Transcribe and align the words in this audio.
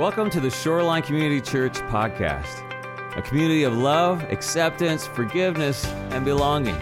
Welcome 0.00 0.30
to 0.30 0.40
the 0.40 0.48
Shoreline 0.48 1.02
Community 1.02 1.42
Church 1.42 1.74
podcast, 1.90 2.64
a 3.18 3.20
community 3.20 3.64
of 3.64 3.76
love, 3.76 4.22
acceptance, 4.32 5.06
forgiveness, 5.06 5.84
and 5.84 6.24
belonging. 6.24 6.80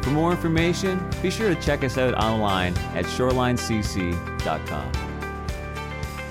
For 0.00 0.08
more 0.08 0.30
information, 0.30 1.06
be 1.20 1.28
sure 1.28 1.54
to 1.54 1.60
check 1.60 1.84
us 1.84 1.98
out 1.98 2.14
online 2.14 2.74
at 2.94 3.04
shorelinecc.com. 3.04 4.92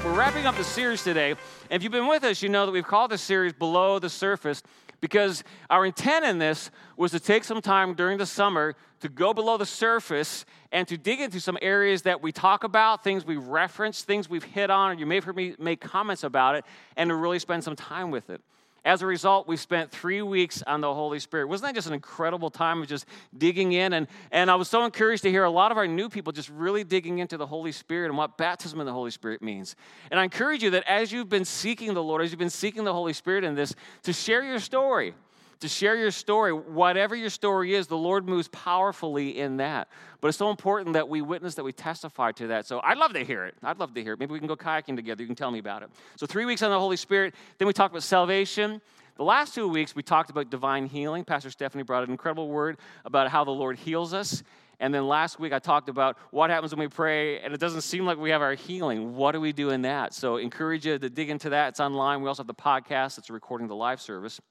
We're 0.04 0.18
wrapping 0.18 0.48
up 0.48 0.56
the 0.56 0.64
series 0.64 1.04
today. 1.04 1.36
If 1.70 1.84
you've 1.84 1.92
been 1.92 2.08
with 2.08 2.24
us, 2.24 2.42
you 2.42 2.50
know 2.50 2.66
that 2.66 2.72
we've 2.72 2.88
called 2.88 3.12
this 3.12 3.22
series 3.22 3.54
Below 3.54 4.00
the 4.00 4.10
Surface 4.10 4.64
because 5.02 5.44
our 5.70 5.86
intent 5.86 6.26
in 6.26 6.40
this 6.40 6.72
was 6.98 7.12
to 7.12 7.20
take 7.20 7.44
some 7.44 7.62
time 7.62 7.94
during 7.94 8.18
the 8.18 8.26
summer 8.26 8.76
to 9.02 9.10
go 9.10 9.34
below 9.34 9.58
the 9.58 9.66
surface 9.66 10.46
and 10.72 10.88
to 10.88 10.98
dig 10.98 11.20
into 11.20 11.40
some 11.40 11.58
areas 11.62 12.04
that 12.04 12.22
we 12.22 12.32
talk 12.32 12.64
about, 12.64 13.04
things 13.04 13.26
we 13.26 13.36
reference, 13.36 14.04
things 14.04 14.30
we've 14.30 14.44
hit 14.44 14.70
on, 14.70 14.92
or 14.92 14.94
you 14.94 15.06
may 15.06 15.16
have 15.16 15.24
heard 15.24 15.36
me 15.36 15.56
make 15.60 15.82
comments 15.82 16.24
about 16.24 16.56
it, 16.56 16.66
and 16.96 17.10
to 17.10 17.16
really 17.16 17.40
spend 17.40 17.64
some 17.64 17.76
time 17.76 18.12
with 18.12 18.30
it. 18.30 18.42
As 18.86 19.02
a 19.02 19.08
result, 19.08 19.48
we 19.48 19.58
spent 19.58 19.90
three 19.90 20.22
weeks 20.22 20.62
on 20.62 20.80
the 20.80 20.94
Holy 20.94 21.18
Spirit. 21.18 21.48
Wasn't 21.48 21.68
that 21.68 21.74
just 21.74 21.88
an 21.88 21.94
incredible 21.94 22.52
time 22.52 22.84
of 22.84 22.88
just 22.88 23.08
digging 23.36 23.72
in? 23.72 23.94
And, 23.94 24.08
and 24.32 24.52
I 24.52 24.56
was 24.56 24.70
so 24.70 24.86
encouraged 24.86 25.24
to 25.24 25.32
hear 25.32 25.44
a 25.44 25.50
lot 25.50 25.72
of 25.72 25.78
our 25.80 25.88
new 25.88 26.08
people 26.08 26.32
just 26.32 26.50
really 26.50 26.84
digging 26.84 27.18
into 27.18 27.36
the 27.36 27.48
Holy 27.48 27.72
Spirit 27.72 28.10
and 28.10 28.18
what 28.18 28.38
baptism 28.38 28.80
in 28.80 28.86
the 28.86 28.94
Holy 28.94 29.10
Spirit 29.10 29.42
means. 29.42 29.76
And 30.12 30.20
I 30.20 30.24
encourage 30.24 30.62
you 30.62 30.70
that 30.70 30.84
as 30.88 31.12
you've 31.12 31.30
been 31.30 31.46
seeking 31.46 31.96
the 31.96 32.04
Lord, 32.04 32.22
as 32.22 32.32
you've 32.32 32.38
been 32.38 32.52
seeking 32.52 32.84
the 32.84 32.94
Holy 32.94 33.14
Spirit 33.14 33.44
in 33.44 33.56
this, 33.56 33.74
to 34.04 34.14
share 34.14 34.44
your 34.44 34.60
story 34.60 35.16
to 35.60 35.68
share 35.68 35.96
your 35.96 36.12
story. 36.12 36.54
Whatever 36.54 37.16
your 37.16 37.30
story 37.30 37.76
is, 37.76 37.88
the 37.88 37.98
Lord 37.98 38.28
moves 38.28 38.48
powerfully 38.50 39.40
in 39.40 39.58
that. 39.58 39.88
But 40.22 40.30
it's 40.30 40.38
so 40.38 40.50
important 40.50 40.94
that 40.94 41.08
we 41.08 41.22
witness, 41.22 41.56
that 41.56 41.64
we 41.64 41.72
testify 41.72 42.32
to 42.34 42.48
that. 42.48 42.66
So 42.66 42.80
I'd 42.84 42.98
love 42.98 43.14
to 43.14 43.24
hear 43.24 43.46
it. 43.46 43.56
I'd 43.64 43.80
love 43.80 43.94
to 43.94 44.04
hear 44.04 44.14
it. 44.14 44.20
Maybe 44.20 44.34
we 44.34 44.40
can 44.40 44.48
go 44.48 44.56
kayaking 44.56 44.96
together. 44.96 45.22
You 45.22 45.28
can 45.28 45.36
tell 45.36 45.52
me 45.52 45.60
about 45.60 45.84
it. 45.84 45.90
So, 46.16 46.26
three 46.26 46.46
weeks 46.46 46.62
on 46.62 46.72
the 46.72 46.80
Holy 46.80 46.98
Spirit. 46.98 47.36
Then 47.58 47.68
we 47.68 47.74
talked 47.74 47.94
about 47.94 48.04
salvation. 48.04 48.82
The 49.18 49.24
last 49.24 49.56
two 49.56 49.68
weeks, 49.68 49.96
we 49.96 50.04
talked 50.04 50.30
about 50.30 50.50
divine 50.50 50.88
healing. 50.88 51.24
Pastor 51.24 51.50
Stephanie 51.50 51.84
brought 51.84 52.04
an 52.04 52.12
incredible 52.12 52.50
word 52.50 52.78
about 53.06 53.30
how 53.30 53.44
the 53.44 53.52
Lord 53.52 53.78
heals 53.78 54.14
us. 54.14 54.44
And 54.82 54.94
then 54.94 55.08
last 55.08 55.40
week, 55.40 55.54
I 55.54 55.60
talked 55.60 55.88
about 55.88 56.18
what 56.32 56.50
happens 56.50 56.74
when 56.76 56.82
we 56.82 56.90
pray 56.90 57.40
and 57.40 57.54
it 57.54 57.60
doesn't 57.62 57.82
seem 57.82 58.06
like 58.06 58.18
we 58.18 58.32
have 58.32 58.42
our 58.42 58.56
healing. 58.56 59.16
What 59.16 59.32
do 59.32 59.40
we 59.40 59.54
do 59.54 59.70
in 59.70 59.84
that? 59.84 60.14
So, 60.14 60.38
encourage 60.38 60.86
you 60.86 60.98
to 60.98 61.10
dig 61.10 61.30
into 61.30 61.50
that. 61.52 61.70
It's 61.70 61.80
online. 61.80 62.22
We 62.22 62.28
also 62.28 62.44
have 62.44 62.48
the 62.48 62.54
podcast 62.54 63.16
that's 63.16 63.30
recording 63.30 63.68
the 63.68 63.76
live 63.76 64.02
service. 64.02 64.42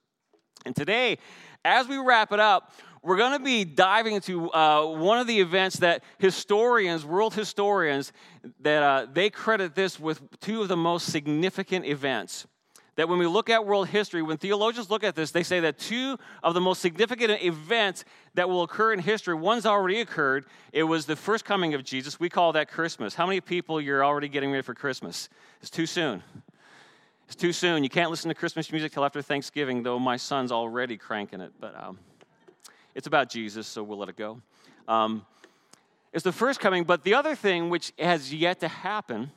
And 0.65 0.75
today, 0.75 1.19
as 1.65 1.89
we 1.89 1.99
wrap 1.99 2.33
it 2.33 2.41
up, 2.41 2.73
we're 3.03 3.19
going 3.19 3.39
to 3.39 3.45
be 3.45 3.65
diving 3.65 4.15
into 4.15 4.51
uh, 4.51 4.87
one 4.87 5.19
of 5.19 5.27
the 5.27 5.39
events 5.39 5.77
that 5.77 6.03
historians, 6.19 7.05
world 7.05 7.35
historians, 7.35 8.13
that 8.61 8.83
uh, 8.83 9.07
they 9.13 9.29
credit 9.29 9.75
this 9.75 10.01
with 10.01 10.23
two 10.41 10.63
of 10.63 10.69
the 10.69 10.77
most 10.77 11.13
significant 11.13 11.85
events. 11.85 12.47
That 12.97 13.09
when 13.09 13.19
we 13.19 13.27
look 13.27 13.51
at 13.51 13.67
world 13.67 13.89
history, 13.89 14.23
when 14.23 14.39
theologians 14.39 14.89
look 14.89 15.05
at 15.05 15.17
this, 15.17 15.33
they 15.33 15.43
say 15.43 15.61
that 15.61 15.79
two 15.79 16.17
of 16.43 16.55
the 16.55 16.61
most 16.61 16.81
significant 16.81 17.43
events 17.43 18.05
that 18.35 18.49
will 18.49 18.63
occur 18.63 18.93
in 18.93 19.01
history, 19.01 19.35
one's 19.35 19.67
already 19.67 20.01
occurred. 20.01 20.47
It 20.73 20.85
was 20.85 21.05
the 21.05 21.17
first 21.17 21.45
coming 21.45 21.75
of 21.75 21.83
Jesus. 21.83 22.21
We 22.21 22.31
call 22.31 22.53
that 22.53 22.71
Christmas. 22.71 23.15
How 23.15 23.27
many 23.27 23.41
people 23.41 23.81
you're 23.81 24.05
already 24.05 24.29
getting 24.29 24.51
ready 24.51 24.63
for 24.63 24.75
Christmas? 24.75 25.29
It's 25.61 25.71
too 25.71 25.87
soon. 25.87 26.23
It's 27.27 27.37
too 27.37 27.53
soon. 27.53 27.83
You 27.83 27.89
can't 27.89 28.11
listen 28.11 28.29
to 28.29 28.35
Christmas 28.35 28.71
music 28.71 28.93
till 28.93 29.05
after 29.05 29.23
Thanksgiving, 29.23 29.83
though 29.83 29.99
my 29.99 30.17
son's 30.17 30.53
already 30.53 30.97
cranking 30.97 31.41
it. 31.41 31.53
But 31.59 31.75
um, 31.83 31.99
it's 32.95 33.07
about 33.07 33.31
Jesus, 33.31 33.67
so 33.67 33.83
we'll 33.83 33.99
let 33.99 34.09
it 34.09 34.17
go. 34.17 34.41
Um, 34.87 35.25
it's 36.13 36.23
the 36.23 36.33
first 36.33 36.61
coming, 36.61 36.85
but 36.85 37.03
the 37.03 37.15
other 37.15 37.35
thing 37.35 37.71
which 37.71 37.93
has 37.99 38.33
yet 38.33 38.61
to 38.61 38.69
happen, 38.69 39.33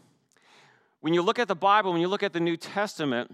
when 1.02 1.14
you 1.14 1.22
look 1.22 1.40
at 1.40 1.48
the 1.48 1.56
Bible, 1.56 1.92
when 1.92 2.02
you 2.02 2.08
look 2.08 2.24
at 2.24 2.34
the 2.34 2.40
New 2.40 2.58
Testament, 2.58 3.32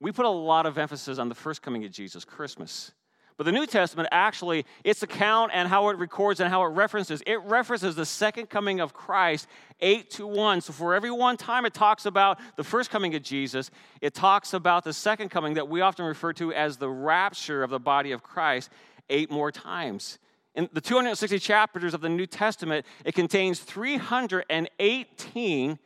we 0.00 0.12
put 0.12 0.26
a 0.26 0.30
lot 0.30 0.66
of 0.66 0.76
emphasis 0.76 1.18
on 1.18 1.28
the 1.28 1.34
first 1.34 1.62
coming 1.62 1.84
of 1.84 1.90
Jesus, 1.90 2.24
Christmas. 2.24 2.92
But 3.36 3.44
the 3.44 3.52
New 3.52 3.66
Testament 3.66 4.08
actually, 4.12 4.64
its 4.82 5.02
account 5.02 5.50
and 5.52 5.68
how 5.68 5.90
it 5.90 5.98
records 5.98 6.40
and 6.40 6.48
how 6.48 6.62
it 6.62 6.68
references, 6.68 7.22
it 7.26 7.42
references 7.42 7.94
the 7.94 8.06
second 8.06 8.48
coming 8.48 8.80
of 8.80 8.94
Christ 8.94 9.46
eight 9.80 10.08
to 10.12 10.26
one. 10.26 10.62
So 10.62 10.72
for 10.72 10.94
every 10.94 11.10
one 11.10 11.36
time 11.36 11.66
it 11.66 11.74
talks 11.74 12.06
about 12.06 12.38
the 12.56 12.64
first 12.64 12.90
coming 12.90 13.14
of 13.14 13.22
Jesus, 13.22 13.70
it 14.00 14.14
talks 14.14 14.54
about 14.54 14.84
the 14.84 14.94
second 14.94 15.28
coming 15.28 15.52
that 15.54 15.68
we 15.68 15.82
often 15.82 16.06
refer 16.06 16.32
to 16.34 16.54
as 16.54 16.76
the 16.78 16.88
rapture 16.88 17.62
of 17.62 17.68
the 17.68 17.78
body 17.78 18.12
of 18.12 18.22
Christ 18.22 18.70
eight 19.10 19.30
more 19.30 19.52
times. 19.52 20.18
In 20.54 20.70
the 20.72 20.80
260 20.80 21.38
chapters 21.38 21.92
of 21.92 22.00
the 22.00 22.08
New 22.08 22.26
Testament, 22.26 22.86
it 23.04 23.14
contains 23.14 23.60
318, 23.60 25.78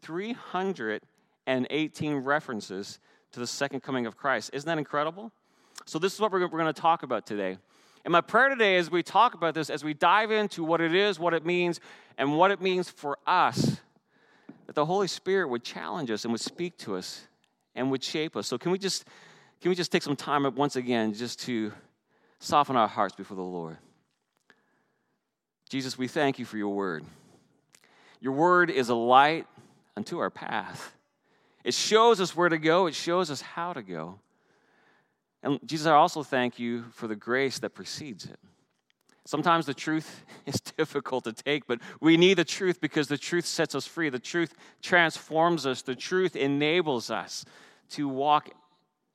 318 0.00 2.16
references 2.16 2.98
to 3.32 3.40
the 3.40 3.46
second 3.46 3.82
coming 3.82 4.06
of 4.06 4.16
Christ. 4.16 4.48
Isn't 4.54 4.66
that 4.66 4.78
incredible? 4.78 5.30
So, 5.86 5.98
this 5.98 6.14
is 6.14 6.20
what 6.20 6.32
we're, 6.32 6.46
going 6.48 6.66
to 6.66 6.72
talk 6.72 7.02
about 7.02 7.26
today. 7.26 7.58
And 8.04 8.12
my 8.12 8.20
prayer 8.20 8.48
today 8.48 8.76
as 8.76 8.90
we 8.90 9.02
talk 9.02 9.34
about 9.34 9.54
this, 9.54 9.70
as 9.70 9.84
we 9.84 9.94
dive 9.94 10.30
into 10.30 10.64
what 10.64 10.80
it 10.80 10.94
is, 10.94 11.18
what 11.18 11.34
it 11.34 11.44
means, 11.44 11.80
and 12.18 12.36
what 12.36 12.50
it 12.50 12.60
means 12.60 12.90
for 12.90 13.18
us, 13.26 13.80
that 14.66 14.74
the 14.74 14.86
Holy 14.86 15.08
Spirit 15.08 15.48
would 15.48 15.64
challenge 15.64 16.10
us 16.10 16.24
and 16.24 16.32
would 16.32 16.40
speak 16.40 16.76
to 16.78 16.96
us 16.96 17.26
and 17.74 17.90
would 17.90 18.02
shape 18.02 18.36
us. 18.36 18.46
So, 18.46 18.58
can 18.58 18.72
we 18.72 18.78
just, 18.78 19.04
can 19.60 19.68
we 19.68 19.74
just 19.74 19.92
take 19.92 20.02
some 20.02 20.16
time 20.16 20.52
once 20.54 20.76
again 20.76 21.12
just 21.12 21.40
to 21.40 21.72
soften 22.38 22.76
our 22.76 22.88
hearts 22.88 23.14
before 23.14 23.36
the 23.36 23.42
Lord? 23.42 23.78
Jesus, 25.68 25.98
we 25.98 26.08
thank 26.08 26.38
you 26.38 26.44
for 26.44 26.56
your 26.56 26.74
word. 26.74 27.04
Your 28.20 28.32
word 28.32 28.70
is 28.70 28.88
a 28.88 28.94
light 28.94 29.46
unto 29.96 30.18
our 30.18 30.30
path. 30.30 30.94
It 31.62 31.74
shows 31.74 32.20
us 32.20 32.36
where 32.36 32.48
to 32.48 32.58
go, 32.58 32.86
it 32.86 32.94
shows 32.94 33.30
us 33.30 33.40
how 33.40 33.72
to 33.72 33.82
go. 33.82 34.18
And 35.44 35.60
Jesus, 35.66 35.86
I 35.86 35.92
also 35.92 36.22
thank 36.22 36.58
you 36.58 36.84
for 36.92 37.06
the 37.06 37.14
grace 37.14 37.58
that 37.58 37.70
precedes 37.70 38.24
it. 38.24 38.38
Sometimes 39.26 39.66
the 39.66 39.74
truth 39.74 40.24
is 40.46 40.60
difficult 40.60 41.24
to 41.24 41.32
take, 41.32 41.66
but 41.66 41.80
we 42.00 42.16
need 42.16 42.34
the 42.34 42.44
truth 42.44 42.80
because 42.80 43.08
the 43.08 43.18
truth 43.18 43.44
sets 43.44 43.74
us 43.74 43.86
free. 43.86 44.08
The 44.08 44.18
truth 44.18 44.54
transforms 44.82 45.66
us. 45.66 45.82
The 45.82 45.94
truth 45.94 46.34
enables 46.34 47.10
us 47.10 47.44
to 47.90 48.08
walk 48.08 48.48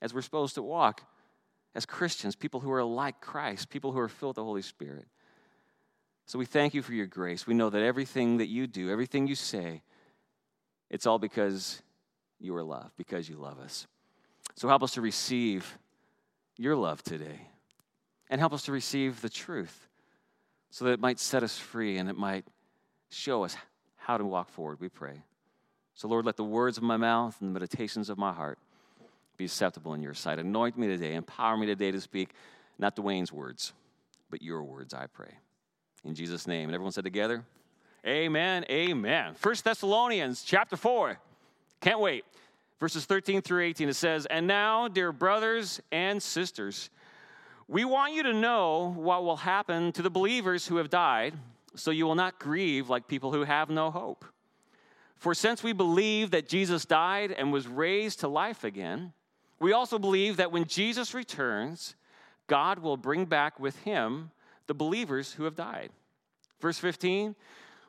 as 0.01 0.13
we're 0.13 0.21
supposed 0.21 0.55
to 0.55 0.61
walk 0.61 1.01
as 1.73 1.85
Christians, 1.85 2.35
people 2.35 2.59
who 2.59 2.71
are 2.71 2.83
like 2.83 3.19
Christ, 3.21 3.69
people 3.69 3.91
who 3.91 3.99
are 3.99 4.07
filled 4.07 4.31
with 4.31 4.35
the 4.35 4.43
Holy 4.43 4.61
Spirit. 4.61 5.07
So 6.27 6.37
we 6.37 6.45
thank 6.45 6.75
you 6.75 6.83
for 6.83 6.93
your 6.93 7.07
grace. 7.07 7.47
We 7.47 7.55
know 7.55 7.71
that 7.71 7.81
everything 7.81 8.37
that 8.37 8.47
you 8.47 8.67
do, 8.67 8.91
everything 8.91 9.25
you 9.27 9.35
say, 9.35 9.81
it's 10.91 11.07
all 11.07 11.17
because 11.17 11.81
you 12.39 12.55
are 12.55 12.63
love, 12.63 12.91
because 12.97 13.27
you 13.27 13.35
love 13.35 13.59
us. 13.59 13.87
So 14.55 14.67
help 14.67 14.83
us 14.83 14.93
to 14.93 15.01
receive 15.01 15.77
your 16.59 16.75
love 16.75 17.01
today. 17.01 17.47
And 18.29 18.39
help 18.39 18.53
us 18.53 18.63
to 18.63 18.71
receive 18.71 19.21
the 19.21 19.29
truth 19.29 19.87
so 20.69 20.85
that 20.85 20.91
it 20.91 20.99
might 20.99 21.19
set 21.19 21.41
us 21.41 21.57
free 21.57 21.97
and 21.97 22.09
it 22.09 22.17
might 22.17 22.45
show 23.09 23.43
us 23.43 23.55
how 23.95 24.17
to 24.17 24.25
walk 24.25 24.49
forward, 24.49 24.79
we 24.79 24.89
pray. 24.89 25.23
So, 25.95 26.07
Lord, 26.07 26.25
let 26.25 26.37
the 26.37 26.43
words 26.43 26.77
of 26.77 26.83
my 26.83 26.97
mouth 26.97 27.35
and 27.39 27.49
the 27.49 27.53
meditations 27.53 28.09
of 28.09 28.17
my 28.17 28.31
heart 28.31 28.59
be 29.37 29.45
acceptable 29.45 29.93
in 29.93 30.01
your 30.01 30.13
sight. 30.13 30.37
Anoint 30.37 30.77
me 30.77 30.87
today, 30.87 31.15
empower 31.15 31.57
me 31.57 31.65
today 31.65 31.91
to 31.91 32.01
speak 32.01 32.31
not 32.77 32.95
Dwayne's 32.95 33.33
words, 33.33 33.73
but 34.29 34.41
your 34.41 34.63
words, 34.63 34.93
I 34.93 35.07
pray. 35.07 35.31
In 36.03 36.13
Jesus' 36.13 36.45
name. 36.45 36.69
And 36.69 36.75
everyone 36.75 36.91
said 36.91 37.03
together, 37.03 37.43
Amen, 38.05 38.65
amen. 38.69 39.33
First 39.35 39.65
Thessalonians 39.65 40.43
chapter 40.43 40.77
4. 40.77 41.17
Can't 41.81 41.99
wait 41.99 42.23
verses 42.79 43.05
13 43.05 43.41
through 43.41 43.63
18, 43.63 43.89
it 43.89 43.95
says, 43.95 44.25
And 44.25 44.47
now, 44.47 44.87
dear 44.87 45.11
brothers 45.11 45.81
and 45.91 46.21
sisters, 46.21 46.89
we 47.67 47.85
want 47.85 48.13
you 48.13 48.23
to 48.23 48.33
know 48.33 48.93
what 48.97 49.23
will 49.23 49.37
happen 49.37 49.91
to 49.91 50.01
the 50.01 50.09
believers 50.09 50.65
who 50.65 50.77
have 50.77 50.89
died, 50.89 51.35
so 51.75 51.91
you 51.91 52.05
will 52.05 52.15
not 52.15 52.39
grieve 52.39 52.89
like 52.89 53.07
people 53.07 53.31
who 53.31 53.43
have 53.43 53.69
no 53.69 53.91
hope. 53.91 54.25
For 55.17 55.33
since 55.33 55.61
we 55.61 55.73
believe 55.73 56.31
that 56.31 56.47
Jesus 56.47 56.85
died 56.85 57.31
and 57.31 57.51
was 57.51 57.67
raised 57.67 58.21
to 58.21 58.27
life 58.27 58.63
again, 58.63 59.13
we 59.59 59.73
also 59.73 59.99
believe 59.99 60.37
that 60.37 60.51
when 60.51 60.65
Jesus 60.65 61.13
returns, 61.13 61.95
God 62.47 62.79
will 62.79 62.97
bring 62.97 63.25
back 63.25 63.59
with 63.59 63.77
him 63.83 64.31
the 64.67 64.73
believers 64.73 65.33
who 65.33 65.43
have 65.43 65.55
died. 65.55 65.89
Verse 66.61 66.79
15, 66.79 67.35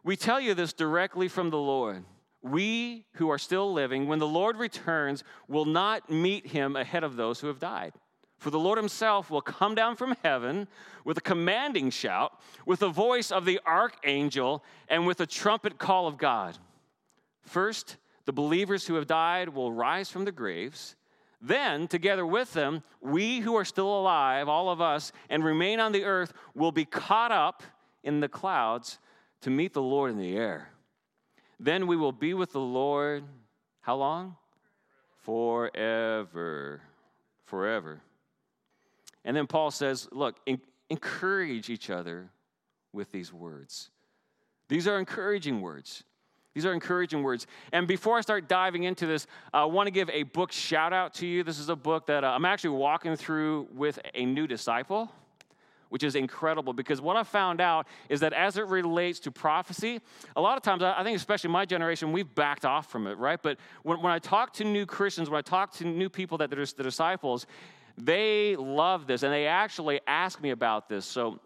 we 0.02 0.16
tell 0.16 0.40
you 0.40 0.54
this 0.54 0.72
directly 0.72 1.28
from 1.28 1.50
the 1.50 1.58
Lord 1.58 2.04
we 2.42 3.04
who 3.14 3.30
are 3.30 3.38
still 3.38 3.72
living, 3.72 4.06
when 4.06 4.18
the 4.18 4.26
Lord 4.26 4.56
returns, 4.56 5.24
will 5.48 5.64
not 5.64 6.10
meet 6.10 6.46
him 6.46 6.76
ahead 6.76 7.04
of 7.04 7.16
those 7.16 7.40
who 7.40 7.48
have 7.48 7.58
died. 7.58 7.92
For 8.38 8.50
the 8.50 8.58
Lord 8.58 8.78
himself 8.78 9.30
will 9.30 9.42
come 9.42 9.74
down 9.74 9.96
from 9.96 10.16
heaven 10.22 10.66
with 11.04 11.18
a 11.18 11.22
commanding 11.22 11.90
shout, 11.90 12.40
with 12.64 12.80
the 12.80 12.88
voice 12.88 13.30
of 13.30 13.44
the 13.44 13.60
archangel, 13.66 14.64
and 14.88 15.06
with 15.06 15.20
a 15.20 15.26
trumpet 15.26 15.78
call 15.78 16.06
of 16.06 16.16
God. 16.16 16.56
First, 17.42 17.98
the 18.24 18.32
believers 18.32 18.86
who 18.86 18.94
have 18.94 19.06
died 19.06 19.50
will 19.50 19.72
rise 19.72 20.08
from 20.08 20.24
the 20.24 20.32
graves. 20.32 20.96
Then, 21.42 21.88
together 21.88 22.24
with 22.24 22.54
them, 22.54 22.82
we 23.02 23.40
who 23.40 23.56
are 23.56 23.64
still 23.64 23.98
alive, 23.98 24.48
all 24.48 24.70
of 24.70 24.80
us, 24.80 25.12
and 25.28 25.44
remain 25.44 25.80
on 25.80 25.92
the 25.92 26.04
earth, 26.04 26.32
will 26.54 26.72
be 26.72 26.84
caught 26.86 27.32
up 27.32 27.62
in 28.02 28.20
the 28.20 28.28
clouds 28.28 28.98
to 29.42 29.50
meet 29.50 29.74
the 29.74 29.82
Lord 29.82 30.10
in 30.10 30.18
the 30.18 30.36
air. 30.36 30.70
Then 31.60 31.86
we 31.86 31.96
will 31.96 32.12
be 32.12 32.34
with 32.34 32.52
the 32.52 32.60
Lord, 32.60 33.22
how 33.82 33.96
long? 33.96 34.36
forever. 35.22 36.80
Forever. 37.44 38.00
And 39.24 39.36
then 39.36 39.46
Paul 39.46 39.70
says, 39.70 40.08
look, 40.12 40.36
encourage 40.88 41.68
each 41.68 41.90
other 41.90 42.30
with 42.92 43.12
these 43.12 43.32
words. 43.32 43.90
These 44.68 44.88
are 44.88 44.98
encouraging 44.98 45.60
words. 45.60 46.04
These 46.54 46.66
are 46.66 46.72
encouraging 46.72 47.22
words. 47.22 47.46
And 47.72 47.86
before 47.86 48.18
I 48.18 48.22
start 48.22 48.48
diving 48.48 48.84
into 48.84 49.06
this, 49.06 49.26
I 49.52 49.64
want 49.66 49.86
to 49.86 49.92
give 49.92 50.10
a 50.10 50.24
book 50.24 50.50
shout 50.50 50.92
out 50.92 51.14
to 51.14 51.26
you. 51.26 51.44
This 51.44 51.58
is 51.58 51.68
a 51.68 51.76
book 51.76 52.06
that 52.06 52.24
uh, 52.24 52.28
I'm 52.28 52.44
actually 52.44 52.70
walking 52.70 53.14
through 53.14 53.68
with 53.72 54.00
a 54.14 54.24
new 54.24 54.46
disciple, 54.46 55.12
which 55.90 56.02
is 56.02 56.14
incredible 56.16 56.72
because 56.72 57.00
what 57.00 57.16
I 57.16 57.22
found 57.22 57.60
out 57.60 57.86
is 58.08 58.20
that 58.20 58.32
as 58.32 58.56
it 58.56 58.66
relates 58.66 59.20
to 59.20 59.30
prophecy, 59.30 60.00
a 60.34 60.40
lot 60.40 60.56
of 60.56 60.62
times, 60.62 60.82
I 60.82 61.04
think 61.04 61.16
especially 61.16 61.50
my 61.50 61.66
generation, 61.66 62.10
we've 62.12 62.34
backed 62.34 62.64
off 62.64 62.90
from 62.90 63.06
it, 63.06 63.18
right? 63.18 63.40
But 63.40 63.58
when, 63.82 64.00
when 64.00 64.12
I 64.12 64.18
talk 64.18 64.52
to 64.54 64.64
new 64.64 64.86
Christians, 64.86 65.28
when 65.28 65.38
I 65.38 65.42
talk 65.42 65.72
to 65.74 65.84
new 65.84 66.08
people 66.08 66.38
that 66.38 66.52
are 66.52 66.64
the 66.64 66.82
disciples, 66.82 67.46
they 67.98 68.56
love 68.56 69.06
this 69.06 69.22
and 69.22 69.32
they 69.32 69.46
actually 69.46 70.00
ask 70.06 70.40
me 70.40 70.50
about 70.50 70.88
this. 70.88 71.04
So 71.04 71.40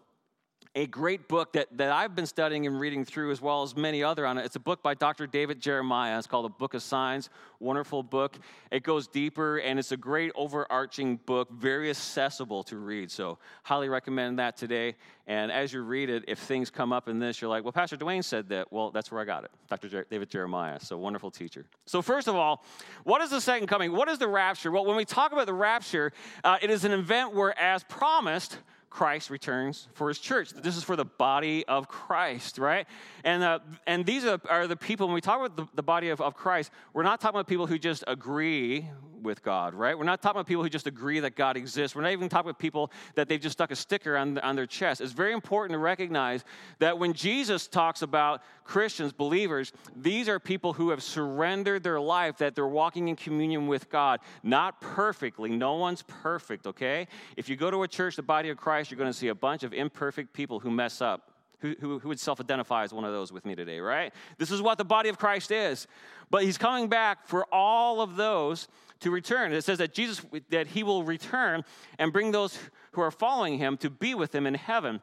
a 0.75 0.85
great 0.85 1.29
book 1.29 1.53
that, 1.53 1.69
that 1.77 1.89
I've 1.89 2.15
been 2.15 2.25
studying 2.25 2.67
and 2.67 2.77
reading 2.77 3.05
through, 3.05 3.31
as 3.31 3.41
well 3.41 3.63
as 3.63 3.77
many 3.77 4.03
other 4.03 4.25
on 4.25 4.37
it. 4.37 4.45
It's 4.45 4.57
a 4.57 4.59
book 4.59 4.83
by 4.83 4.93
Dr. 4.93 5.25
David 5.25 5.61
Jeremiah. 5.61 6.17
It's 6.17 6.27
called 6.27 6.45
A 6.45 6.49
Book 6.49 6.73
of 6.73 6.83
Signs. 6.83 7.29
Wonderful 7.61 8.03
book. 8.03 8.37
It 8.71 8.83
goes 8.83 9.07
deeper, 9.07 9.57
and 9.57 9.79
it's 9.79 9.93
a 9.93 9.97
great 9.97 10.33
overarching 10.35 11.15
book, 11.25 11.49
very 11.49 11.89
accessible 11.89 12.61
to 12.63 12.77
read. 12.77 13.09
So, 13.09 13.37
highly 13.63 13.87
recommend 13.87 14.37
that 14.39 14.57
today. 14.57 14.95
And 15.27 15.49
as 15.49 15.71
you 15.71 15.81
read 15.81 16.09
it, 16.09 16.25
if 16.27 16.39
things 16.39 16.69
come 16.69 16.91
up 16.91 17.07
in 17.07 17.19
this, 17.19 17.41
you're 17.41 17.49
like, 17.49 17.63
well, 17.63 17.71
Pastor 17.71 17.95
Dwayne 17.95 18.23
said 18.23 18.49
that. 18.49 18.71
Well, 18.71 18.91
that's 18.91 19.09
where 19.11 19.21
I 19.21 19.25
got 19.25 19.45
it. 19.45 19.51
Dr. 19.69 19.87
Jer- 19.87 20.07
David 20.11 20.29
Jeremiah. 20.29 20.79
So, 20.81 20.97
wonderful 20.97 21.31
teacher. 21.31 21.65
So, 21.85 22.01
first 22.01 22.27
of 22.27 22.35
all, 22.35 22.65
what 23.05 23.21
is 23.21 23.29
the 23.29 23.39
second 23.39 23.67
coming? 23.67 23.93
What 23.93 24.09
is 24.09 24.19
the 24.19 24.27
rapture? 24.27 24.71
Well, 24.71 24.83
when 24.83 24.97
we 24.97 25.05
talk 25.05 25.31
about 25.31 25.45
the 25.45 25.53
rapture, 25.53 26.11
uh, 26.43 26.57
it 26.61 26.69
is 26.69 26.83
an 26.83 26.91
event 26.91 27.33
where, 27.33 27.57
as 27.57 27.85
promised, 27.85 28.57
Christ 28.95 29.29
returns 29.29 29.89
for 29.93 30.07
his 30.07 30.19
church. 30.19 30.51
This 30.51 30.77
is 30.77 30.83
for 30.85 30.95
the 30.95 31.03
body 31.03 31.65
of 31.67 31.89
Christ, 31.89 32.57
right? 32.57 32.87
And, 33.25 33.43
uh, 33.43 33.59
and 33.85 34.05
these 34.05 34.23
are, 34.23 34.39
are, 34.49 34.67
the 34.67 34.77
people, 34.77 35.07
when 35.07 35.15
we 35.15 35.19
talk 35.19 35.37
about 35.37 35.57
the, 35.57 35.67
the 35.75 35.83
body 35.83 36.07
of, 36.11 36.21
of 36.21 36.33
Christ, 36.33 36.71
we're 36.93 37.03
not 37.03 37.19
talking 37.19 37.35
about 37.35 37.45
people 37.45 37.67
who 37.67 37.77
just 37.77 38.05
agree 38.07 38.87
with 39.25 39.43
God, 39.43 39.73
right? 39.73 39.97
We're 39.97 40.05
not 40.05 40.21
talking 40.21 40.37
about 40.37 40.47
people 40.47 40.63
who 40.63 40.69
just 40.69 40.87
agree 40.87 41.19
that 41.19 41.35
God 41.35 41.57
exists. 41.57 41.95
We're 41.95 42.03
not 42.03 42.13
even 42.13 42.29
talking 42.29 42.49
about 42.49 42.59
people 42.59 42.91
that 43.15 43.27
they've 43.27 43.41
just 43.41 43.53
stuck 43.53 43.71
a 43.71 43.75
sticker 43.75 44.15
on, 44.15 44.37
on 44.37 44.55
their 44.55 44.65
chest. 44.65 45.01
It's 45.01 45.11
very 45.11 45.33
important 45.33 45.73
to 45.73 45.79
recognize 45.79 46.45
that 46.79 46.97
when 46.97 47.11
Jesus 47.11 47.67
talks 47.67 48.01
about 48.01 48.41
Christians, 48.63 49.11
believers, 49.11 49.73
these 49.95 50.29
are 50.29 50.39
people 50.39 50.73
who 50.73 50.89
have 50.91 51.03
surrendered 51.03 51.83
their 51.83 51.99
life, 51.99 52.37
that 52.37 52.55
they're 52.55 52.67
walking 52.67 53.07
in 53.09 53.15
communion 53.15 53.67
with 53.67 53.89
God. 53.89 54.19
Not 54.43 54.79
perfectly. 54.79 55.49
No 55.49 55.75
one's 55.75 56.03
perfect, 56.03 56.67
okay? 56.67 57.07
If 57.35 57.49
you 57.49 57.55
go 57.55 57.69
to 57.69 57.83
a 57.83 57.87
church, 57.87 58.15
the 58.15 58.23
body 58.23 58.49
of 58.49 58.57
Christ, 58.57 58.91
you're 58.91 58.97
going 58.97 59.11
to 59.11 59.17
see 59.17 59.27
a 59.27 59.35
bunch 59.35 59.63
of 59.63 59.73
imperfect 59.73 60.33
people 60.33 60.59
who 60.59 60.71
mess 60.71 61.01
up. 61.01 61.31
Who, 61.59 61.73
who, 61.79 61.99
who, 61.99 62.09
would 62.09 62.19
self 62.19 62.39
identify 62.39 62.83
as 62.83 62.93
one 62.93 63.05
of 63.05 63.13
those 63.13 63.31
with 63.31 63.45
me 63.45 63.55
today, 63.55 63.79
right? 63.79 64.13
This 64.37 64.51
is 64.51 64.61
what 64.61 64.77
the 64.77 64.83
body 64.83 65.09
of 65.09 65.17
Christ 65.17 65.51
is. 65.51 65.87
But 66.29 66.43
he's 66.43 66.57
coming 66.57 66.89
back 66.89 67.27
for 67.27 67.45
all 67.51 68.01
of 68.01 68.17
those 68.17 68.67
to 69.01 69.11
return. 69.11 69.53
It 69.53 69.63
says 69.63 69.77
that 69.79 69.93
Jesus, 69.93 70.21
that 70.49 70.67
he 70.67 70.83
will 70.83 71.03
return 71.03 71.63
and 71.99 72.13
bring 72.13 72.31
those 72.31 72.57
who 72.91 73.01
are 73.01 73.11
following 73.11 73.57
him 73.57 73.77
to 73.77 73.89
be 73.89 74.15
with 74.15 74.33
him 74.33 74.47
in 74.47 74.53
heaven. 74.53 75.01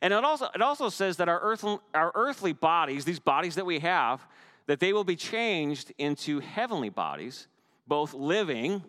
And 0.00 0.12
it 0.12 0.24
also, 0.24 0.48
it 0.54 0.60
also 0.60 0.88
says 0.88 1.16
that 1.18 1.28
our, 1.28 1.40
earth, 1.40 1.64
our 1.94 2.12
earthly 2.14 2.52
bodies, 2.52 3.04
these 3.04 3.20
bodies 3.20 3.54
that 3.54 3.66
we 3.66 3.78
have, 3.78 4.26
that 4.66 4.80
they 4.80 4.92
will 4.92 5.04
be 5.04 5.16
changed 5.16 5.92
into 5.98 6.40
heavenly 6.40 6.88
bodies, 6.88 7.46
both 7.86 8.14
living 8.14 8.82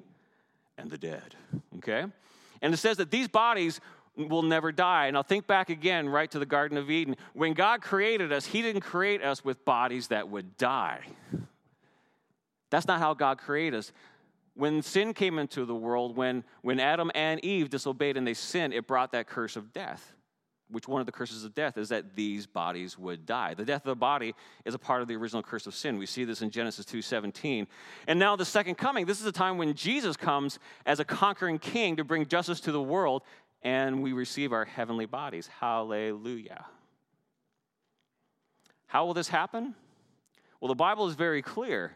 and 0.78 0.90
the 0.90 0.98
dead. 0.98 1.36
Okay? 1.78 2.06
And 2.62 2.74
it 2.74 2.78
says 2.78 2.98
that 2.98 3.12
these 3.12 3.28
bodies 3.28 3.80
will 4.16 4.44
never 4.44 4.72
die. 4.72 5.08
And 5.08 5.18
I'll 5.18 5.24
think 5.24 5.48
back 5.48 5.70
again, 5.70 6.08
right 6.08 6.30
to 6.32 6.40
the 6.40 6.46
Garden 6.46 6.78
of 6.78 6.90
Eden. 6.90 7.16
When 7.34 7.54
God 7.54 7.82
created 7.82 8.32
us, 8.32 8.46
He 8.46 8.62
didn't 8.62 8.82
create 8.82 9.24
us 9.24 9.44
with 9.44 9.64
bodies 9.66 10.08
that 10.08 10.30
would 10.30 10.58
die. 10.58 11.02
That's 12.70 12.88
not 12.88 13.00
how 13.00 13.14
God 13.14 13.38
created 13.38 13.78
us. 13.78 13.92
When 14.56 14.82
sin 14.82 15.14
came 15.14 15.40
into 15.40 15.66
the 15.66 15.76
world, 15.76 16.16
when, 16.16 16.44
when 16.62 16.80
Adam 16.80 17.12
and 17.16 17.44
Eve 17.44 17.70
disobeyed 17.70 18.18
and 18.18 18.26
they 18.26 18.36
sinned, 18.36 18.74
it 18.74 18.88
brought 18.88 19.12
that 19.14 19.28
curse 19.28 19.56
of 19.56 19.74
death. 19.74 20.14
Which 20.70 20.88
one 20.88 21.02
of 21.02 21.06
the 21.06 21.12
curses 21.12 21.44
of 21.44 21.54
death 21.54 21.78
is 21.78 21.90
that 21.90 22.16
these 22.16 22.48
bodies 22.48 22.98
would 22.98 23.26
die. 23.26 23.54
The 23.54 23.66
death 23.66 23.82
of 23.82 23.90
the 23.90 23.96
body 23.96 24.34
is 24.66 24.74
a 24.74 24.80
part 24.80 25.02
of 25.02 25.08
the 25.08 25.16
original 25.16 25.44
curse 25.44 25.68
of 25.68 25.76
sin. 25.76 25.98
We 25.98 26.06
see 26.06 26.24
this 26.24 26.42
in 26.42 26.50
Genesis 26.50 26.86
2:17. 26.86 27.68
And 28.08 28.18
now 28.18 28.36
the 28.36 28.46
second 28.46 28.76
coming, 28.76 29.06
this 29.06 29.20
is 29.20 29.26
the 29.26 29.32
time 29.32 29.58
when 29.58 29.74
Jesus 29.74 30.18
comes 30.18 30.60
as 30.86 31.00
a 31.00 31.06
conquering 31.06 31.60
king 31.60 31.98
to 31.98 32.04
bring 32.04 32.26
justice 32.26 32.60
to 32.62 32.72
the 32.72 32.82
world 32.82 33.24
and 33.64 34.02
we 34.04 34.14
receive 34.14 34.52
our 34.52 34.66
heavenly 34.66 35.06
bodies. 35.06 35.48
Hallelujah. 35.60 36.66
How 38.88 39.06
will 39.06 39.14
this 39.14 39.30
happen? 39.30 39.74
Well, 40.60 40.70
the 40.70 40.76
Bible 40.76 41.08
is 41.08 41.16
very 41.16 41.42
clear 41.42 41.96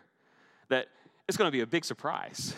that 0.69 0.87
it's 1.27 1.37
going 1.37 1.47
to 1.47 1.51
be 1.51 1.61
a 1.61 1.67
big 1.67 1.85
surprise. 1.85 2.55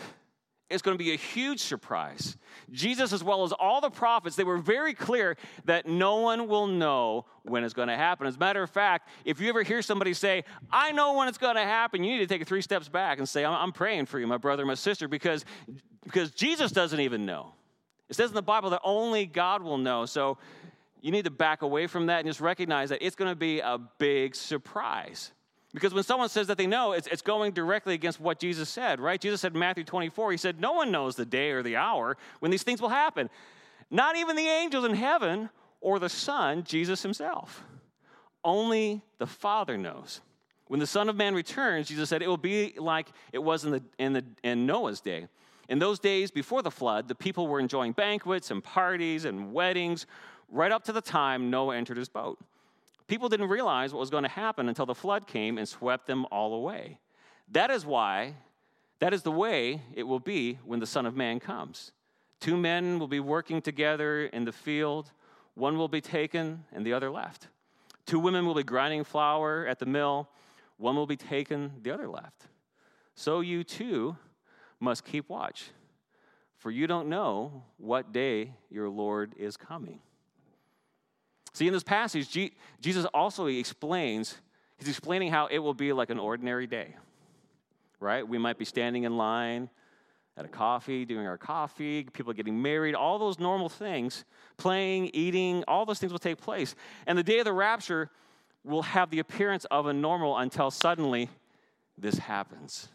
It's 0.70 0.82
going 0.82 0.96
to 0.96 1.02
be 1.02 1.12
a 1.12 1.16
huge 1.16 1.58
surprise. 1.58 2.36
Jesus, 2.70 3.12
as 3.12 3.24
well 3.24 3.42
as 3.42 3.50
all 3.50 3.80
the 3.80 3.90
prophets, 3.90 4.36
they 4.36 4.44
were 4.44 4.58
very 4.58 4.94
clear 4.94 5.36
that 5.64 5.86
no 5.86 6.20
one 6.20 6.46
will 6.46 6.68
know 6.68 7.26
when 7.42 7.64
it's 7.64 7.74
going 7.74 7.88
to 7.88 7.96
happen. 7.96 8.28
As 8.28 8.36
a 8.36 8.38
matter 8.38 8.62
of 8.62 8.70
fact, 8.70 9.08
if 9.24 9.40
you 9.40 9.48
ever 9.48 9.64
hear 9.64 9.82
somebody 9.82 10.14
say, 10.14 10.44
I 10.70 10.92
know 10.92 11.14
when 11.14 11.26
it's 11.26 11.38
going 11.38 11.56
to 11.56 11.62
happen, 11.62 12.04
you 12.04 12.12
need 12.12 12.28
to 12.28 12.28
take 12.28 12.46
three 12.46 12.62
steps 12.62 12.88
back 12.88 13.18
and 13.18 13.28
say, 13.28 13.44
I'm 13.44 13.72
praying 13.72 14.06
for 14.06 14.20
you, 14.20 14.28
my 14.28 14.36
brother, 14.36 14.64
my 14.64 14.74
sister, 14.74 15.08
because, 15.08 15.44
because 16.04 16.30
Jesus 16.30 16.70
doesn't 16.70 17.00
even 17.00 17.26
know. 17.26 17.52
It 18.08 18.14
says 18.14 18.30
in 18.30 18.36
the 18.36 18.42
Bible 18.42 18.70
that 18.70 18.82
only 18.84 19.26
God 19.26 19.62
will 19.62 19.78
know. 19.78 20.06
So 20.06 20.38
you 21.00 21.10
need 21.10 21.24
to 21.24 21.30
back 21.30 21.62
away 21.62 21.88
from 21.88 22.06
that 22.06 22.20
and 22.20 22.28
just 22.28 22.40
recognize 22.40 22.90
that 22.90 23.04
it's 23.04 23.16
going 23.16 23.30
to 23.30 23.36
be 23.36 23.58
a 23.58 23.78
big 23.98 24.36
surprise. 24.36 25.32
Because 25.72 25.94
when 25.94 26.02
someone 26.02 26.28
says 26.28 26.48
that 26.48 26.58
they 26.58 26.66
know, 26.66 26.92
it's, 26.92 27.06
it's 27.06 27.22
going 27.22 27.52
directly 27.52 27.94
against 27.94 28.20
what 28.20 28.40
Jesus 28.40 28.68
said, 28.68 28.98
right? 28.98 29.20
Jesus 29.20 29.40
said 29.40 29.52
in 29.54 29.60
Matthew 29.60 29.84
24, 29.84 30.32
he 30.32 30.36
said, 30.36 30.60
No 30.60 30.72
one 30.72 30.90
knows 30.90 31.14
the 31.14 31.24
day 31.24 31.52
or 31.52 31.62
the 31.62 31.76
hour 31.76 32.16
when 32.40 32.50
these 32.50 32.64
things 32.64 32.82
will 32.82 32.88
happen. 32.88 33.30
Not 33.90 34.16
even 34.16 34.36
the 34.36 34.48
angels 34.48 34.84
in 34.84 34.94
heaven 34.94 35.48
or 35.80 35.98
the 35.98 36.08
Son, 36.08 36.64
Jesus 36.64 37.02
himself. 37.02 37.62
Only 38.42 39.02
the 39.18 39.26
Father 39.26 39.76
knows. 39.76 40.20
When 40.66 40.80
the 40.80 40.86
Son 40.86 41.08
of 41.08 41.16
Man 41.16 41.34
returns, 41.34 41.88
Jesus 41.88 42.08
said, 42.08 42.22
it 42.22 42.28
will 42.28 42.36
be 42.36 42.74
like 42.76 43.08
it 43.32 43.42
was 43.42 43.64
in, 43.64 43.72
the, 43.72 43.82
in, 43.98 44.12
the, 44.12 44.24
in 44.42 44.66
Noah's 44.66 45.00
day. 45.00 45.28
In 45.68 45.78
those 45.78 46.00
days 46.00 46.32
before 46.32 46.62
the 46.62 46.70
flood, 46.70 47.06
the 47.06 47.14
people 47.14 47.46
were 47.46 47.60
enjoying 47.60 47.92
banquets 47.92 48.50
and 48.50 48.62
parties 48.62 49.24
and 49.24 49.52
weddings 49.52 50.06
right 50.48 50.72
up 50.72 50.84
to 50.84 50.92
the 50.92 51.00
time 51.00 51.50
Noah 51.50 51.76
entered 51.76 51.96
his 51.96 52.08
boat. 52.08 52.38
People 53.10 53.28
didn't 53.28 53.48
realize 53.48 53.92
what 53.92 53.98
was 53.98 54.08
going 54.08 54.22
to 54.22 54.28
happen 54.28 54.68
until 54.68 54.86
the 54.86 54.94
flood 54.94 55.26
came 55.26 55.58
and 55.58 55.68
swept 55.68 56.06
them 56.06 56.26
all 56.30 56.54
away. 56.54 57.00
That 57.50 57.68
is 57.68 57.84
why, 57.84 58.36
that 59.00 59.12
is 59.12 59.22
the 59.22 59.32
way 59.32 59.82
it 59.96 60.04
will 60.04 60.20
be 60.20 60.60
when 60.64 60.78
the 60.78 60.86
Son 60.86 61.06
of 61.06 61.16
Man 61.16 61.40
comes. 61.40 61.90
Two 62.38 62.56
men 62.56 63.00
will 63.00 63.08
be 63.08 63.18
working 63.18 63.62
together 63.62 64.26
in 64.26 64.44
the 64.44 64.52
field, 64.52 65.10
one 65.54 65.76
will 65.76 65.88
be 65.88 66.00
taken 66.00 66.62
and 66.70 66.86
the 66.86 66.92
other 66.92 67.10
left. 67.10 67.48
Two 68.06 68.20
women 68.20 68.46
will 68.46 68.54
be 68.54 68.62
grinding 68.62 69.02
flour 69.02 69.66
at 69.66 69.80
the 69.80 69.86
mill, 69.86 70.28
one 70.76 70.94
will 70.94 71.08
be 71.08 71.16
taken, 71.16 71.72
the 71.82 71.90
other 71.90 72.08
left. 72.08 72.46
So 73.16 73.40
you 73.40 73.64
too 73.64 74.16
must 74.78 75.04
keep 75.04 75.28
watch, 75.28 75.70
for 76.58 76.70
you 76.70 76.86
don't 76.86 77.08
know 77.08 77.64
what 77.76 78.12
day 78.12 78.54
your 78.70 78.88
Lord 78.88 79.34
is 79.36 79.56
coming. 79.56 79.98
See, 81.52 81.66
in 81.66 81.72
this 81.72 81.82
passage, 81.82 82.50
Jesus 82.80 83.04
also 83.06 83.46
explains, 83.46 84.36
he's 84.78 84.88
explaining 84.88 85.30
how 85.30 85.46
it 85.46 85.58
will 85.58 85.74
be 85.74 85.92
like 85.92 86.10
an 86.10 86.18
ordinary 86.18 86.66
day, 86.66 86.94
right? 87.98 88.26
We 88.26 88.38
might 88.38 88.58
be 88.58 88.64
standing 88.64 89.04
in 89.04 89.16
line 89.16 89.68
at 90.36 90.44
a 90.44 90.48
coffee, 90.48 91.04
doing 91.04 91.26
our 91.26 91.36
coffee, 91.36 92.04
people 92.04 92.32
getting 92.32 92.62
married, 92.62 92.94
all 92.94 93.18
those 93.18 93.38
normal 93.38 93.68
things, 93.68 94.24
playing, 94.56 95.10
eating, 95.12 95.64
all 95.66 95.84
those 95.84 95.98
things 95.98 96.12
will 96.12 96.18
take 96.18 96.38
place. 96.38 96.74
And 97.06 97.18
the 97.18 97.22
day 97.22 97.40
of 97.40 97.44
the 97.44 97.52
rapture 97.52 98.10
will 98.64 98.82
have 98.82 99.10
the 99.10 99.18
appearance 99.18 99.64
of 99.66 99.86
a 99.86 99.92
normal 99.92 100.38
until 100.38 100.70
suddenly 100.70 101.28
this 101.98 102.16
happens. 102.16 102.88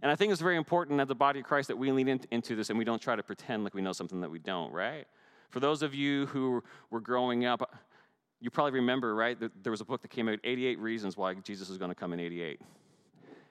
And 0.00 0.10
I 0.10 0.16
think 0.16 0.32
it's 0.32 0.40
very 0.40 0.56
important 0.56 1.00
as 1.00 1.08
the 1.08 1.14
body 1.14 1.40
of 1.40 1.46
Christ 1.46 1.68
that 1.68 1.76
we 1.76 1.92
lean 1.92 2.08
into 2.08 2.56
this 2.56 2.70
and 2.70 2.78
we 2.78 2.84
don't 2.84 3.00
try 3.00 3.14
to 3.14 3.22
pretend 3.22 3.64
like 3.64 3.74
we 3.74 3.82
know 3.82 3.92
something 3.92 4.20
that 4.20 4.30
we 4.30 4.38
don't, 4.38 4.72
right? 4.72 5.06
For 5.52 5.60
those 5.60 5.82
of 5.82 5.94
you 5.94 6.26
who 6.26 6.64
were 6.90 7.00
growing 7.00 7.44
up, 7.44 7.72
you 8.40 8.50
probably 8.50 8.72
remember, 8.72 9.14
right, 9.14 9.38
that 9.38 9.52
there 9.62 9.70
was 9.70 9.80
a 9.80 9.84
book 9.84 10.02
that 10.02 10.08
came 10.08 10.28
out 10.28 10.40
88 10.42 10.80
Reasons 10.80 11.16
Why 11.16 11.34
Jesus 11.34 11.70
is 11.70 11.78
going 11.78 11.90
to 11.90 11.94
come 11.94 12.12
in 12.12 12.18
88. 12.18 12.60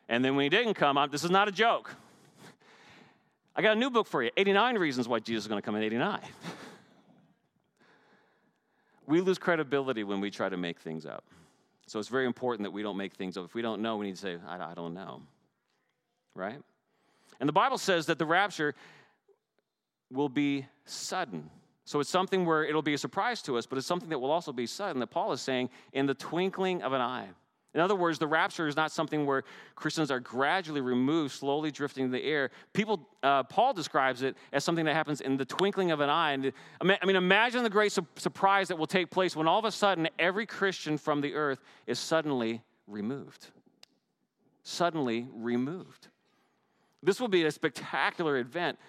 And 0.09 0.25
then 0.25 0.35
when 0.35 0.43
he 0.43 0.49
didn't 0.49 0.73
come, 0.73 0.97
I'm, 0.97 1.09
this 1.09 1.23
is 1.23 1.31
not 1.31 1.47
a 1.47 1.51
joke. 1.51 1.95
I 3.55 3.61
got 3.61 3.77
a 3.77 3.79
new 3.79 3.89
book 3.89 4.07
for 4.07 4.21
you 4.21 4.31
89 4.35 4.77
Reasons 4.77 5.07
Why 5.07 5.19
Jesus 5.19 5.45
is 5.45 5.47
going 5.47 5.61
to 5.61 5.65
come 5.65 5.75
in 5.75 5.83
89. 5.83 6.19
we 9.07 9.21
lose 9.21 9.37
credibility 9.37 10.03
when 10.03 10.19
we 10.19 10.29
try 10.29 10.49
to 10.49 10.57
make 10.57 10.81
things 10.81 11.05
up. 11.05 11.23
So 11.87 11.99
it's 11.99 12.09
very 12.09 12.25
important 12.25 12.65
that 12.65 12.71
we 12.71 12.83
don't 12.83 12.97
make 12.97 13.13
things 13.13 13.37
up. 13.37 13.45
If 13.45 13.53
we 13.53 13.61
don't 13.61 13.81
know, 13.81 13.95
we 13.95 14.07
need 14.07 14.15
to 14.15 14.21
say, 14.21 14.37
I, 14.45 14.71
I 14.71 14.73
don't 14.73 14.93
know 14.93 15.21
right? 16.35 16.59
And 17.39 17.47
the 17.47 17.53
Bible 17.53 17.77
says 17.77 18.05
that 18.07 18.19
the 18.19 18.25
rapture 18.25 18.75
will 20.11 20.29
be 20.29 20.65
sudden. 20.85 21.49
So 21.91 21.99
it's 21.99 22.09
something 22.09 22.45
where 22.45 22.63
it'll 22.63 22.81
be 22.81 22.93
a 22.93 22.97
surprise 22.97 23.41
to 23.41 23.57
us, 23.57 23.65
but 23.65 23.77
it's 23.77 23.85
something 23.85 24.07
that 24.11 24.19
will 24.19 24.31
also 24.31 24.53
be 24.53 24.65
sudden, 24.65 25.01
that 25.01 25.07
Paul 25.07 25.33
is 25.33 25.41
saying, 25.41 25.69
in 25.91 26.05
the 26.05 26.13
twinkling 26.13 26.83
of 26.83 26.93
an 26.93 27.01
eye. 27.01 27.27
In 27.73 27.81
other 27.81 27.95
words, 27.95 28.17
the 28.17 28.27
rapture 28.27 28.65
is 28.65 28.77
not 28.77 28.93
something 28.93 29.25
where 29.25 29.43
Christians 29.75 30.09
are 30.09 30.21
gradually 30.21 30.79
removed, 30.79 31.33
slowly 31.33 31.69
drifting 31.69 32.05
in 32.05 32.11
the 32.11 32.23
air. 32.23 32.51
People, 32.71 33.05
uh, 33.23 33.43
Paul 33.43 33.73
describes 33.73 34.21
it 34.21 34.37
as 34.53 34.63
something 34.63 34.85
that 34.85 34.93
happens 34.93 35.19
in 35.19 35.35
the 35.35 35.43
twinkling 35.43 35.91
of 35.91 35.99
an 35.99 36.09
eye. 36.09 36.31
And 36.31 36.53
I 36.79 37.05
mean, 37.05 37.17
imagine 37.17 37.61
the 37.61 37.69
great 37.69 37.91
su- 37.91 38.07
surprise 38.15 38.69
that 38.69 38.77
will 38.77 38.87
take 38.87 39.09
place 39.09 39.35
when 39.35 39.49
all 39.49 39.59
of 39.59 39.65
a 39.65 39.71
sudden 39.71 40.07
every 40.17 40.45
Christian 40.45 40.97
from 40.97 41.19
the 41.19 41.33
earth 41.33 41.59
is 41.87 41.99
suddenly 41.99 42.61
removed. 42.87 43.47
Suddenly 44.63 45.27
removed. 45.33 46.07
This 47.03 47.19
will 47.19 47.27
be 47.27 47.43
a 47.43 47.51
spectacular 47.51 48.37
event 48.37 48.79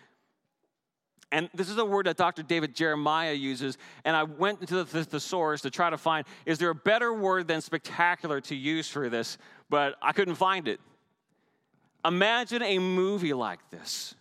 and 1.33 1.49
this 1.55 1.71
is 1.71 1.79
a 1.79 1.85
word 1.85 2.07
that 2.07 2.19
Dr. 2.19 2.43
David 2.43 2.75
Jeremiah 2.75 3.33
uses. 3.33 3.79
And 4.05 4.15
I 4.15 4.23
went 4.23 4.61
into 4.61 4.85
the 4.85 5.05
thesaurus 5.05 5.63
to 5.63 5.71
try 5.71 5.89
to 5.89 5.97
find 5.97 6.27
is 6.45 6.59
there 6.59 6.69
a 6.69 6.75
better 6.75 7.13
word 7.13 7.49
than 7.49 7.63
spectacular 7.63 8.41
to 8.43 8.55
use 8.55 8.89
for 8.89 9.09
this? 9.09 9.39
But 9.71 9.97
I 10.03 10.13
couldn't 10.13 10.35
find 10.35 10.69
it. 10.69 10.79
Imagine 12.05 12.63
a 12.63 12.79
movie 12.79 13.33
like 13.33 13.59
this. 13.71 14.15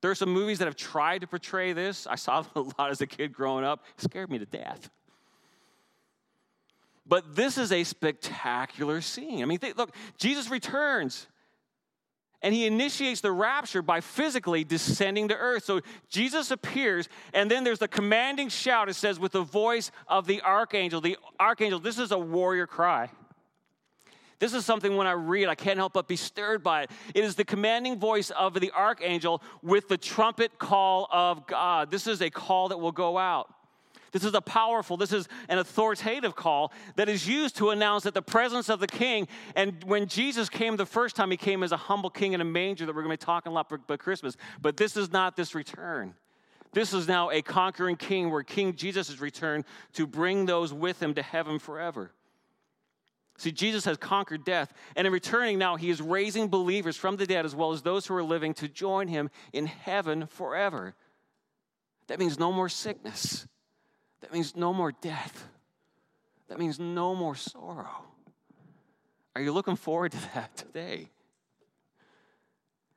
There 0.00 0.10
are 0.10 0.14
some 0.14 0.32
movies 0.32 0.58
that 0.60 0.64
have 0.64 0.76
tried 0.76 1.20
to 1.20 1.26
portray 1.26 1.74
this. 1.74 2.06
I 2.06 2.14
saw 2.14 2.44
a 2.56 2.60
lot 2.60 2.90
as 2.90 3.02
a 3.02 3.06
kid 3.06 3.32
growing 3.32 3.64
up. 3.64 3.84
It 3.98 4.04
scared 4.04 4.30
me 4.30 4.38
to 4.38 4.46
death. 4.46 4.90
But 7.06 7.36
this 7.36 7.58
is 7.58 7.70
a 7.70 7.84
spectacular 7.84 9.02
scene. 9.02 9.42
I 9.42 9.44
mean, 9.44 9.58
look, 9.76 9.94
Jesus 10.16 10.48
returns. 10.48 11.26
And 12.42 12.54
he 12.54 12.66
initiates 12.66 13.20
the 13.20 13.32
rapture 13.32 13.82
by 13.82 14.00
physically 14.00 14.64
descending 14.64 15.28
to 15.28 15.36
earth. 15.36 15.64
So 15.64 15.80
Jesus 16.08 16.50
appears, 16.50 17.08
and 17.34 17.50
then 17.50 17.64
there's 17.64 17.80
the 17.80 17.88
commanding 17.88 18.48
shout. 18.48 18.88
It 18.88 18.94
says, 18.94 19.20
with 19.20 19.32
the 19.32 19.42
voice 19.42 19.90
of 20.08 20.26
the 20.26 20.40
archangel. 20.40 21.02
The 21.02 21.18
archangel, 21.38 21.80
this 21.80 21.98
is 21.98 22.12
a 22.12 22.18
warrior 22.18 22.66
cry. 22.66 23.10
This 24.38 24.54
is 24.54 24.64
something 24.64 24.96
when 24.96 25.06
I 25.06 25.12
read, 25.12 25.48
I 25.48 25.54
can't 25.54 25.76
help 25.76 25.92
but 25.92 26.08
be 26.08 26.16
stirred 26.16 26.62
by 26.62 26.84
it. 26.84 26.90
It 27.14 27.24
is 27.24 27.34
the 27.34 27.44
commanding 27.44 27.98
voice 27.98 28.30
of 28.30 28.54
the 28.54 28.72
archangel 28.72 29.42
with 29.62 29.88
the 29.88 29.98
trumpet 29.98 30.58
call 30.58 31.08
of 31.12 31.46
God. 31.46 31.90
This 31.90 32.06
is 32.06 32.22
a 32.22 32.30
call 32.30 32.68
that 32.68 32.78
will 32.78 32.90
go 32.90 33.18
out. 33.18 33.52
This 34.12 34.24
is 34.24 34.34
a 34.34 34.40
powerful, 34.40 34.96
this 34.96 35.12
is 35.12 35.28
an 35.48 35.58
authoritative 35.58 36.34
call 36.34 36.72
that 36.96 37.08
is 37.08 37.28
used 37.28 37.56
to 37.56 37.70
announce 37.70 38.04
that 38.04 38.14
the 38.14 38.22
presence 38.22 38.68
of 38.68 38.80
the 38.80 38.86
king. 38.86 39.28
And 39.54 39.82
when 39.84 40.06
Jesus 40.06 40.48
came 40.48 40.76
the 40.76 40.86
first 40.86 41.16
time, 41.16 41.30
he 41.30 41.36
came 41.36 41.62
as 41.62 41.72
a 41.72 41.76
humble 41.76 42.10
king 42.10 42.32
in 42.32 42.40
a 42.40 42.44
manger 42.44 42.86
that 42.86 42.94
we're 42.94 43.02
going 43.02 43.16
to 43.16 43.22
be 43.22 43.24
talking 43.24 43.52
a 43.52 43.54
lot 43.54 43.70
about 43.70 43.98
Christmas. 43.98 44.36
But 44.60 44.76
this 44.76 44.96
is 44.96 45.12
not 45.12 45.36
this 45.36 45.54
return. 45.54 46.14
This 46.72 46.92
is 46.92 47.08
now 47.08 47.30
a 47.30 47.42
conquering 47.42 47.96
king 47.96 48.30
where 48.30 48.42
King 48.42 48.76
Jesus 48.76 49.08
has 49.08 49.20
returned 49.20 49.64
to 49.94 50.06
bring 50.06 50.46
those 50.46 50.72
with 50.72 51.02
him 51.02 51.14
to 51.14 51.22
heaven 51.22 51.58
forever. 51.58 52.12
See, 53.38 53.52
Jesus 53.52 53.86
has 53.86 53.96
conquered 53.96 54.44
death, 54.44 54.72
and 54.94 55.06
in 55.06 55.12
returning 55.12 55.58
now, 55.58 55.76
he 55.76 55.88
is 55.88 56.02
raising 56.02 56.48
believers 56.48 56.96
from 56.96 57.16
the 57.16 57.26
dead 57.26 57.46
as 57.46 57.56
well 57.56 57.72
as 57.72 57.80
those 57.80 58.06
who 58.06 58.14
are 58.14 58.22
living 58.22 58.52
to 58.54 58.68
join 58.68 59.08
him 59.08 59.30
in 59.52 59.64
heaven 59.64 60.26
forever. 60.26 60.94
That 62.08 62.18
means 62.18 62.38
no 62.38 62.52
more 62.52 62.68
sickness. 62.68 63.46
That 64.20 64.32
means 64.32 64.54
no 64.56 64.72
more 64.72 64.92
death. 64.92 65.48
That 66.48 66.58
means 66.58 66.78
no 66.78 67.14
more 67.14 67.34
sorrow. 67.34 68.04
Are 69.34 69.42
you 69.42 69.52
looking 69.52 69.76
forward 69.76 70.12
to 70.12 70.18
that 70.34 70.56
today? 70.56 71.08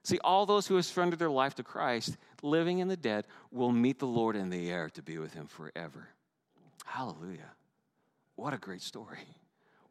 See, 0.03 0.19
all 0.23 0.45
those 0.45 0.67
who 0.67 0.75
have 0.75 0.85
surrendered 0.85 1.19
their 1.19 1.29
life 1.29 1.55
to 1.55 1.63
Christ, 1.63 2.17
living 2.41 2.79
in 2.79 2.89
the 2.89 2.97
dead, 2.97 3.25
will 3.51 3.71
meet 3.71 3.99
the 3.99 4.07
Lord 4.07 4.35
in 4.35 4.49
the 4.49 4.69
air 4.69 4.89
to 4.89 5.01
be 5.01 5.17
with 5.17 5.33
him 5.33 5.47
forever. 5.47 6.09
Hallelujah. 6.83 7.51
What 8.35 8.53
a 8.53 8.57
great 8.57 8.81
story. 8.81 9.19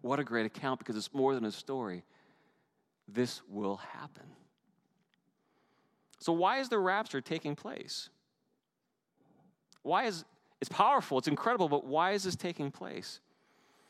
What 0.02 0.18
a 0.18 0.24
great 0.24 0.44
account 0.44 0.80
because 0.80 0.96
it's 0.96 1.14
more 1.14 1.34
than 1.34 1.44
a 1.44 1.52
story. 1.52 2.04
This 3.08 3.40
will 3.48 3.76
happen. 3.76 4.24
So, 6.18 6.32
why 6.32 6.58
is 6.58 6.68
the 6.68 6.78
rapture 6.78 7.20
taking 7.20 7.56
place? 7.56 8.08
Why 9.82 10.04
is 10.04 10.24
it's 10.62 10.68
powerful, 10.68 11.18
it's 11.18 11.26
incredible, 11.26 11.68
but 11.68 11.84
why 11.84 12.12
is 12.12 12.22
this 12.22 12.36
taking 12.36 12.70
place? 12.70 13.18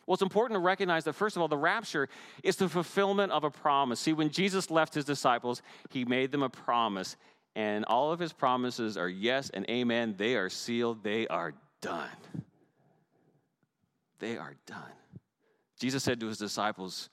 Well, 0.06 0.14
it's 0.14 0.22
important 0.22 0.56
to 0.56 0.60
recognize 0.60 1.04
that, 1.04 1.12
first 1.12 1.36
of 1.36 1.42
all, 1.42 1.48
the 1.48 1.54
rapture 1.54 2.08
is 2.42 2.56
the 2.56 2.66
fulfillment 2.66 3.30
of 3.30 3.44
a 3.44 3.50
promise. 3.50 4.00
See, 4.00 4.14
when 4.14 4.30
Jesus 4.30 4.70
left 4.70 4.94
his 4.94 5.04
disciples, 5.04 5.60
he 5.90 6.06
made 6.06 6.32
them 6.32 6.42
a 6.42 6.48
promise, 6.48 7.18
and 7.54 7.84
all 7.84 8.10
of 8.10 8.18
his 8.18 8.32
promises 8.32 8.96
are 8.96 9.08
yes 9.10 9.50
and 9.50 9.68
amen. 9.68 10.14
They 10.16 10.34
are 10.34 10.48
sealed, 10.48 11.04
they 11.04 11.28
are 11.28 11.52
done. 11.82 12.08
They 14.18 14.38
are 14.38 14.54
done. 14.64 14.92
Jesus 15.78 16.02
said 16.02 16.20
to 16.20 16.26
his 16.26 16.38
disciples, 16.38 17.10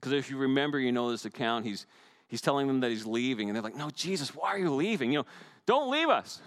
because 0.00 0.12
if 0.14 0.30
you 0.30 0.36
remember, 0.36 0.80
you 0.80 0.90
know 0.90 1.12
this 1.12 1.26
account, 1.26 1.64
he's, 1.64 1.86
he's 2.26 2.40
telling 2.40 2.66
them 2.66 2.80
that 2.80 2.90
he's 2.90 3.06
leaving, 3.06 3.48
and 3.48 3.54
they're 3.54 3.62
like, 3.62 3.76
No, 3.76 3.90
Jesus, 3.90 4.34
why 4.34 4.48
are 4.48 4.58
you 4.58 4.74
leaving? 4.74 5.12
You 5.12 5.20
know, 5.20 5.26
don't 5.64 5.92
leave 5.92 6.08
us. 6.08 6.40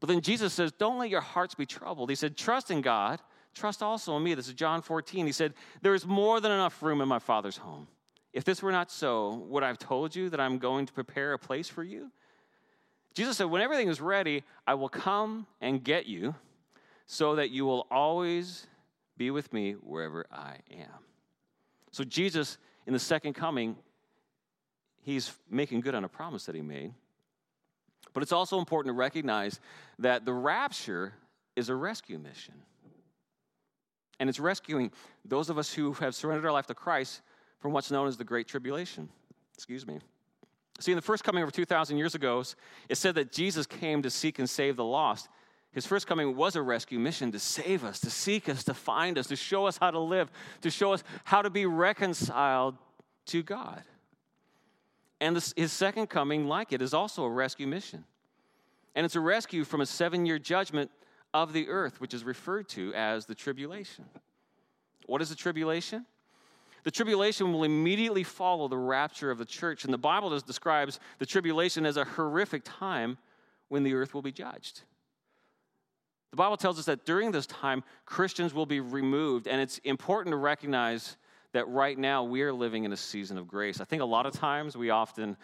But 0.00 0.08
then 0.08 0.20
Jesus 0.20 0.52
says, 0.52 0.72
Don't 0.72 0.98
let 0.98 1.10
your 1.10 1.20
hearts 1.20 1.54
be 1.54 1.66
troubled. 1.66 2.10
He 2.10 2.16
said, 2.16 2.36
Trust 2.36 2.70
in 2.70 2.80
God, 2.80 3.20
trust 3.54 3.82
also 3.82 4.16
in 4.16 4.22
me. 4.22 4.34
This 4.34 4.48
is 4.48 4.54
John 4.54 4.82
14. 4.82 5.26
He 5.26 5.32
said, 5.32 5.54
There 5.82 5.94
is 5.94 6.06
more 6.06 6.40
than 6.40 6.52
enough 6.52 6.82
room 6.82 7.00
in 7.00 7.08
my 7.08 7.18
Father's 7.18 7.56
home. 7.56 7.88
If 8.32 8.44
this 8.44 8.62
were 8.62 8.72
not 8.72 8.90
so, 8.90 9.46
would 9.48 9.62
I 9.62 9.68
have 9.68 9.78
told 9.78 10.14
you 10.14 10.28
that 10.30 10.40
I'm 10.40 10.58
going 10.58 10.86
to 10.86 10.92
prepare 10.92 11.32
a 11.32 11.38
place 11.38 11.68
for 11.68 11.82
you? 11.82 12.10
Jesus 13.14 13.38
said, 13.38 13.44
When 13.44 13.62
everything 13.62 13.88
is 13.88 14.00
ready, 14.00 14.44
I 14.66 14.74
will 14.74 14.90
come 14.90 15.46
and 15.60 15.82
get 15.82 16.06
you 16.06 16.34
so 17.06 17.36
that 17.36 17.50
you 17.50 17.64
will 17.64 17.86
always 17.90 18.66
be 19.16 19.30
with 19.30 19.52
me 19.52 19.72
wherever 19.72 20.26
I 20.30 20.56
am. 20.70 21.04
So, 21.92 22.04
Jesus, 22.04 22.58
in 22.86 22.92
the 22.92 22.98
second 22.98 23.32
coming, 23.32 23.76
he's 25.00 25.32
making 25.48 25.80
good 25.80 25.94
on 25.94 26.04
a 26.04 26.08
promise 26.08 26.44
that 26.44 26.54
he 26.54 26.60
made. 26.60 26.92
But 28.16 28.22
it's 28.22 28.32
also 28.32 28.58
important 28.58 28.94
to 28.94 28.98
recognize 28.98 29.60
that 29.98 30.24
the 30.24 30.32
rapture 30.32 31.12
is 31.54 31.68
a 31.68 31.74
rescue 31.74 32.18
mission. 32.18 32.54
And 34.18 34.30
it's 34.30 34.40
rescuing 34.40 34.90
those 35.26 35.50
of 35.50 35.58
us 35.58 35.70
who 35.70 35.92
have 35.92 36.14
surrendered 36.14 36.46
our 36.46 36.52
life 36.52 36.66
to 36.68 36.74
Christ 36.74 37.20
from 37.58 37.72
what's 37.72 37.90
known 37.90 38.08
as 38.08 38.16
the 38.16 38.24
Great 38.24 38.48
Tribulation. 38.48 39.10
Excuse 39.52 39.86
me. 39.86 39.98
See, 40.80 40.92
in 40.92 40.96
the 40.96 41.02
first 41.02 41.24
coming 41.24 41.42
over 41.42 41.52
2,000 41.52 41.98
years 41.98 42.14
ago, 42.14 42.42
it 42.88 42.94
said 42.94 43.16
that 43.16 43.32
Jesus 43.32 43.66
came 43.66 44.00
to 44.00 44.08
seek 44.08 44.38
and 44.38 44.48
save 44.48 44.76
the 44.76 44.84
lost. 44.84 45.28
His 45.72 45.84
first 45.84 46.06
coming 46.06 46.36
was 46.36 46.56
a 46.56 46.62
rescue 46.62 46.98
mission 46.98 47.30
to 47.32 47.38
save 47.38 47.84
us, 47.84 48.00
to 48.00 48.08
seek 48.08 48.48
us, 48.48 48.64
to 48.64 48.72
find 48.72 49.18
us, 49.18 49.26
to 49.26 49.36
show 49.36 49.66
us 49.66 49.76
how 49.76 49.90
to 49.90 50.00
live, 50.00 50.30
to 50.62 50.70
show 50.70 50.94
us 50.94 51.04
how 51.24 51.42
to 51.42 51.50
be 51.50 51.66
reconciled 51.66 52.78
to 53.26 53.42
God. 53.42 53.82
And 55.20 55.36
this, 55.36 55.54
his 55.56 55.72
second 55.72 56.08
coming, 56.08 56.46
like 56.46 56.72
it, 56.72 56.82
is 56.82 56.92
also 56.92 57.24
a 57.24 57.30
rescue 57.30 57.66
mission. 57.66 58.04
And 58.94 59.04
it's 59.04 59.16
a 59.16 59.20
rescue 59.20 59.64
from 59.64 59.80
a 59.80 59.86
seven 59.86 60.26
year 60.26 60.38
judgment 60.38 60.90
of 61.32 61.52
the 61.52 61.68
earth, 61.68 62.00
which 62.00 62.14
is 62.14 62.24
referred 62.24 62.68
to 62.70 62.92
as 62.94 63.26
the 63.26 63.34
tribulation. 63.34 64.04
What 65.06 65.22
is 65.22 65.28
the 65.28 65.34
tribulation? 65.34 66.06
The 66.84 66.90
tribulation 66.90 67.52
will 67.52 67.64
immediately 67.64 68.22
follow 68.22 68.68
the 68.68 68.78
rapture 68.78 69.30
of 69.30 69.38
the 69.38 69.44
church. 69.44 69.84
And 69.84 69.92
the 69.92 69.98
Bible 69.98 70.30
just 70.30 70.46
describes 70.46 71.00
the 71.18 71.26
tribulation 71.26 71.84
as 71.84 71.96
a 71.96 72.04
horrific 72.04 72.62
time 72.64 73.18
when 73.68 73.82
the 73.82 73.94
earth 73.94 74.14
will 74.14 74.22
be 74.22 74.32
judged. 74.32 74.82
The 76.30 76.36
Bible 76.36 76.56
tells 76.56 76.78
us 76.78 76.84
that 76.84 77.04
during 77.04 77.32
this 77.32 77.46
time, 77.46 77.82
Christians 78.04 78.54
will 78.54 78.66
be 78.66 78.80
removed. 78.80 79.48
And 79.48 79.60
it's 79.60 79.78
important 79.78 80.32
to 80.32 80.36
recognize 80.36 81.16
that 81.52 81.68
right 81.68 81.98
now 81.98 82.24
we 82.24 82.42
are 82.42 82.52
living 82.52 82.84
in 82.84 82.92
a 82.92 82.96
season 82.96 83.38
of 83.38 83.48
grace. 83.48 83.80
I 83.80 83.84
think 83.84 84.02
a 84.02 84.06
lot 84.06 84.26
of 84.26 84.32
times 84.32 84.76
we 84.76 84.90
often 84.90 85.36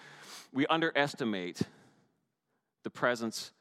we 0.53 0.67
underestimate 0.67 1.61
the 2.83 2.91
presence 2.91 3.53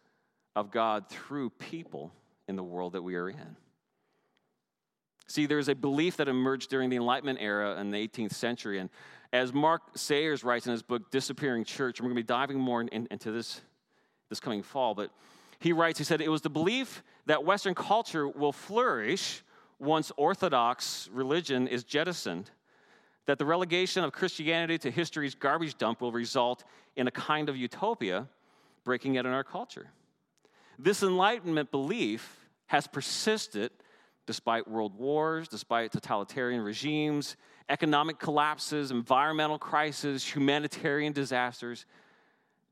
of 0.55 0.71
God 0.71 1.07
through 1.09 1.51
people 1.51 2.11
in 2.47 2.55
the 2.55 2.63
world 2.63 2.93
that 2.93 3.01
we 3.01 3.15
are 3.15 3.29
in. 3.29 3.55
See, 5.27 5.45
there's 5.45 5.69
a 5.69 5.75
belief 5.75 6.17
that 6.17 6.27
emerged 6.27 6.69
during 6.69 6.89
the 6.89 6.97
Enlightenment 6.97 7.39
era 7.41 7.79
in 7.79 7.91
the 7.91 8.07
18th 8.07 8.33
century. 8.33 8.79
And 8.79 8.89
as 9.31 9.53
Mark 9.53 9.81
Sayers 9.95 10.43
writes 10.43 10.65
in 10.65 10.73
his 10.73 10.81
book, 10.81 11.09
Disappearing 11.09 11.63
Church, 11.63 12.01
we're 12.01 12.07
going 12.07 12.17
to 12.17 12.21
be 12.21 12.25
diving 12.25 12.59
more 12.59 12.81
in, 12.81 13.07
into 13.09 13.31
this 13.31 13.61
this 14.31 14.39
coming 14.39 14.63
fall, 14.63 14.95
but 14.95 15.11
he 15.59 15.73
writes, 15.73 15.99
he 15.99 16.05
said, 16.05 16.21
it 16.21 16.29
was 16.29 16.41
the 16.41 16.49
belief 16.49 17.03
that 17.27 17.43
Western 17.43 17.75
culture 17.75 18.27
will 18.27 18.53
flourish 18.53 19.43
once 19.81 20.11
Orthodox 20.15 21.09
religion 21.11 21.67
is 21.67 21.83
jettisoned, 21.83 22.51
that 23.25 23.39
the 23.39 23.45
relegation 23.45 24.03
of 24.03 24.11
Christianity 24.11 24.77
to 24.77 24.91
history's 24.91 25.33
garbage 25.33 25.77
dump 25.77 26.01
will 26.01 26.11
result 26.11 26.63
in 26.95 27.07
a 27.07 27.11
kind 27.11 27.49
of 27.49 27.57
utopia 27.57 28.27
breaking 28.83 29.17
out 29.17 29.25
in 29.25 29.31
our 29.31 29.43
culture. 29.43 29.87
This 30.77 31.01
Enlightenment 31.01 31.71
belief 31.71 32.47
has 32.67 32.87
persisted 32.87 33.71
despite 34.27 34.67
world 34.67 34.95
wars, 34.95 35.47
despite 35.47 35.91
totalitarian 35.91 36.61
regimes, 36.61 37.35
economic 37.67 38.19
collapses, 38.19 38.91
environmental 38.91 39.57
crises, 39.57 40.23
humanitarian 40.23 41.11
disasters. 41.11 41.85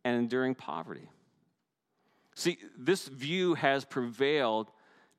and 0.06 0.18
enduring 0.18 0.56
poverty. 0.56 1.10
See, 2.36 2.58
this 2.78 3.10
view 3.10 3.56
has 3.56 3.84
prevailed 3.84 4.72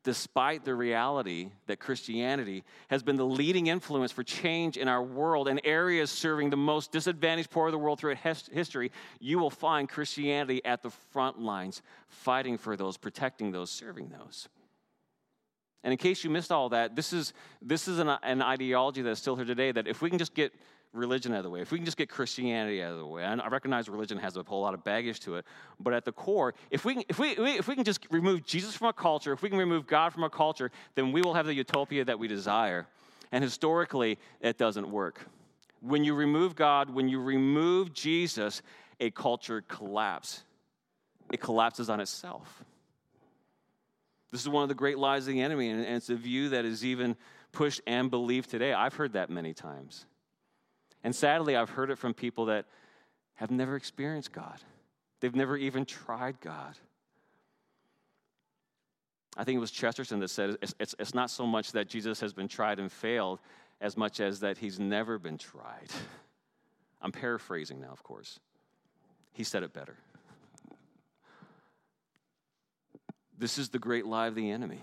despite 0.02 0.64
the 0.64 0.74
reality 0.74 1.50
that 1.66 1.78
Christianity 1.78 2.64
has 2.88 3.02
been 3.02 3.16
the 3.16 3.26
leading 3.26 3.66
influence 3.66 4.12
for 4.12 4.22
change 4.22 4.76
in 4.76 4.88
our 4.88 5.02
world 5.02 5.46
and 5.46 5.60
areas 5.64 6.10
serving 6.10 6.50
the 6.50 6.56
most 6.56 6.90
disadvantaged 6.90 7.50
poor 7.50 7.66
of 7.66 7.72
the 7.72 7.78
world 7.78 7.98
throughout 7.98 8.18
history, 8.18 8.92
you 9.18 9.38
will 9.38 9.50
find 9.50 9.88
Christianity 9.88 10.64
at 10.64 10.82
the 10.82 10.90
front 10.90 11.38
lines, 11.38 11.82
fighting 12.08 12.56
for 12.56 12.76
those, 12.76 12.96
protecting 12.96 13.52
those, 13.52 13.70
serving 13.70 14.08
those. 14.08 14.48
And 15.82 15.92
in 15.92 15.98
case 15.98 16.24
you 16.24 16.30
missed 16.30 16.52
all 16.52 16.70
that, 16.70 16.96
this 16.96 17.12
is, 17.12 17.32
this 17.62 17.88
is 17.88 17.98
an, 17.98 18.08
an 18.08 18.42
ideology 18.42 19.02
that's 19.02 19.20
still 19.20 19.36
here 19.36 19.44
today 19.44 19.72
that 19.72 19.86
if 19.86 20.02
we 20.02 20.10
can 20.10 20.18
just 20.18 20.34
get 20.34 20.52
religion 20.92 21.32
out 21.32 21.38
of 21.38 21.44
the 21.44 21.50
way, 21.50 21.60
if 21.60 21.70
we 21.70 21.78
can 21.78 21.84
just 21.84 21.96
get 21.96 22.08
Christianity 22.08 22.82
out 22.82 22.92
of 22.92 22.98
the 22.98 23.06
way, 23.06 23.24
I 23.24 23.48
recognize 23.48 23.88
religion 23.88 24.18
has 24.18 24.36
a 24.36 24.42
whole 24.42 24.60
lot 24.60 24.74
of 24.74 24.82
baggage 24.82 25.20
to 25.20 25.36
it, 25.36 25.44
but 25.78 25.92
at 25.94 26.04
the 26.04 26.12
core, 26.12 26.54
if 26.70 26.84
we, 26.84 26.94
can, 26.94 27.04
if, 27.08 27.18
we, 27.18 27.30
if 27.30 27.68
we 27.68 27.74
can 27.74 27.84
just 27.84 28.06
remove 28.10 28.44
Jesus 28.44 28.74
from 28.74 28.88
a 28.88 28.92
culture, 28.92 29.32
if 29.32 29.42
we 29.42 29.48
can 29.48 29.58
remove 29.58 29.86
God 29.86 30.12
from 30.12 30.24
a 30.24 30.30
culture, 30.30 30.70
then 30.94 31.12
we 31.12 31.22
will 31.22 31.34
have 31.34 31.46
the 31.46 31.54
utopia 31.54 32.04
that 32.04 32.18
we 32.18 32.28
desire. 32.28 32.86
And 33.32 33.44
historically, 33.44 34.18
it 34.40 34.58
doesn't 34.58 34.90
work. 34.90 35.26
When 35.80 36.04
you 36.04 36.14
remove 36.14 36.56
God, 36.56 36.90
when 36.90 37.08
you 37.08 37.20
remove 37.20 37.92
Jesus, 37.92 38.62
a 38.98 39.10
culture 39.10 39.62
collapses. 39.62 40.42
It 41.32 41.40
collapses 41.40 41.88
on 41.88 42.00
itself. 42.00 42.64
This 44.32 44.40
is 44.40 44.48
one 44.48 44.62
of 44.62 44.68
the 44.68 44.74
great 44.74 44.98
lies 44.98 45.26
of 45.26 45.34
the 45.34 45.40
enemy, 45.40 45.70
and 45.70 45.80
it's 45.80 46.10
a 46.10 46.16
view 46.16 46.50
that 46.50 46.64
is 46.64 46.84
even 46.84 47.16
pushed 47.52 47.80
and 47.86 48.10
believed 48.10 48.50
today. 48.50 48.72
I've 48.72 48.94
heard 48.94 49.14
that 49.14 49.30
many 49.30 49.54
times. 49.54 50.06
And 51.02 51.14
sadly, 51.14 51.56
I've 51.56 51.70
heard 51.70 51.90
it 51.90 51.98
from 51.98 52.14
people 52.14 52.46
that 52.46 52.66
have 53.34 53.50
never 53.50 53.76
experienced 53.76 54.32
God, 54.32 54.60
they've 55.20 55.34
never 55.34 55.56
even 55.56 55.84
tried 55.84 56.40
God. 56.40 56.76
I 59.36 59.44
think 59.44 59.56
it 59.56 59.60
was 59.60 59.70
Chesterton 59.70 60.18
that 60.20 60.28
said 60.28 60.56
it's, 60.60 60.74
it's, 60.80 60.94
it's, 60.98 61.14
not 61.14 61.30
so 61.30 61.46
much 61.46 61.72
that 61.72 61.88
Jesus 61.88 62.20
has 62.20 62.32
been 62.32 62.48
tried 62.48 62.80
and 62.80 62.90
failed 62.90 63.38
as 63.80 63.96
much 63.96 64.18
as 64.20 64.40
that 64.40 64.58
he's 64.58 64.80
never 64.80 65.18
been 65.18 65.38
tried. 65.38 65.88
I'm 67.00 67.12
paraphrasing 67.12 67.80
now, 67.80 67.90
of 67.92 68.02
course. 68.02 68.40
He 69.32 69.44
said 69.44 69.62
it 69.62 69.72
better. 69.72 69.96
This 73.38 73.56
is 73.56 73.70
the 73.70 73.78
great 73.78 74.04
lie 74.04 74.26
of 74.26 74.34
the 74.34 74.50
enemy. 74.50 74.82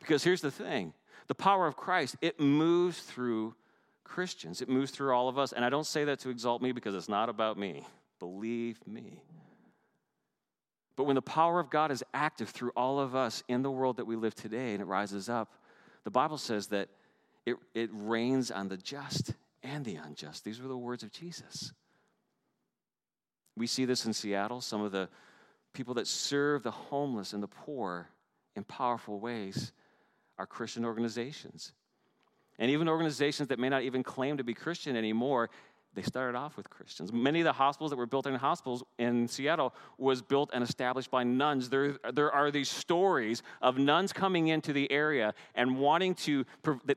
Because 0.00 0.24
here's 0.24 0.40
the 0.40 0.50
thing 0.50 0.92
the 1.28 1.34
power 1.34 1.66
of 1.66 1.76
Christ, 1.76 2.16
it 2.20 2.40
moves 2.40 2.98
through 2.98 3.54
Christians. 4.06 4.62
It 4.62 4.68
moves 4.68 4.90
through 4.90 5.12
all 5.12 5.28
of 5.28 5.38
us. 5.38 5.52
And 5.52 5.64
I 5.64 5.68
don't 5.68 5.86
say 5.86 6.04
that 6.04 6.20
to 6.20 6.30
exalt 6.30 6.62
me 6.62 6.72
because 6.72 6.94
it's 6.94 7.08
not 7.08 7.28
about 7.28 7.58
me. 7.58 7.86
Believe 8.18 8.78
me. 8.86 9.22
But 10.96 11.04
when 11.04 11.16
the 11.16 11.22
power 11.22 11.60
of 11.60 11.68
God 11.68 11.90
is 11.90 12.02
active 12.14 12.48
through 12.48 12.72
all 12.74 12.98
of 12.98 13.14
us 13.14 13.42
in 13.48 13.62
the 13.62 13.70
world 13.70 13.98
that 13.98 14.06
we 14.06 14.16
live 14.16 14.34
today 14.34 14.72
and 14.72 14.80
it 14.80 14.86
rises 14.86 15.28
up, 15.28 15.52
the 16.04 16.10
Bible 16.10 16.38
says 16.38 16.68
that 16.68 16.88
it, 17.44 17.56
it 17.74 17.90
rains 17.92 18.50
on 18.50 18.68
the 18.68 18.76
just 18.76 19.34
and 19.62 19.84
the 19.84 19.96
unjust. 19.96 20.44
These 20.44 20.60
were 20.62 20.68
the 20.68 20.76
words 20.76 21.02
of 21.02 21.12
Jesus. 21.12 21.72
We 23.56 23.66
see 23.66 23.84
this 23.84 24.06
in 24.06 24.12
Seattle. 24.12 24.60
Some 24.60 24.82
of 24.82 24.92
the 24.92 25.08
people 25.72 25.94
that 25.94 26.06
serve 26.06 26.62
the 26.62 26.70
homeless 26.70 27.32
and 27.32 27.42
the 27.42 27.48
poor 27.48 28.08
in 28.54 28.64
powerful 28.64 29.20
ways 29.20 29.72
are 30.38 30.46
Christian 30.46 30.84
organizations. 30.84 31.72
And 32.58 32.70
even 32.70 32.88
organizations 32.88 33.48
that 33.48 33.58
may 33.58 33.68
not 33.68 33.82
even 33.82 34.02
claim 34.02 34.38
to 34.38 34.44
be 34.44 34.54
Christian 34.54 34.96
anymore, 34.96 35.50
they 35.96 36.02
started 36.02 36.36
off 36.36 36.58
with 36.58 36.68
Christians. 36.68 37.10
Many 37.10 37.40
of 37.40 37.44
the 37.44 37.54
hospitals 37.54 37.90
that 37.90 37.96
were 37.96 38.06
built 38.06 38.26
in 38.26 38.34
hospitals 38.34 38.84
in 38.98 39.26
Seattle 39.26 39.74
was 39.96 40.20
built 40.20 40.50
and 40.52 40.62
established 40.62 41.10
by 41.10 41.24
nuns. 41.24 41.70
There, 41.70 41.96
there 42.12 42.30
are 42.30 42.50
these 42.50 42.68
stories 42.68 43.42
of 43.62 43.78
nuns 43.78 44.12
coming 44.12 44.48
into 44.48 44.74
the 44.74 44.92
area 44.92 45.32
and 45.54 45.78
wanting 45.78 46.14
to, 46.16 46.44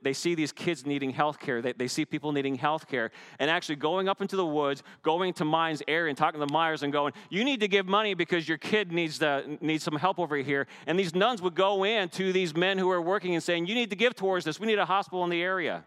they 0.01 0.11
see 0.11 0.35
these 0.35 0.51
kids 0.51 0.85
needing 0.85 1.11
health 1.11 1.39
care. 1.39 1.61
They, 1.61 1.71
they 1.71 1.87
see 1.87 2.03
people 2.03 2.33
needing 2.33 2.55
health 2.55 2.89
care 2.89 3.11
and 3.39 3.49
actually 3.49 3.77
going 3.77 4.09
up 4.09 4.21
into 4.21 4.35
the 4.35 4.45
woods, 4.45 4.83
going 5.01 5.31
to 5.35 5.45
Mines 5.45 5.81
area 5.87 6.09
and 6.09 6.17
talking 6.17 6.41
to 6.41 6.45
the 6.45 6.51
Myers 6.51 6.83
and 6.83 6.91
going, 6.91 7.13
you 7.29 7.45
need 7.45 7.61
to 7.61 7.69
give 7.69 7.87
money 7.87 8.15
because 8.15 8.49
your 8.49 8.57
kid 8.57 8.91
needs, 8.91 9.17
the, 9.17 9.57
needs 9.61 9.85
some 9.85 9.95
help 9.95 10.19
over 10.19 10.35
here. 10.35 10.67
And 10.87 10.99
these 10.99 11.15
nuns 11.15 11.41
would 11.41 11.55
go 11.55 11.85
in 11.85 12.09
to 12.09 12.33
these 12.33 12.53
men 12.53 12.77
who 12.77 12.91
are 12.91 13.01
working 13.01 13.33
and 13.33 13.41
saying, 13.41 13.65
you 13.65 13.75
need 13.75 13.91
to 13.91 13.95
give 13.95 14.13
towards 14.13 14.43
this. 14.43 14.59
We 14.59 14.67
need 14.67 14.77
a 14.77 14.85
hospital 14.85 15.23
in 15.23 15.29
the 15.29 15.41
area. 15.41 15.85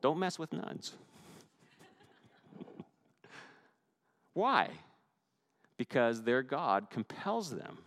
Don't 0.00 0.18
mess 0.18 0.38
with 0.38 0.54
nuns. 0.54 0.94
Why? 4.34 4.70
Because 5.76 6.22
their 6.22 6.42
God 6.42 6.90
compels 6.90 7.50
them 7.50 7.78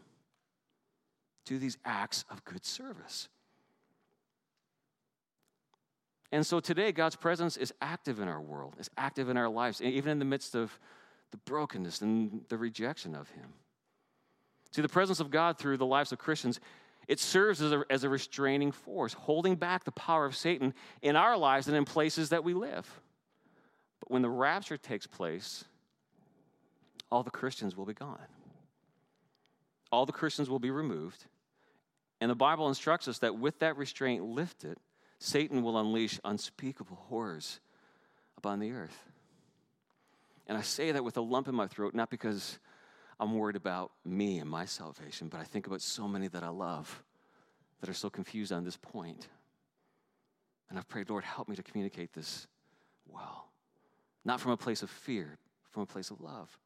to 1.45 1.59
these 1.59 1.77
acts 1.85 2.25
of 2.29 2.43
good 2.43 2.65
service. 2.65 3.29
And 6.31 6.45
so 6.45 6.59
today, 6.59 6.91
God's 6.91 7.15
presence 7.15 7.55
is 7.55 7.73
active 7.81 8.19
in 8.19 8.27
our 8.27 8.41
world, 8.41 8.75
is 8.79 8.89
active 8.97 9.29
in 9.29 9.37
our 9.37 9.47
lives, 9.47 9.81
even 9.81 10.11
in 10.11 10.19
the 10.19 10.25
midst 10.25 10.55
of 10.55 10.77
the 11.31 11.37
brokenness 11.37 12.01
and 12.01 12.41
the 12.49 12.57
rejection 12.57 13.15
of 13.15 13.29
Him. 13.29 13.53
See, 14.71 14.81
the 14.81 14.89
presence 14.89 15.19
of 15.19 15.31
God 15.31 15.57
through 15.57 15.77
the 15.77 15.85
lives 15.85 16.11
of 16.11 16.19
Christians, 16.19 16.59
it 17.07 17.19
serves 17.19 17.61
as 17.61 17.71
a, 17.71 17.85
as 17.89 18.03
a 18.03 18.09
restraining 18.09 18.71
force, 18.71 19.13
holding 19.13 19.55
back 19.55 19.83
the 19.83 19.91
power 19.91 20.25
of 20.25 20.35
Satan 20.35 20.73
in 21.01 21.15
our 21.15 21.37
lives 21.37 21.67
and 21.67 21.77
in 21.77 21.85
places 21.85 22.29
that 22.29 22.43
we 22.43 22.53
live. 22.53 23.01
But 24.01 24.11
when 24.11 24.21
the 24.21 24.29
rapture 24.29 24.77
takes 24.77 25.07
place, 25.07 25.63
all 27.11 27.23
the 27.23 27.31
Christians 27.31 27.75
will 27.75 27.85
be 27.85 27.93
gone. 27.93 28.27
All 29.91 30.05
the 30.05 30.11
Christians 30.11 30.49
will 30.49 30.59
be 30.59 30.71
removed. 30.71 31.25
And 32.19 32.29
the 32.31 32.35
Bible 32.35 32.67
instructs 32.67 33.07
us 33.07 33.19
that 33.19 33.37
with 33.37 33.59
that 33.59 33.77
restraint 33.77 34.23
lifted, 34.23 34.77
Satan 35.19 35.63
will 35.63 35.77
unleash 35.77 36.19
unspeakable 36.23 36.97
horrors 37.07 37.59
upon 38.37 38.59
the 38.59 38.71
earth. 38.71 39.09
And 40.47 40.57
I 40.57 40.61
say 40.61 40.91
that 40.91 41.03
with 41.03 41.17
a 41.17 41.21
lump 41.21 41.47
in 41.47 41.55
my 41.55 41.67
throat, 41.67 41.95
not 41.95 42.09
because 42.09 42.59
I'm 43.19 43.33
worried 43.35 43.55
about 43.55 43.91
me 44.03 44.39
and 44.39 44.49
my 44.49 44.65
salvation, 44.65 45.27
but 45.27 45.39
I 45.39 45.43
think 45.43 45.67
about 45.67 45.81
so 45.81 46.07
many 46.07 46.27
that 46.29 46.43
I 46.43 46.49
love 46.49 47.03
that 47.79 47.89
are 47.89 47.93
so 47.93 48.09
confused 48.09 48.51
on 48.51 48.63
this 48.63 48.77
point. 48.77 49.27
And 50.69 50.77
I've 50.77 50.87
prayed, 50.87 51.09
Lord, 51.09 51.23
help 51.23 51.47
me 51.47 51.55
to 51.55 51.63
communicate 51.63 52.13
this 52.13 52.47
well. 53.07 53.49
Not 54.23 54.41
from 54.41 54.51
a 54.51 54.57
place 54.57 54.83
of 54.83 54.89
fear, 54.89 55.37
from 55.71 55.83
a 55.83 55.85
place 55.85 56.09
of 56.09 56.21
love. 56.21 56.57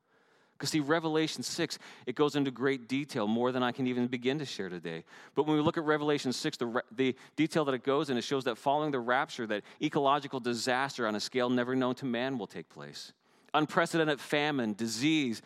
Because, 0.60 0.72
see, 0.72 0.82
Revelation 0.82 1.41
6, 1.41 1.80
it 2.06 2.15
goes 2.15 2.36
into 2.36 2.52
great 2.52 2.89
detail, 2.89 3.28
more 3.28 3.54
than 3.54 3.63
I 3.63 3.72
can 3.72 3.88
even 3.88 4.08
begin 4.08 4.39
to 4.39 4.45
share 4.45 4.67
today. 4.67 5.06
But 5.34 5.48
when 5.48 5.56
we 5.56 5.63
look 5.63 5.78
at 5.78 5.86
Revelation 5.86 6.34
6, 6.34 6.58
the, 6.58 6.84
the 6.91 7.15
detail 7.38 7.63
that 7.63 7.74
it 7.74 7.84
goes 7.86 8.10
in, 8.10 8.17
it 8.17 8.26
shows 8.26 8.43
that 8.43 8.58
following 8.58 8.91
the 8.91 9.00
rapture, 9.00 9.48
that 9.48 9.63
ecological 9.82 10.41
disaster 10.41 11.08
on 11.08 11.15
a 11.15 11.19
scale 11.22 11.50
never 11.50 11.78
known 11.78 11.95
to 11.95 12.06
man 12.06 12.38
will 12.38 12.45
take 12.45 12.67
place. 12.67 13.13
Unprecedented 13.54 14.19
famine, 14.19 14.74
disease, 14.74 15.41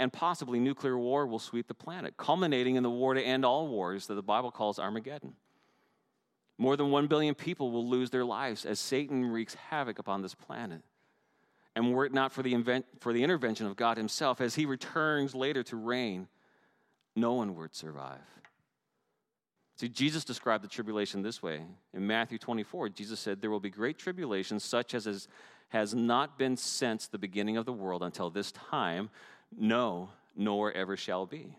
and 0.00 0.12
possibly 0.12 0.58
nuclear 0.58 0.98
war 0.98 1.28
will 1.28 1.38
sweep 1.38 1.68
the 1.68 1.74
planet, 1.74 2.16
culminating 2.16 2.74
in 2.74 2.82
the 2.82 2.90
war 2.90 3.14
to 3.14 3.22
end 3.22 3.44
all 3.44 3.68
wars 3.68 4.08
that 4.08 4.14
the 4.14 4.22
Bible 4.22 4.50
calls 4.50 4.80
Armageddon. 4.80 5.34
More 6.58 6.76
than 6.76 6.90
1 6.90 7.06
billion 7.06 7.36
people 7.36 7.70
will 7.70 7.88
lose 7.88 8.10
their 8.10 8.24
lives 8.24 8.66
as 8.66 8.80
Satan 8.80 9.26
wreaks 9.26 9.54
havoc 9.54 10.00
upon 10.00 10.22
this 10.22 10.34
planet. 10.34 10.82
And 11.76 11.92
were 11.94 12.04
it 12.04 12.12
not 12.12 12.32
for 12.32 12.42
the, 12.42 12.52
invent, 12.52 12.86
for 13.00 13.12
the 13.12 13.22
intervention 13.22 13.66
of 13.66 13.76
God 13.76 13.96
Himself, 13.96 14.40
as 14.40 14.54
He 14.54 14.66
returns 14.66 15.34
later 15.34 15.62
to 15.64 15.76
reign, 15.76 16.28
no 17.14 17.34
one 17.34 17.54
would 17.56 17.74
survive. 17.74 18.18
See, 19.76 19.88
Jesus 19.88 20.24
described 20.24 20.62
the 20.62 20.68
tribulation 20.68 21.22
this 21.22 21.42
way. 21.42 21.62
In 21.94 22.06
Matthew 22.06 22.38
24, 22.38 22.90
Jesus 22.90 23.18
said, 23.18 23.40
There 23.40 23.50
will 23.50 23.60
be 23.60 23.70
great 23.70 23.98
tribulation, 23.98 24.60
such 24.60 24.94
as 24.94 25.06
is, 25.06 25.26
has 25.68 25.94
not 25.94 26.36
been 26.38 26.56
since 26.56 27.06
the 27.06 27.18
beginning 27.18 27.56
of 27.56 27.64
the 27.64 27.72
world 27.72 28.02
until 28.02 28.28
this 28.28 28.52
time, 28.52 29.08
no, 29.56 30.10
nor 30.36 30.70
ever 30.72 30.96
shall 30.96 31.24
be. 31.24 31.56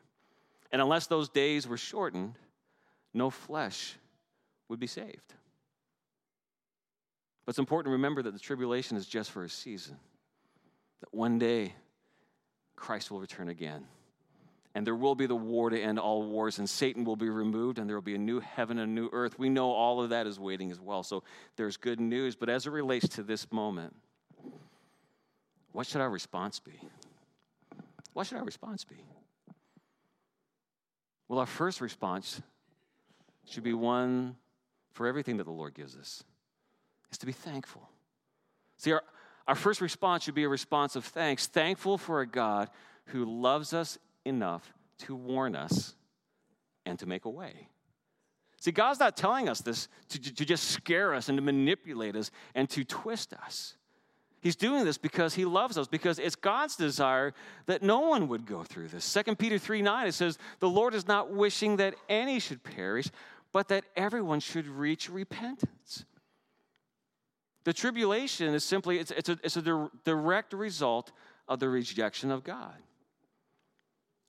And 0.71 0.81
unless 0.81 1.07
those 1.07 1.29
days 1.29 1.67
were 1.67 1.77
shortened, 1.77 2.35
no 3.13 3.29
flesh 3.29 3.95
would 4.69 4.79
be 4.79 4.87
saved. 4.87 5.33
But 7.45 7.51
it's 7.51 7.59
important 7.59 7.91
to 7.91 7.93
remember 7.93 8.21
that 8.21 8.33
the 8.33 8.39
tribulation 8.39 8.97
is 8.97 9.05
just 9.05 9.31
for 9.31 9.43
a 9.43 9.49
season 9.49 9.97
that 11.01 11.13
one 11.13 11.39
day 11.39 11.73
Christ 12.75 13.11
will 13.11 13.19
return 13.19 13.49
again. 13.49 13.85
And 14.73 14.87
there 14.87 14.95
will 14.95 15.15
be 15.15 15.25
the 15.25 15.35
war 15.35 15.69
to 15.69 15.79
end 15.79 15.99
all 15.99 16.23
wars, 16.23 16.57
and 16.57 16.69
Satan 16.69 17.03
will 17.03 17.17
be 17.17 17.29
removed, 17.29 17.77
and 17.77 17.89
there 17.89 17.97
will 17.97 18.01
be 18.01 18.15
a 18.15 18.19
new 18.19 18.39
heaven 18.39 18.79
and 18.79 18.89
a 18.89 18.93
new 18.93 19.09
earth. 19.11 19.37
We 19.37 19.49
know 19.49 19.71
all 19.71 20.01
of 20.01 20.11
that 20.11 20.27
is 20.27 20.39
waiting 20.39 20.71
as 20.71 20.79
well. 20.79 21.03
So 21.03 21.23
there's 21.57 21.75
good 21.75 21.99
news. 21.99 22.37
But 22.37 22.47
as 22.47 22.65
it 22.65 22.69
relates 22.69 23.09
to 23.09 23.23
this 23.23 23.51
moment, 23.51 23.93
what 25.73 25.87
should 25.87 25.99
our 25.99 26.09
response 26.09 26.59
be? 26.59 26.79
What 28.13 28.27
should 28.27 28.37
our 28.37 28.45
response 28.45 28.85
be? 28.85 29.03
Well, 31.27 31.39
our 31.39 31.45
first 31.45 31.81
response 31.81 32.41
should 33.45 33.63
be 33.63 33.73
one 33.73 34.35
for 34.93 35.07
everything 35.07 35.37
that 35.37 35.45
the 35.45 35.51
Lord 35.51 35.73
gives 35.73 35.97
us, 35.97 36.23
is 37.11 37.17
to 37.19 37.25
be 37.25 37.31
thankful. 37.31 37.89
See, 38.77 38.91
our, 38.91 39.03
our 39.47 39.55
first 39.55 39.81
response 39.81 40.23
should 40.23 40.35
be 40.35 40.43
a 40.43 40.49
response 40.49 40.95
of 40.95 41.05
thanks, 41.05 41.47
thankful 41.47 41.97
for 41.97 42.21
a 42.21 42.27
God 42.27 42.69
who 43.07 43.25
loves 43.25 43.73
us 43.73 43.97
enough 44.25 44.73
to 44.99 45.15
warn 45.15 45.55
us 45.55 45.95
and 46.85 46.97
to 46.99 47.05
make 47.05 47.25
a 47.25 47.29
way. 47.29 47.67
See, 48.59 48.71
God's 48.71 48.99
not 48.99 49.17
telling 49.17 49.49
us 49.49 49.61
this 49.61 49.87
to, 50.09 50.19
to 50.19 50.45
just 50.45 50.69
scare 50.69 51.13
us 51.13 51.29
and 51.29 51.37
to 51.37 51.41
manipulate 51.41 52.15
us 52.15 52.29
and 52.53 52.69
to 52.69 52.83
twist 52.83 53.33
us. 53.33 53.75
He's 54.41 54.55
doing 54.55 54.85
this 54.85 54.97
because 54.97 55.35
he 55.35 55.45
loves 55.45 55.77
us, 55.77 55.87
because 55.87 56.17
it's 56.17 56.35
God's 56.35 56.75
desire 56.75 57.33
that 57.67 57.83
no 57.83 57.99
one 58.01 58.27
would 58.27 58.47
go 58.47 58.63
through 58.63 58.87
this. 58.87 59.11
2 59.13 59.35
Peter 59.35 59.59
3 59.59 59.83
9, 59.83 60.07
it 60.07 60.13
says, 60.13 60.39
The 60.59 60.69
Lord 60.69 60.95
is 60.95 61.07
not 61.07 61.31
wishing 61.31 61.77
that 61.77 61.93
any 62.09 62.39
should 62.39 62.63
perish, 62.63 63.09
but 63.51 63.67
that 63.67 63.83
everyone 63.95 64.39
should 64.39 64.67
reach 64.67 65.09
repentance. 65.09 66.05
The 67.63 67.73
tribulation 67.73 68.53
is 68.53 68.63
simply, 68.63 68.99
it's, 68.99 69.11
it's 69.11 69.29
a, 69.29 69.37
it's 69.43 69.57
a 69.57 69.89
direct 70.03 70.53
result 70.53 71.11
of 71.47 71.59
the 71.59 71.69
rejection 71.69 72.31
of 72.31 72.43
God. 72.43 72.75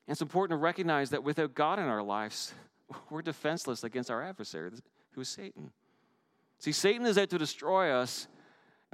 And 0.06 0.14
it's 0.14 0.20
important 0.20 0.58
to 0.58 0.62
recognize 0.62 1.10
that 1.10 1.24
without 1.24 1.54
God 1.54 1.78
in 1.78 1.86
our 1.86 2.02
lives, 2.02 2.52
we're 3.10 3.22
defenseless 3.22 3.84
against 3.84 4.10
our 4.10 4.22
adversary, 4.22 4.70
who 5.12 5.20
is 5.22 5.28
Satan. 5.28 5.70
See, 6.58 6.72
Satan 6.72 7.06
is 7.06 7.16
out 7.16 7.30
to 7.30 7.38
destroy 7.38 7.90
us. 7.90 8.28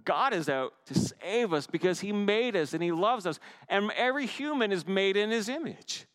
God 0.05 0.33
is 0.33 0.49
out 0.49 0.73
to 0.87 0.95
save 0.99 1.53
us 1.53 1.67
because 1.67 2.01
he 2.01 2.13
made 2.13 2.55
us 2.55 2.73
and 2.73 2.83
he 2.83 2.93
loves 2.93 3.27
us. 3.27 3.41
And 3.69 3.91
every 3.97 4.27
human 4.27 4.71
is 4.71 4.87
made 4.87 5.17
in 5.17 5.31
his 5.31 5.49
image. 5.49 6.07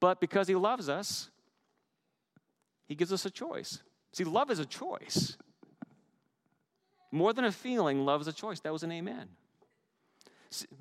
But 0.00 0.20
because 0.20 0.48
he 0.48 0.54
loves 0.54 0.88
us, 0.88 1.30
he 2.86 2.94
gives 2.94 3.12
us 3.12 3.26
a 3.26 3.30
choice. 3.30 3.82
See, 4.12 4.24
love 4.24 4.50
is 4.50 4.58
a 4.58 4.66
choice. 4.66 5.36
More 7.16 7.32
than 7.32 7.46
a 7.46 7.52
feeling, 7.52 8.04
love 8.04 8.20
is 8.20 8.28
a 8.28 8.32
choice. 8.32 8.60
That 8.60 8.74
was 8.74 8.82
an 8.82 8.92
amen. 8.92 9.28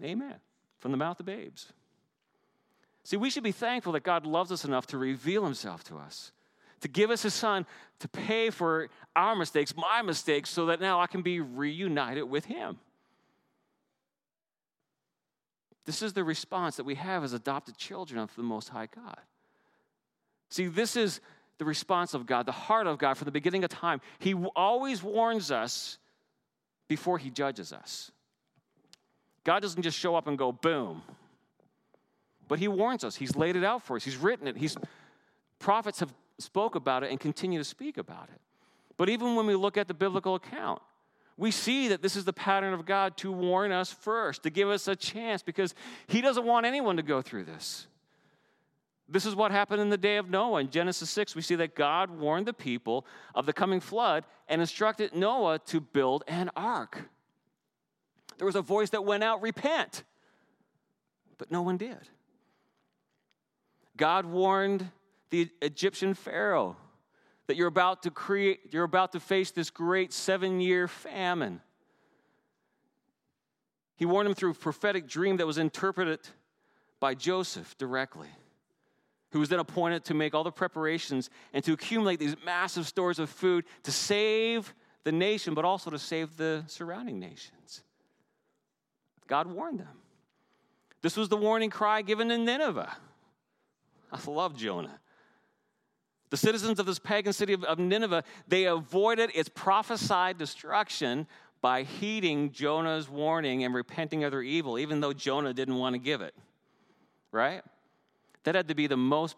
Amen. 0.04 0.36
From 0.80 0.92
the 0.92 0.98
mouth 0.98 1.18
of 1.22 1.26
babes. 1.26 1.72
See, 3.06 3.16
we 3.16 3.30
should 3.30 3.44
be 3.44 3.54
thankful 3.54 3.94
that 3.94 4.04
God 4.04 4.26
loves 4.26 4.52
us 4.52 4.66
enough 4.66 4.86
to 4.88 4.98
reveal 4.98 5.46
himself 5.46 5.86
to 5.86 5.98
us, 5.98 6.34
to 6.82 6.90
give 6.90 7.10
us 7.10 7.24
his 7.24 7.34
son 7.34 7.66
to 8.00 8.10
pay 8.10 8.50
for 8.50 8.90
our 9.16 9.34
mistakes, 9.34 9.74
my 9.78 10.02
mistakes, 10.02 10.50
so 10.50 10.66
that 10.66 10.82
now 10.82 11.00
I 11.00 11.08
can 11.08 11.22
be 11.22 11.40
reunited 11.40 12.26
with 12.26 12.44
him. 12.44 12.80
This 15.86 16.02
is 16.02 16.12
the 16.12 16.24
response 16.26 16.76
that 16.76 16.84
we 16.84 16.96
have 16.96 17.24
as 17.24 17.32
adopted 17.32 17.78
children 17.78 18.20
of 18.20 18.36
the 18.36 18.44
Most 18.44 18.70
High 18.70 18.90
God. 18.94 19.20
See, 20.50 20.68
this 20.68 20.98
is 20.98 21.22
the 21.60 21.66
response 21.66 22.14
of 22.14 22.26
God, 22.26 22.46
the 22.46 22.52
heart 22.52 22.88
of 22.88 22.98
God 22.98 23.14
from 23.14 23.26
the 23.26 23.32
beginning 23.32 23.64
of 23.64 23.70
time. 23.70 24.02
He 24.20 24.34
always 24.34 25.02
warns 25.02 25.50
us 25.50 25.98
before 26.88 27.18
he 27.18 27.30
judges 27.30 27.74
us. 27.74 28.12
God 29.44 29.62
doesn't 29.62 29.82
just 29.82 29.98
show 29.98 30.16
up 30.16 30.28
and 30.28 30.38
go, 30.38 30.52
boom. 30.52 31.02
But 32.48 32.60
he 32.60 32.68
warns 32.68 33.04
us. 33.04 33.16
He's 33.16 33.36
laid 33.36 33.56
it 33.56 33.64
out 33.64 33.84
for 33.84 33.96
us. 33.96 34.04
He's 34.04 34.18
written 34.18 34.48
it. 34.48 34.58
He's 34.58 34.76
prophets 35.60 36.00
have 36.00 36.14
spoke 36.38 36.76
about 36.76 37.04
it 37.04 37.12
and 37.12 37.20
continue 37.20 37.60
to 37.60 37.64
speak 37.64 37.98
about 37.98 38.30
it. 38.34 38.42
But 38.98 39.10
even 39.10 39.36
when 39.36 39.46
we 39.46 39.56
look 39.56 39.78
at 39.78 39.88
the 39.88 39.94
biblical 39.94 40.36
account, 40.36 40.82
we 41.38 41.52
see 41.52 41.90
that 41.90 42.02
this 42.02 42.16
is 42.16 42.24
the 42.24 42.34
pattern 42.34 42.74
of 42.74 42.86
God 42.86 43.18
to 43.18 43.32
warn 43.32 43.72
us 43.72 43.92
first, 43.92 44.44
to 44.44 44.50
give 44.50 44.70
us 44.70 44.88
a 44.88 44.96
chance, 44.96 45.44
because 45.44 45.76
He 46.08 46.22
doesn't 46.22 46.46
want 46.46 46.66
anyone 46.66 46.98
to 46.98 47.04
go 47.04 47.22
through 47.22 47.46
this. 47.46 47.88
This 49.08 49.26
is 49.26 49.36
what 49.36 49.52
happened 49.52 49.82
in 49.82 49.90
the 49.90 49.98
day 49.98 50.18
of 50.18 50.30
Noah. 50.30 50.62
In 50.62 50.70
Genesis 50.70 51.10
6, 51.12 51.36
we 51.36 51.42
see 51.42 51.56
that 51.56 51.76
God 51.76 52.10
warned 52.10 52.48
the 52.48 52.54
people 52.54 53.06
of 53.36 53.46
the 53.46 53.54
coming 53.54 53.80
flood 53.80 54.26
and 54.48 54.62
instructed 54.62 55.14
Noah 55.14 55.60
to 55.68 55.80
build 55.80 56.24
an 56.28 56.50
ark. 56.56 57.04
There 58.38 58.48
was 58.48 58.56
a 58.56 58.62
voice 58.62 58.90
that 58.90 59.06
went 59.06 59.24
out, 59.24 59.42
repent. 59.42 60.04
But 61.38 61.52
no 61.52 61.62
one 61.62 61.78
did. 61.78 62.10
God 63.96 64.26
warned 64.26 64.90
the 65.30 65.50
Egyptian 65.62 66.14
Pharaoh 66.14 66.76
that 67.48 67.56
you're 67.56 67.68
about 67.68 68.04
to 68.04 68.12
create, 68.12 68.74
you're 68.74 68.84
about 68.84 69.12
to 69.12 69.20
face 69.20 69.52
this 69.52 69.70
great 69.70 70.14
seven 70.14 70.60
year 70.60 70.88
famine. 70.88 71.62
He 73.98 74.06
warned 74.06 74.28
him 74.28 74.34
through 74.34 74.52
a 74.52 74.56
prophetic 74.56 75.08
dream 75.08 75.38
that 75.38 75.46
was 75.46 75.58
interpreted 75.58 76.20
by 77.00 77.14
Joseph 77.14 77.78
directly 77.78 78.30
who 79.36 79.40
was 79.42 79.50
then 79.50 79.60
appointed 79.60 80.06
to 80.06 80.14
make 80.14 80.34
all 80.34 80.46
the 80.46 80.52
preparations 80.52 81.30
and 81.52 81.62
to 81.62 81.74
accumulate 81.74 82.20
these 82.20 82.38
massive 82.46 82.88
stores 82.88 83.20
of 83.20 83.30
food 83.30 83.66
to 83.84 83.92
save 83.92 84.74
the 85.04 85.12
nation, 85.12 85.54
but 85.54 85.66
also 85.66 85.90
to 85.90 86.00
save 86.00 86.38
the 86.38 86.64
surrounding 86.68 87.20
nations. 87.20 87.84
God 89.28 89.48
warned 89.48 89.82
them. 89.82 89.98
This 91.02 91.18
was 91.18 91.28
the 91.28 91.36
warning 91.36 91.70
cry 91.70 92.02
given 92.02 92.30
to 92.30 92.38
Nineveh. 92.38 92.96
I 94.10 94.20
love 94.26 94.56
Jonah. 94.56 95.02
The 96.30 96.38
citizens 96.38 96.80
of 96.80 96.86
this 96.86 96.98
pagan 96.98 97.34
city 97.34 97.58
of 97.62 97.78
Nineveh, 97.78 98.24
they 98.48 98.64
avoided 98.64 99.32
its 99.36 99.50
prophesied 99.50 100.38
destruction 100.38 101.28
by 101.60 101.84
heeding 101.84 102.54
Jonah's 102.54 103.10
warning 103.10 103.66
and 103.66 103.76
repenting 103.76 104.24
of 104.24 104.32
their 104.32 104.44
evil, 104.44 104.80
even 104.80 105.02
though 105.02 105.12
Jonah 105.12 105.54
didn't 105.54 105.76
want 105.76 105.94
to 105.94 106.00
give 106.00 106.22
it. 106.22 106.34
Right? 107.34 107.64
That 108.46 108.56
had 108.56 108.70
to 108.70 108.76
be 108.76 108.88
the 108.88 108.98
most 108.98 109.36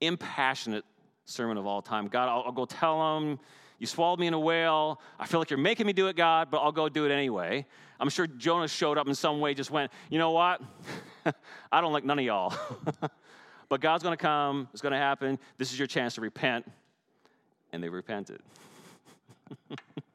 impassionate 0.00 0.84
sermon 1.24 1.58
of 1.58 1.66
all 1.66 1.82
time. 1.82 2.08
God, 2.08 2.28
I'll, 2.28 2.44
I'll 2.46 2.52
go 2.52 2.64
tell 2.64 3.20
them, 3.20 3.38
you 3.78 3.86
swallowed 3.86 4.18
me 4.18 4.26
in 4.26 4.34
a 4.34 4.40
whale. 4.40 5.00
I 5.18 5.26
feel 5.26 5.40
like 5.40 5.50
you're 5.50 5.58
making 5.58 5.86
me 5.86 5.92
do 5.92 6.08
it, 6.08 6.16
God, 6.16 6.50
but 6.50 6.58
I'll 6.58 6.72
go 6.72 6.88
do 6.88 7.06
it 7.06 7.12
anyway. 7.12 7.66
I'm 7.98 8.08
sure 8.08 8.26
Jonah 8.26 8.68
showed 8.68 8.98
up 8.98 9.08
in 9.08 9.14
some 9.14 9.40
way, 9.40 9.52
just 9.52 9.70
went, 9.70 9.92
you 10.10 10.18
know 10.18 10.30
what? 10.30 10.62
I 11.72 11.80
don't 11.80 11.92
like 11.92 12.04
none 12.04 12.18
of 12.18 12.24
y'all. 12.24 12.54
but 13.68 13.80
God's 13.80 14.02
going 14.02 14.16
to 14.16 14.22
come, 14.22 14.68
it's 14.72 14.82
going 14.82 14.92
to 14.92 14.98
happen. 14.98 15.38
This 15.58 15.72
is 15.72 15.78
your 15.78 15.86
chance 15.88 16.14
to 16.14 16.20
repent. 16.20 16.70
And 17.72 17.82
they 17.82 17.88
repented. 17.88 18.40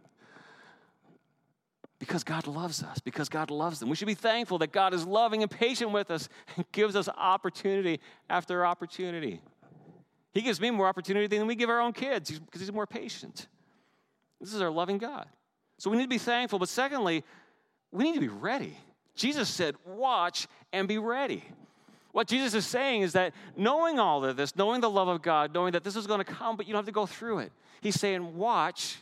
because 2.06 2.24
God 2.24 2.46
loves 2.46 2.84
us, 2.84 3.00
because 3.00 3.30
God 3.30 3.50
loves 3.50 3.80
them. 3.80 3.90
We 3.90 3.96
should 3.96 4.08
be 4.08 4.14
thankful 4.14 4.60
that 4.60 4.72
God 4.72 4.94
is 4.94 5.06
loving 5.08 5.42
and 5.42 5.50
patient 5.50 5.92
with 5.92 6.12
us 6.12 6.30
and 6.56 6.64
gives 6.72 6.96
us 6.96 7.10
opportunity 7.10 8.00
after 8.30 8.64
opportunity. 8.64 9.42
He 10.32 10.42
gives 10.42 10.62
me 10.62 10.70
more 10.70 10.88
opportunity 10.88 11.26
than 11.26 11.48
we 11.48 11.56
give 11.56 11.70
our 11.70 11.82
own 11.82 11.94
kids 11.94 12.38
because 12.40 12.62
he's 12.62 12.72
more 12.72 12.86
patient. 12.86 13.48
This 14.40 14.54
is 14.54 14.62
our 14.62 14.70
loving 14.70 15.00
God. 15.00 15.26
So 15.80 15.90
we 15.90 15.98
need 15.98 16.04
to 16.04 16.10
be 16.10 16.20
thankful, 16.20 16.60
but 16.60 16.70
secondly, 16.70 17.24
we 17.92 18.04
need 18.04 18.14
to 18.14 18.20
be 18.20 18.28
ready. 18.28 18.78
Jesus 19.16 19.50
said, 19.50 19.76
Watch 19.86 20.48
and 20.72 20.88
be 20.88 21.00
ready. 21.00 21.44
What 22.12 22.28
Jesus 22.28 22.54
is 22.54 22.68
saying 22.68 23.02
is 23.02 23.14
that 23.14 23.34
knowing 23.58 23.98
all 23.98 24.24
of 24.24 24.38
this, 24.38 24.56
knowing 24.56 24.80
the 24.80 24.90
love 24.90 25.08
of 25.08 25.22
God, 25.22 25.54
knowing 25.54 25.72
that 25.72 25.84
this 25.84 25.96
is 25.96 26.06
going 26.06 26.20
to 26.20 26.24
come, 26.24 26.56
but 26.56 26.68
you 26.68 26.74
don't 26.74 26.80
have 26.80 26.86
to 26.86 26.92
go 26.92 27.06
through 27.06 27.40
it, 27.40 27.52
he's 27.82 28.00
saying, 28.00 28.38
Watch 28.38 28.98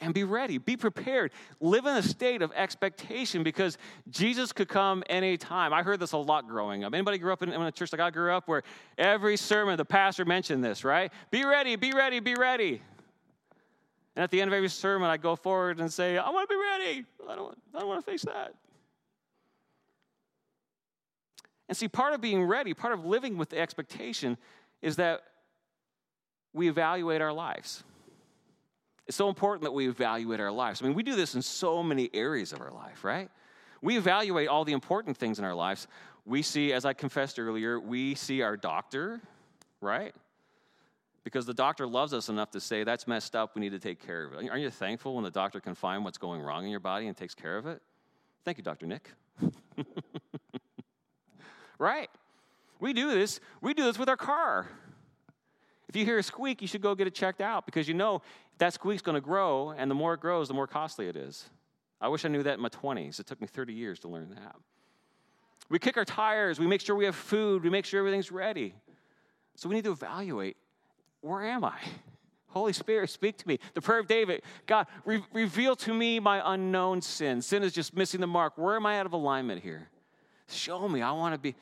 and 0.00 0.14
be 0.14 0.24
ready. 0.24 0.58
Be 0.58 0.76
prepared. 0.76 1.32
Live 1.60 1.86
in 1.86 1.96
a 1.96 2.02
state 2.02 2.42
of 2.42 2.52
expectation 2.54 3.42
because 3.42 3.78
Jesus 4.10 4.52
could 4.52 4.68
come 4.68 5.02
anytime. 5.08 5.72
I 5.72 5.82
heard 5.82 6.00
this 6.00 6.12
a 6.12 6.18
lot 6.18 6.46
growing 6.48 6.84
up. 6.84 6.94
Anybody 6.94 7.18
grew 7.18 7.32
up 7.32 7.42
in, 7.42 7.50
in 7.50 7.60
a 7.60 7.72
church 7.72 7.92
like 7.92 8.00
I 8.00 8.10
grew 8.10 8.32
up 8.32 8.46
where 8.46 8.62
every 8.96 9.36
sermon 9.36 9.76
the 9.76 9.84
pastor 9.84 10.24
mentioned 10.24 10.62
this, 10.62 10.84
right? 10.84 11.12
Be 11.30 11.44
ready, 11.44 11.76
be 11.76 11.92
ready, 11.92 12.20
be 12.20 12.34
ready. 12.34 12.80
And 14.14 14.24
at 14.24 14.30
the 14.30 14.40
end 14.40 14.48
of 14.48 14.54
every 14.54 14.68
sermon, 14.68 15.08
I 15.08 15.16
go 15.16 15.36
forward 15.36 15.80
and 15.80 15.92
say, 15.92 16.18
I 16.18 16.30
want 16.30 16.48
to 16.48 16.54
be 16.54 16.60
ready. 16.60 17.04
I 17.28 17.36
don't, 17.36 17.56
I 17.74 17.78
don't 17.80 17.88
want 17.88 18.04
to 18.04 18.10
face 18.10 18.22
that. 18.22 18.54
And 21.68 21.76
see, 21.76 21.86
part 21.86 22.14
of 22.14 22.20
being 22.20 22.42
ready, 22.44 22.72
part 22.72 22.94
of 22.94 23.04
living 23.04 23.36
with 23.36 23.50
the 23.50 23.60
expectation 23.60 24.38
is 24.80 24.96
that 24.96 25.22
we 26.52 26.68
evaluate 26.68 27.20
our 27.20 27.32
lives. 27.32 27.84
It's 29.08 29.16
so 29.16 29.30
important 29.30 29.62
that 29.62 29.72
we 29.72 29.88
evaluate 29.88 30.38
our 30.38 30.52
lives. 30.52 30.82
I 30.82 30.86
mean, 30.86 30.94
we 30.94 31.02
do 31.02 31.16
this 31.16 31.34
in 31.34 31.40
so 31.40 31.82
many 31.82 32.10
areas 32.12 32.52
of 32.52 32.60
our 32.60 32.70
life, 32.70 33.04
right? 33.04 33.30
We 33.80 33.96
evaluate 33.96 34.48
all 34.48 34.66
the 34.66 34.72
important 34.72 35.16
things 35.16 35.38
in 35.38 35.46
our 35.46 35.54
lives. 35.54 35.88
We 36.26 36.42
see, 36.42 36.74
as 36.74 36.84
I 36.84 36.92
confessed 36.92 37.38
earlier, 37.38 37.80
we 37.80 38.14
see 38.14 38.42
our 38.42 38.54
doctor, 38.54 39.22
right? 39.80 40.14
Because 41.24 41.46
the 41.46 41.54
doctor 41.54 41.86
loves 41.86 42.12
us 42.12 42.28
enough 42.28 42.50
to 42.50 42.60
say, 42.60 42.84
that's 42.84 43.08
messed 43.08 43.34
up, 43.34 43.54
we 43.54 43.60
need 43.60 43.72
to 43.72 43.78
take 43.78 44.04
care 44.04 44.24
of 44.24 44.34
it. 44.34 44.50
Aren't 44.50 44.62
you 44.62 44.70
thankful 44.70 45.14
when 45.14 45.24
the 45.24 45.30
doctor 45.30 45.58
can 45.58 45.74
find 45.74 46.04
what's 46.04 46.18
going 46.18 46.42
wrong 46.42 46.64
in 46.64 46.70
your 46.70 46.80
body 46.80 47.06
and 47.06 47.16
takes 47.16 47.34
care 47.34 47.56
of 47.56 47.66
it? 47.66 47.80
Thank 48.44 48.58
you, 48.58 48.64
Dr. 48.64 48.86
Nick. 48.86 49.10
right? 51.78 52.10
We 52.78 52.92
do 52.92 53.10
this. 53.10 53.40
We 53.62 53.72
do 53.72 53.84
this 53.84 53.98
with 53.98 54.10
our 54.10 54.16
car. 54.18 54.68
If 55.88 55.96
you 55.96 56.04
hear 56.04 56.18
a 56.18 56.22
squeak, 56.22 56.60
you 56.60 56.68
should 56.68 56.82
go 56.82 56.94
get 56.94 57.06
it 57.06 57.14
checked 57.14 57.40
out 57.40 57.64
because 57.64 57.88
you 57.88 57.94
know 57.94 58.20
that 58.58 58.74
squeak's 58.74 59.02
going 59.02 59.14
to 59.14 59.20
grow, 59.20 59.70
and 59.70 59.90
the 59.90 59.94
more 59.94 60.14
it 60.14 60.20
grows, 60.20 60.48
the 60.48 60.54
more 60.54 60.66
costly 60.66 61.08
it 61.08 61.16
is. 61.16 61.48
I 62.00 62.08
wish 62.08 62.24
I 62.24 62.28
knew 62.28 62.42
that 62.42 62.54
in 62.54 62.60
my 62.60 62.68
20s. 62.68 63.18
It 63.18 63.26
took 63.26 63.40
me 63.40 63.46
30 63.46 63.72
years 63.72 63.98
to 64.00 64.08
learn 64.08 64.30
that. 64.30 64.56
We 65.68 65.78
kick 65.78 65.96
our 65.96 66.04
tires, 66.04 66.58
we 66.58 66.66
make 66.66 66.80
sure 66.80 66.96
we 66.96 67.04
have 67.04 67.16
food, 67.16 67.62
we 67.62 67.70
make 67.70 67.84
sure 67.84 67.98
everything's 67.98 68.32
ready. 68.32 68.74
So 69.56 69.68
we 69.68 69.74
need 69.74 69.84
to 69.84 69.92
evaluate 69.92 70.56
where 71.20 71.44
am 71.44 71.64
I? 71.64 71.78
Holy 72.48 72.72
Spirit, 72.72 73.10
speak 73.10 73.36
to 73.38 73.48
me. 73.48 73.58
The 73.74 73.82
prayer 73.82 73.98
of 73.98 74.06
David 74.06 74.42
God, 74.66 74.86
re- 75.04 75.22
reveal 75.32 75.76
to 75.76 75.92
me 75.92 76.20
my 76.20 76.54
unknown 76.54 77.02
sin. 77.02 77.42
Sin 77.42 77.62
is 77.62 77.72
just 77.72 77.94
missing 77.94 78.20
the 78.20 78.26
mark. 78.26 78.56
Where 78.56 78.76
am 78.76 78.86
I 78.86 78.98
out 78.98 79.06
of 79.06 79.12
alignment 79.12 79.62
here? 79.62 79.88
Show 80.48 80.88
me. 80.88 81.02
I 81.02 81.12
want 81.12 81.34
to 81.34 81.38
be 81.38 81.54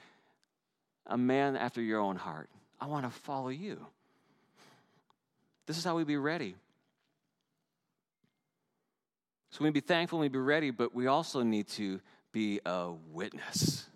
a 1.06 1.18
man 1.18 1.56
after 1.56 1.82
your 1.82 2.00
own 2.00 2.16
heart. 2.16 2.48
I 2.80 2.86
want 2.86 3.04
to 3.04 3.10
follow 3.20 3.48
you. 3.48 3.84
This 5.66 5.78
is 5.78 5.84
how 5.84 5.96
we 5.96 6.04
be 6.04 6.16
ready. 6.16 6.54
So 9.56 9.64
we 9.64 9.70
need 9.70 9.80
to 9.80 9.80
be 9.80 9.86
thankful, 9.86 10.18
we 10.18 10.26
need 10.26 10.34
to 10.34 10.38
be 10.38 10.42
ready, 10.42 10.70
but 10.70 10.94
we 10.94 11.06
also 11.06 11.42
need 11.42 11.66
to 11.68 11.98
be 12.30 12.60
a 12.66 12.92
witness. 13.10 13.86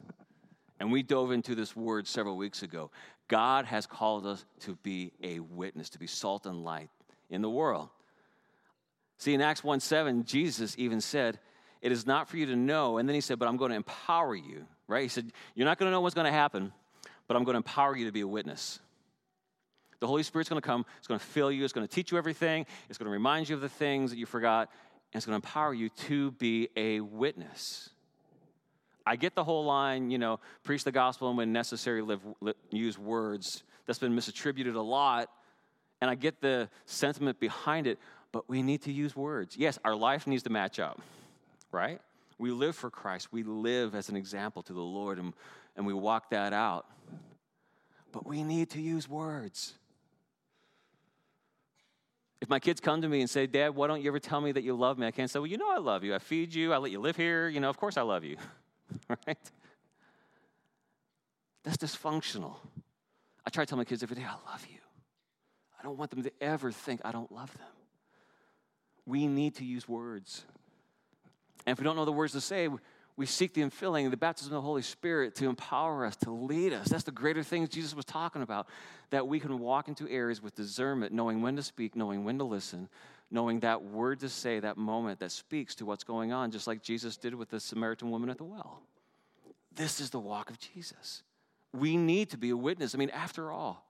And 0.78 0.90
we 0.90 1.02
dove 1.02 1.32
into 1.32 1.54
this 1.54 1.76
word 1.76 2.08
several 2.08 2.38
weeks 2.38 2.62
ago. 2.62 2.90
God 3.28 3.66
has 3.66 3.84
called 3.86 4.24
us 4.24 4.42
to 4.60 4.76
be 4.76 5.12
a 5.22 5.40
witness, 5.40 5.90
to 5.90 5.98
be 5.98 6.06
salt 6.06 6.46
and 6.46 6.64
light 6.64 6.88
in 7.28 7.42
the 7.42 7.50
world. 7.50 7.90
See, 9.18 9.34
in 9.34 9.42
Acts 9.42 9.62
1 9.62 9.80
7, 9.80 10.24
Jesus 10.24 10.74
even 10.78 11.02
said, 11.02 11.38
It 11.82 11.92
is 11.92 12.06
not 12.06 12.30
for 12.30 12.38
you 12.38 12.46
to 12.46 12.56
know. 12.56 12.96
And 12.96 13.06
then 13.06 13.14
he 13.14 13.20
said, 13.20 13.38
But 13.38 13.46
I'm 13.46 13.58
going 13.58 13.68
to 13.68 13.76
empower 13.76 14.34
you, 14.34 14.64
right? 14.88 15.02
He 15.02 15.08
said, 15.08 15.30
You're 15.54 15.66
not 15.66 15.76
going 15.76 15.88
to 15.88 15.92
know 15.92 16.00
what's 16.00 16.14
going 16.14 16.24
to 16.24 16.32
happen, 16.32 16.72
but 17.28 17.36
I'm 17.36 17.44
going 17.44 17.52
to 17.52 17.58
empower 17.58 17.94
you 17.94 18.06
to 18.06 18.12
be 18.12 18.22
a 18.22 18.26
witness. 18.26 18.80
The 20.00 20.06
Holy 20.06 20.22
Spirit's 20.22 20.48
going 20.48 20.62
to 20.62 20.66
come, 20.66 20.86
it's 20.96 21.06
going 21.06 21.20
to 21.20 21.26
fill 21.26 21.52
you, 21.52 21.64
it's 21.64 21.74
going 21.74 21.86
to 21.86 21.94
teach 21.94 22.10
you 22.12 22.16
everything, 22.16 22.64
it's 22.88 22.96
going 22.96 23.08
to 23.08 23.12
remind 23.12 23.50
you 23.50 23.54
of 23.54 23.60
the 23.60 23.68
things 23.68 24.10
that 24.10 24.16
you 24.16 24.24
forgot, 24.24 24.70
and 25.12 25.18
it's 25.18 25.26
going 25.26 25.40
to 25.40 25.46
empower 25.46 25.74
you 25.74 25.88
to 25.88 26.30
be 26.32 26.68
a 26.76 27.00
witness. 27.00 27.90
I 29.06 29.16
get 29.16 29.34
the 29.34 29.42
whole 29.42 29.64
line, 29.64 30.10
you 30.10 30.18
know, 30.18 30.38
preach 30.62 30.84
the 30.84 30.92
gospel 30.92 31.28
and 31.28 31.36
when 31.36 31.52
necessary, 31.52 32.02
live, 32.02 32.20
use 32.70 32.98
words. 32.98 33.64
That's 33.86 33.98
been 33.98 34.14
misattributed 34.14 34.76
a 34.76 34.80
lot. 34.80 35.30
And 36.00 36.08
I 36.08 36.14
get 36.14 36.40
the 36.40 36.68
sentiment 36.86 37.40
behind 37.40 37.86
it, 37.86 37.98
but 38.30 38.48
we 38.48 38.62
need 38.62 38.82
to 38.82 38.92
use 38.92 39.16
words. 39.16 39.56
Yes, 39.56 39.78
our 39.84 39.94
life 39.96 40.26
needs 40.26 40.44
to 40.44 40.50
match 40.50 40.78
up, 40.78 41.00
right? 41.72 42.00
We 42.38 42.52
live 42.52 42.76
for 42.76 42.88
Christ. 42.88 43.32
We 43.32 43.42
live 43.42 43.94
as 43.94 44.08
an 44.08 44.16
example 44.16 44.62
to 44.62 44.72
the 44.72 44.80
Lord 44.80 45.18
and, 45.18 45.34
and 45.76 45.84
we 45.84 45.92
walk 45.92 46.30
that 46.30 46.52
out. 46.52 46.86
But 48.12 48.26
we 48.26 48.42
need 48.44 48.70
to 48.70 48.80
use 48.80 49.08
words. 49.08 49.74
If 52.40 52.48
my 52.48 52.58
kids 52.58 52.80
come 52.80 53.02
to 53.02 53.08
me 53.08 53.20
and 53.20 53.28
say, 53.28 53.46
Dad, 53.46 53.74
why 53.74 53.86
don't 53.86 54.00
you 54.00 54.08
ever 54.08 54.18
tell 54.18 54.40
me 54.40 54.52
that 54.52 54.62
you 54.62 54.74
love 54.74 54.98
me? 54.98 55.06
I 55.06 55.10
can't 55.10 55.30
say, 55.30 55.38
Well, 55.38 55.46
you 55.46 55.58
know 55.58 55.70
I 55.70 55.78
love 55.78 56.04
you. 56.04 56.14
I 56.14 56.18
feed 56.18 56.54
you. 56.54 56.72
I 56.72 56.78
let 56.78 56.90
you 56.90 57.00
live 57.00 57.16
here. 57.16 57.48
You 57.48 57.60
know, 57.60 57.68
of 57.68 57.76
course 57.76 57.96
I 57.96 58.02
love 58.02 58.24
you. 58.24 58.36
right? 59.26 59.50
That's 61.64 61.76
dysfunctional. 61.76 62.54
I 63.46 63.50
try 63.50 63.64
to 63.64 63.68
tell 63.68 63.78
my 63.78 63.84
kids 63.84 64.02
every 64.02 64.16
day, 64.16 64.24
I 64.24 64.50
love 64.50 64.66
you. 64.70 64.78
I 65.78 65.82
don't 65.82 65.98
want 65.98 66.10
them 66.10 66.22
to 66.22 66.32
ever 66.40 66.72
think 66.72 67.00
I 67.04 67.12
don't 67.12 67.30
love 67.32 67.52
them. 67.56 67.66
We 69.06 69.26
need 69.26 69.56
to 69.56 69.64
use 69.64 69.88
words. 69.88 70.44
And 71.66 71.72
if 71.72 71.78
we 71.78 71.84
don't 71.84 71.96
know 71.96 72.04
the 72.04 72.12
words 72.12 72.32
to 72.34 72.40
say, 72.40 72.68
we 73.20 73.26
seek 73.26 73.52
the 73.52 73.60
infilling, 73.60 74.10
the 74.10 74.16
baptism 74.16 74.54
of 74.54 74.62
the 74.62 74.66
Holy 74.66 74.80
Spirit 74.80 75.34
to 75.34 75.46
empower 75.46 76.06
us, 76.06 76.16
to 76.16 76.30
lead 76.30 76.72
us. 76.72 76.88
That's 76.88 77.04
the 77.04 77.10
greater 77.10 77.42
things 77.42 77.68
Jesus 77.68 77.94
was 77.94 78.06
talking 78.06 78.40
about, 78.40 78.66
that 79.10 79.28
we 79.28 79.38
can 79.38 79.58
walk 79.58 79.88
into 79.88 80.08
areas 80.08 80.42
with 80.42 80.54
discernment, 80.54 81.12
knowing 81.12 81.42
when 81.42 81.54
to 81.56 81.62
speak, 81.62 81.94
knowing 81.94 82.24
when 82.24 82.38
to 82.38 82.44
listen, 82.44 82.88
knowing 83.30 83.60
that 83.60 83.84
word 83.84 84.20
to 84.20 84.30
say, 84.30 84.58
that 84.60 84.78
moment 84.78 85.20
that 85.20 85.32
speaks 85.32 85.74
to 85.74 85.84
what's 85.84 86.02
going 86.02 86.32
on, 86.32 86.50
just 86.50 86.66
like 86.66 86.82
Jesus 86.82 87.18
did 87.18 87.34
with 87.34 87.50
the 87.50 87.60
Samaritan 87.60 88.10
woman 88.10 88.30
at 88.30 88.38
the 88.38 88.44
well. 88.44 88.80
This 89.70 90.00
is 90.00 90.08
the 90.08 90.18
walk 90.18 90.48
of 90.48 90.58
Jesus. 90.58 91.22
We 91.74 91.98
need 91.98 92.30
to 92.30 92.38
be 92.38 92.48
a 92.48 92.56
witness. 92.56 92.94
I 92.94 92.98
mean, 92.98 93.10
after 93.10 93.52
all, 93.52 93.86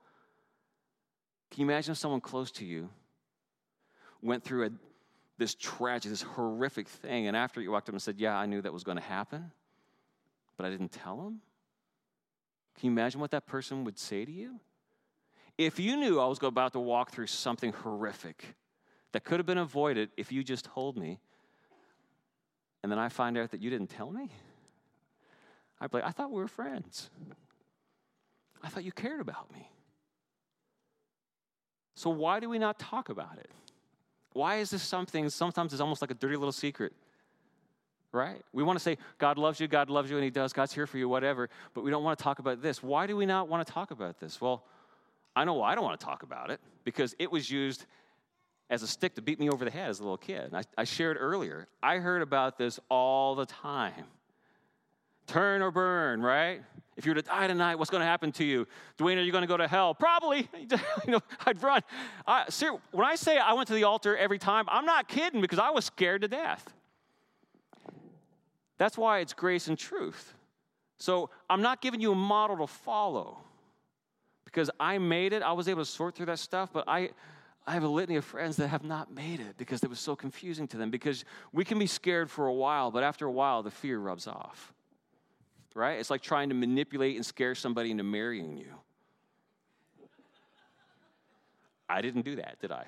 can 1.52 1.60
you 1.60 1.66
imagine 1.66 1.92
if 1.92 1.98
someone 1.98 2.20
close 2.20 2.50
to 2.50 2.64
you 2.64 2.88
went 4.22 4.42
through 4.42 4.64
a, 4.64 4.70
this 5.40 5.54
tragic, 5.54 6.10
this 6.10 6.22
horrific 6.22 6.86
thing, 6.86 7.26
and 7.26 7.34
after 7.36 7.62
he 7.62 7.66
walked 7.66 7.88
up 7.88 7.94
and 7.94 8.02
said, 8.02 8.20
Yeah, 8.20 8.36
I 8.36 8.44
knew 8.44 8.60
that 8.60 8.72
was 8.72 8.84
going 8.84 8.98
to 8.98 9.02
happen, 9.02 9.50
but 10.56 10.66
I 10.66 10.70
didn't 10.70 10.92
tell 10.92 11.20
him. 11.22 11.40
Can 12.78 12.86
you 12.86 12.92
imagine 12.92 13.20
what 13.20 13.30
that 13.32 13.46
person 13.46 13.82
would 13.84 13.98
say 13.98 14.24
to 14.24 14.30
you? 14.30 14.60
If 15.58 15.80
you 15.80 15.96
knew 15.96 16.20
I 16.20 16.26
was 16.26 16.38
about 16.42 16.74
to 16.74 16.80
walk 16.80 17.10
through 17.10 17.26
something 17.26 17.72
horrific, 17.72 18.54
that 19.12 19.24
could 19.24 19.40
have 19.40 19.46
been 19.46 19.58
avoided 19.58 20.10
if 20.16 20.30
you 20.30 20.44
just 20.44 20.66
told 20.66 20.96
me. 20.96 21.18
And 22.82 22.92
then 22.92 22.98
I 22.98 23.08
find 23.08 23.36
out 23.36 23.50
that 23.50 23.60
you 23.60 23.70
didn't 23.70 23.88
tell 23.88 24.10
me. 24.10 24.30
I'd 25.80 25.90
be 25.90 25.98
like, 25.98 26.06
I 26.06 26.10
thought 26.10 26.30
we 26.30 26.40
were 26.40 26.48
friends. 26.48 27.10
I 28.62 28.68
thought 28.68 28.84
you 28.84 28.92
cared 28.92 29.20
about 29.20 29.50
me. 29.52 29.68
So 31.94 32.10
why 32.10 32.40
do 32.40 32.48
we 32.48 32.58
not 32.58 32.78
talk 32.78 33.08
about 33.08 33.38
it? 33.38 33.50
Why 34.32 34.56
is 34.56 34.70
this 34.70 34.82
something 34.82 35.28
sometimes 35.28 35.72
it's 35.72 35.80
almost 35.80 36.00
like 36.00 36.10
a 36.10 36.14
dirty 36.14 36.36
little 36.36 36.52
secret? 36.52 36.92
Right? 38.12 38.42
We 38.52 38.62
want 38.62 38.78
to 38.78 38.82
say, 38.82 38.98
God 39.18 39.38
loves 39.38 39.60
you, 39.60 39.68
God 39.68 39.88
loves 39.88 40.10
you, 40.10 40.16
and 40.16 40.24
He 40.24 40.30
does, 40.30 40.52
God's 40.52 40.72
here 40.72 40.86
for 40.86 40.98
you, 40.98 41.08
whatever, 41.08 41.48
but 41.74 41.84
we 41.84 41.90
don't 41.90 42.02
want 42.02 42.18
to 42.18 42.22
talk 42.22 42.40
about 42.40 42.60
this. 42.60 42.82
Why 42.82 43.06
do 43.06 43.16
we 43.16 43.26
not 43.26 43.48
want 43.48 43.66
to 43.66 43.72
talk 43.72 43.92
about 43.92 44.18
this? 44.18 44.40
Well, 44.40 44.64
I 45.36 45.44
know 45.44 45.54
why 45.54 45.72
I 45.72 45.74
don't 45.76 45.84
want 45.84 45.98
to 46.00 46.04
talk 46.04 46.22
about 46.22 46.50
it 46.50 46.60
because 46.84 47.14
it 47.18 47.30
was 47.30 47.50
used 47.50 47.86
as 48.68 48.82
a 48.82 48.86
stick 48.86 49.14
to 49.16 49.22
beat 49.22 49.38
me 49.38 49.48
over 49.48 49.64
the 49.64 49.70
head 49.70 49.90
as 49.90 50.00
a 50.00 50.02
little 50.02 50.16
kid. 50.16 50.52
I, 50.54 50.62
I 50.76 50.84
shared 50.84 51.16
earlier, 51.20 51.68
I 51.82 51.98
heard 51.98 52.22
about 52.22 52.58
this 52.58 52.80
all 52.88 53.34
the 53.34 53.46
time. 53.46 54.04
Turn 55.30 55.62
or 55.62 55.70
burn, 55.70 56.22
right? 56.22 56.60
If 56.96 57.06
you 57.06 57.12
were 57.12 57.14
to 57.14 57.22
die 57.22 57.46
tonight, 57.46 57.76
what's 57.76 57.88
going 57.88 58.00
to 58.00 58.06
happen 58.06 58.32
to 58.32 58.44
you? 58.44 58.66
Dwayne, 58.98 59.16
are 59.16 59.22
you 59.22 59.30
going 59.30 59.42
to 59.42 59.48
go 59.48 59.56
to 59.56 59.68
hell? 59.68 59.94
Probably. 59.94 60.48
you 60.58 60.78
know, 61.06 61.20
I'd 61.46 61.62
run. 61.62 61.82
I, 62.26 62.46
ser- 62.48 62.78
when 62.90 63.06
I 63.06 63.14
say 63.14 63.38
I 63.38 63.52
went 63.52 63.68
to 63.68 63.74
the 63.74 63.84
altar 63.84 64.16
every 64.16 64.40
time, 64.40 64.64
I'm 64.68 64.84
not 64.84 65.06
kidding 65.06 65.40
because 65.40 65.60
I 65.60 65.70
was 65.70 65.84
scared 65.84 66.22
to 66.22 66.28
death. 66.28 66.74
That's 68.76 68.98
why 68.98 69.20
it's 69.20 69.32
grace 69.32 69.68
and 69.68 69.78
truth. 69.78 70.34
So 70.98 71.30
I'm 71.48 71.62
not 71.62 71.80
giving 71.80 72.00
you 72.00 72.10
a 72.10 72.16
model 72.16 72.56
to 72.56 72.66
follow 72.66 73.38
because 74.44 74.68
I 74.80 74.98
made 74.98 75.32
it. 75.32 75.44
I 75.44 75.52
was 75.52 75.68
able 75.68 75.84
to 75.84 75.88
sort 75.88 76.16
through 76.16 76.26
that 76.26 76.40
stuff, 76.40 76.70
but 76.72 76.88
I, 76.88 77.10
I 77.68 77.74
have 77.74 77.84
a 77.84 77.88
litany 77.88 78.16
of 78.16 78.24
friends 78.24 78.56
that 78.56 78.66
have 78.66 78.82
not 78.82 79.14
made 79.14 79.38
it 79.38 79.56
because 79.58 79.84
it 79.84 79.90
was 79.90 80.00
so 80.00 80.16
confusing 80.16 80.66
to 80.66 80.76
them. 80.76 80.90
Because 80.90 81.24
we 81.52 81.64
can 81.64 81.78
be 81.78 81.86
scared 81.86 82.28
for 82.28 82.48
a 82.48 82.52
while, 82.52 82.90
but 82.90 83.04
after 83.04 83.26
a 83.26 83.32
while, 83.32 83.62
the 83.62 83.70
fear 83.70 84.00
rubs 84.00 84.26
off. 84.26 84.72
Right? 85.74 85.98
It's 85.98 86.10
like 86.10 86.22
trying 86.22 86.48
to 86.48 86.54
manipulate 86.54 87.16
and 87.16 87.24
scare 87.24 87.54
somebody 87.54 87.90
into 87.90 88.02
marrying 88.02 88.56
you. 88.56 88.74
I 91.88 92.00
didn't 92.02 92.24
do 92.24 92.36
that, 92.36 92.60
did 92.60 92.70
I? 92.70 92.84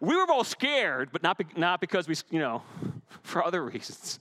We 0.00 0.16
were 0.16 0.26
both 0.26 0.46
scared, 0.46 1.10
but 1.12 1.22
not, 1.22 1.36
be, 1.36 1.46
not 1.56 1.80
because 1.80 2.08
we, 2.08 2.14
you 2.30 2.38
know, 2.38 2.62
for 3.22 3.44
other 3.44 3.62
reasons. 3.62 4.18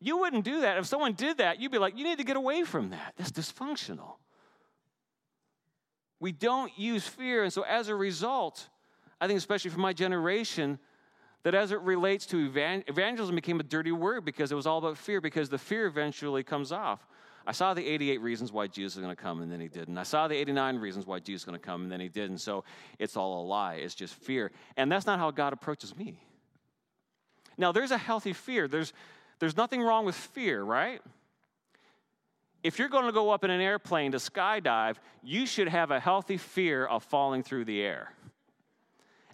You 0.00 0.18
wouldn't 0.18 0.44
do 0.44 0.60
that. 0.60 0.78
If 0.78 0.86
someone 0.86 1.12
did 1.12 1.38
that, 1.38 1.60
you'd 1.60 1.72
be 1.72 1.78
like, 1.78 1.96
you 1.96 2.04
need 2.04 2.18
to 2.18 2.24
get 2.24 2.36
away 2.36 2.62
from 2.64 2.90
that. 2.90 3.14
That's 3.16 3.32
dysfunctional. 3.32 4.14
We 6.20 6.32
don't 6.32 6.76
use 6.76 7.06
fear. 7.06 7.44
And 7.44 7.52
so 7.52 7.62
as 7.62 7.88
a 7.88 7.94
result, 7.94 8.68
I 9.20 9.26
think, 9.26 9.38
especially 9.38 9.70
for 9.70 9.80
my 9.80 9.92
generation, 9.92 10.78
that 11.48 11.54
as 11.54 11.72
it 11.72 11.80
relates 11.80 12.26
to 12.26 12.44
evangelism 12.46 13.34
became 13.34 13.58
a 13.58 13.62
dirty 13.62 13.90
word 13.90 14.22
because 14.22 14.52
it 14.52 14.54
was 14.54 14.66
all 14.66 14.76
about 14.76 14.98
fear, 14.98 15.18
because 15.18 15.48
the 15.48 15.56
fear 15.56 15.86
eventually 15.86 16.42
comes 16.42 16.72
off. 16.72 17.06
I 17.46 17.52
saw 17.52 17.72
the 17.72 17.86
88 17.86 18.20
reasons 18.20 18.52
why 18.52 18.66
Jesus 18.66 18.96
is 18.96 19.02
going 19.02 19.16
to 19.16 19.22
come, 19.22 19.40
and 19.40 19.50
then 19.50 19.58
he 19.58 19.68
didn't. 19.68 19.96
I 19.96 20.02
saw 20.02 20.28
the 20.28 20.34
89 20.34 20.76
reasons 20.76 21.06
why 21.06 21.20
Jesus 21.20 21.40
is 21.40 21.44
going 21.46 21.58
to 21.58 21.66
come, 21.66 21.84
and 21.84 21.90
then 21.90 22.00
he 22.00 22.10
didn't. 22.10 22.38
So 22.38 22.64
it's 22.98 23.16
all 23.16 23.42
a 23.42 23.44
lie. 23.46 23.76
It's 23.76 23.94
just 23.94 24.12
fear. 24.12 24.50
And 24.76 24.92
that's 24.92 25.06
not 25.06 25.18
how 25.18 25.30
God 25.30 25.54
approaches 25.54 25.96
me. 25.96 26.20
Now, 27.56 27.72
there's 27.72 27.92
a 27.92 27.98
healthy 27.98 28.34
fear. 28.34 28.68
There's, 28.68 28.92
there's 29.38 29.56
nothing 29.56 29.80
wrong 29.80 30.04
with 30.04 30.16
fear, 30.16 30.62
right? 30.62 31.00
if 32.62 32.78
you're 32.78 32.88
going 32.88 33.06
to 33.06 33.12
go 33.12 33.30
up 33.30 33.44
in 33.44 33.50
an 33.50 33.60
airplane 33.60 34.12
to 34.12 34.18
skydive, 34.18 34.96
you 35.22 35.46
should 35.46 35.68
have 35.68 35.90
a 35.90 36.00
healthy 36.00 36.36
fear 36.36 36.84
of 36.84 37.04
falling 37.04 37.42
through 37.42 37.64
the 37.64 37.80
air. 37.80 38.12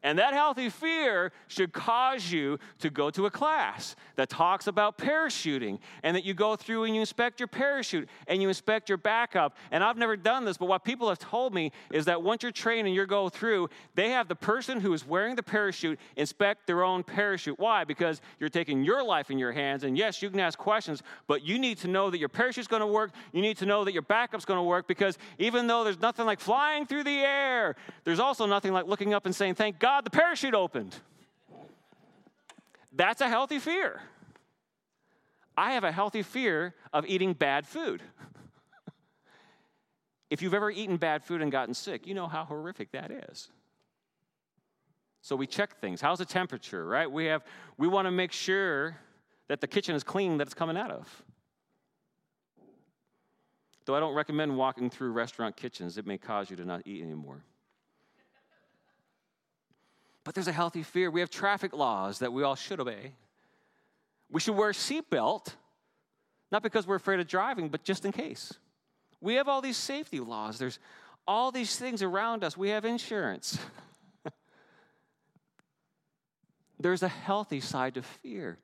And 0.04 0.18
that 0.18 0.34
healthy 0.34 0.68
fear 0.68 1.32
should 1.48 1.72
cause 1.72 2.30
you 2.30 2.58
to 2.80 2.90
go 2.90 3.08
to 3.08 3.24
a 3.24 3.30
class 3.30 3.96
that 4.16 4.28
talks 4.28 4.66
about 4.66 4.98
parachuting 4.98 5.78
and 6.02 6.14
that 6.14 6.26
you 6.26 6.34
go 6.34 6.56
through 6.56 6.84
and 6.84 6.94
you 6.94 7.00
inspect 7.00 7.40
your 7.40 7.46
parachute 7.46 8.06
and 8.28 8.42
you 8.42 8.48
inspect 8.48 8.90
your 8.90 8.98
backup. 8.98 9.56
And 9.70 9.82
I've 9.82 9.96
never 9.96 10.14
done 10.14 10.44
this, 10.44 10.58
but 10.58 10.66
what 10.66 10.84
people 10.84 11.08
have 11.08 11.18
told 11.18 11.54
me 11.54 11.72
is 11.90 12.04
that 12.04 12.22
once 12.22 12.42
you're 12.42 12.52
trained 12.52 12.86
and 12.86 12.94
you 12.94 13.06
go 13.06 13.30
through, 13.30 13.70
they 13.94 14.10
have 14.10 14.28
the 14.28 14.34
person 14.34 14.78
who 14.78 14.92
is 14.92 15.06
wearing 15.06 15.36
the 15.36 15.42
parachute 15.42 15.98
inspect 16.16 16.66
their 16.66 16.84
own 16.84 17.02
parachute. 17.02 17.58
Why? 17.58 17.84
Because 17.84 18.20
you're 18.38 18.50
taking 18.50 18.84
your 18.84 19.02
life 19.02 19.30
in 19.30 19.38
your 19.38 19.52
hands. 19.52 19.84
And 19.84 19.96
yes, 19.96 20.20
you 20.20 20.28
can 20.28 20.38
ask 20.38 20.58
questions, 20.58 21.02
but 21.26 21.42
you 21.42 21.58
need 21.58 21.78
to 21.78 21.88
know 21.88 22.10
that 22.10 22.18
your 22.18 22.28
parachute's 22.28 22.68
going 22.68 22.80
to 22.80 22.86
work. 22.86 23.12
You 23.32 23.40
need 23.40 23.56
to 23.56 23.66
know 23.66 23.84
that 23.84 23.92
your 23.92 24.02
backup's 24.02 24.44
going 24.44 24.58
to 24.58 24.64
work 24.64 24.86
because 24.86 25.16
even 25.38 25.66
though 25.66 25.82
there's 25.82 26.00
nothing 26.00 26.26
like 26.26 26.40
flying 26.40 26.84
through 26.84 27.04
the 27.04 27.20
air, 27.20 27.74
there's 28.04 28.20
also 28.20 28.44
nothing 28.44 28.74
like 28.74 28.86
looking 28.86 29.14
up 29.14 29.24
and 29.24 29.34
saying, 29.34 29.54
Thank 29.54 29.78
God 29.78 29.93
God, 29.94 30.04
the 30.04 30.11
parachute 30.11 30.54
opened. 30.54 30.96
That's 32.90 33.20
a 33.20 33.28
healthy 33.28 33.61
fear. 33.61 34.02
I 35.57 35.74
have 35.74 35.85
a 35.85 35.92
healthy 35.92 36.22
fear 36.22 36.74
of 36.92 37.07
eating 37.07 37.33
bad 37.33 37.66
food. 37.66 38.02
If 40.30 40.42
you've 40.42 40.54
ever 40.54 40.68
eaten 40.68 40.96
bad 40.96 41.22
food 41.22 41.42
and 41.42 41.52
gotten 41.52 41.74
sick, 41.74 42.09
you 42.09 42.14
know 42.14 42.26
how 42.26 42.44
horrific 42.44 42.90
that 42.90 43.12
is. 43.12 43.50
So 45.20 45.37
we 45.37 45.46
check 45.46 45.78
things. 45.80 46.00
How's 46.00 46.18
the 46.18 46.24
temperature, 46.24 46.85
right? 46.85 47.09
We 47.09 47.26
have 47.26 47.44
we 47.78 47.87
want 47.87 48.07
to 48.07 48.11
make 48.11 48.33
sure 48.33 48.96
that 49.46 49.61
the 49.61 49.68
kitchen 49.68 49.94
is 49.94 50.02
clean 50.02 50.38
that 50.38 50.48
it's 50.48 50.54
coming 50.54 50.76
out 50.76 50.90
of. 50.90 51.22
Though 53.85 53.94
I 53.94 54.00
don't 54.00 54.14
recommend 54.14 54.57
walking 54.57 54.90
through 54.90 55.12
restaurant 55.12 55.57
kitchens, 55.57 55.98
it 55.98 56.07
may 56.07 56.18
cause 56.18 56.50
you 56.50 56.57
to 56.57 56.64
not 56.64 56.83
eat 56.85 57.00
anymore. 57.00 57.44
But 60.24 60.34
there's 60.34 60.48
a 60.48 60.52
healthy 60.52 60.82
fear. 60.82 61.10
We 61.10 61.20
have 61.20 61.30
traffic 61.30 61.74
laws 61.74 62.18
that 62.20 62.32
we 62.32 62.42
all 62.42 62.54
should 62.54 62.80
obey. 62.80 63.12
We 64.30 64.40
should 64.40 64.56
wear 64.56 64.70
a 64.70 64.72
seatbelt, 64.72 65.54
not 66.50 66.62
because 66.62 66.87
we're 66.87 66.96
afraid 66.96 67.20
of 67.20 67.28
driving, 67.28 67.68
but 67.68 67.84
just 67.84 68.04
in 68.04 68.12
case. 68.12 68.54
We 69.20 69.34
have 69.34 69.48
all 69.48 69.60
these 69.60 69.76
safety 69.76 70.20
laws. 70.20 70.58
There's 70.58 70.78
all 71.26 71.52
these 71.52 71.76
things 71.76 72.02
around 72.02 72.42
us. 72.42 72.56
We 72.56 72.70
have 72.70 72.84
insurance. 72.84 73.58
There's 76.80 77.02
a 77.02 77.08
healthy 77.08 77.60
side 77.60 77.94
to 77.94 78.02
fear. 78.02 78.58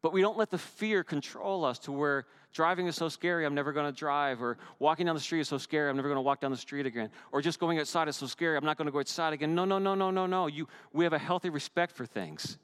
But 0.00 0.12
we 0.12 0.20
don't 0.20 0.38
let 0.38 0.50
the 0.50 0.58
fear 0.58 1.02
control 1.02 1.64
us 1.64 1.78
to 1.80 1.92
where 1.92 2.26
driving 2.52 2.86
is 2.86 2.96
so 2.96 3.08
scary, 3.08 3.44
I'm 3.44 3.54
never 3.54 3.72
going 3.72 3.92
to 3.92 3.96
drive, 3.96 4.40
or 4.40 4.56
walking 4.78 5.06
down 5.06 5.14
the 5.14 5.20
street 5.20 5.40
is 5.40 5.48
so 5.48 5.58
scary, 5.58 5.90
I'm 5.90 5.96
never 5.96 6.08
going 6.08 6.16
to 6.16 6.22
walk 6.22 6.40
down 6.40 6.50
the 6.50 6.56
street 6.56 6.86
again, 6.86 7.10
or 7.32 7.42
just 7.42 7.58
going 7.58 7.78
outside 7.78 8.08
is 8.08 8.16
so 8.16 8.26
scary, 8.26 8.56
I'm 8.56 8.64
not 8.64 8.76
going 8.76 8.86
to 8.86 8.92
go 8.92 9.00
outside 9.00 9.32
again. 9.32 9.54
No, 9.54 9.64
no, 9.64 9.78
no, 9.78 9.94
no, 9.94 10.10
no, 10.10 10.26
no. 10.26 10.46
You, 10.46 10.68
we 10.92 11.04
have 11.04 11.12
a 11.12 11.18
healthy 11.18 11.50
respect 11.50 11.92
for 11.92 12.06
things. 12.06 12.58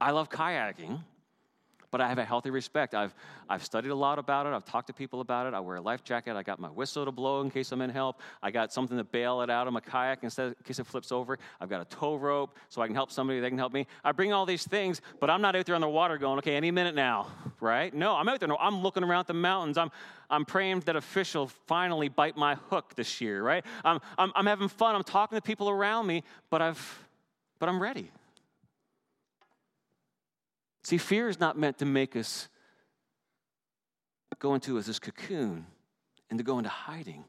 I 0.00 0.10
love 0.10 0.30
kayaking 0.30 1.00
but 1.92 2.00
I 2.00 2.08
have 2.08 2.18
a 2.18 2.24
healthy 2.24 2.50
respect. 2.50 2.94
I've, 2.94 3.14
I've 3.48 3.62
studied 3.62 3.90
a 3.90 3.94
lot 3.94 4.18
about 4.18 4.46
it. 4.46 4.54
I've 4.54 4.64
talked 4.64 4.88
to 4.88 4.94
people 4.94 5.20
about 5.20 5.46
it. 5.46 5.54
I 5.54 5.60
wear 5.60 5.76
a 5.76 5.80
life 5.80 6.02
jacket. 6.02 6.34
I 6.34 6.42
got 6.42 6.58
my 6.58 6.70
whistle 6.70 7.04
to 7.04 7.12
blow 7.12 7.42
in 7.42 7.50
case 7.50 7.70
I'm 7.70 7.82
in 7.82 7.90
help. 7.90 8.20
I 8.42 8.50
got 8.50 8.72
something 8.72 8.96
to 8.96 9.04
bail 9.04 9.42
it 9.42 9.50
out 9.50 9.66
of 9.66 9.74
my 9.74 9.80
kayak 9.80 10.24
instead, 10.24 10.48
in 10.48 10.64
case 10.64 10.78
it 10.78 10.86
flips 10.86 11.12
over. 11.12 11.38
I've 11.60 11.68
got 11.68 11.82
a 11.82 11.84
tow 11.84 12.16
rope 12.16 12.56
so 12.70 12.80
I 12.80 12.86
can 12.86 12.96
help 12.96 13.12
somebody. 13.12 13.40
They 13.40 13.50
can 13.50 13.58
help 13.58 13.74
me. 13.74 13.86
I 14.02 14.12
bring 14.12 14.32
all 14.32 14.46
these 14.46 14.66
things, 14.66 15.02
but 15.20 15.28
I'm 15.28 15.42
not 15.42 15.54
out 15.54 15.66
there 15.66 15.74
on 15.74 15.82
the 15.82 15.88
water 15.88 16.16
going, 16.16 16.38
okay, 16.38 16.56
any 16.56 16.70
minute 16.70 16.94
now, 16.94 17.28
right? 17.60 17.92
No, 17.92 18.16
I'm 18.16 18.28
out 18.28 18.40
there. 18.40 18.48
No, 18.48 18.56
I'm 18.58 18.82
looking 18.82 19.04
around 19.04 19.26
the 19.26 19.34
mountains. 19.34 19.76
I'm, 19.76 19.90
I'm 20.30 20.46
praying 20.46 20.80
that 20.80 20.96
a 20.96 21.02
fish 21.02 21.34
will 21.34 21.48
finally 21.66 22.08
bite 22.08 22.38
my 22.38 22.54
hook 22.70 22.94
this 22.96 23.20
year, 23.20 23.42
right? 23.42 23.64
I'm, 23.84 24.00
I'm, 24.16 24.32
I'm 24.34 24.46
having 24.46 24.68
fun. 24.68 24.94
I'm 24.94 25.04
talking 25.04 25.36
to 25.36 25.42
people 25.42 25.68
around 25.68 26.06
me, 26.06 26.24
but, 26.48 26.62
I've, 26.62 27.06
but 27.58 27.68
I'm 27.68 27.82
ready. 27.82 28.10
See, 30.82 30.98
fear 30.98 31.28
is 31.28 31.38
not 31.38 31.58
meant 31.58 31.78
to 31.78 31.84
make 31.84 32.16
us 32.16 32.48
go 34.38 34.54
into 34.54 34.80
this 34.82 34.98
cocoon 34.98 35.66
and 36.28 36.38
to 36.38 36.42
go 36.42 36.58
into 36.58 36.70
hiding. 36.70 37.24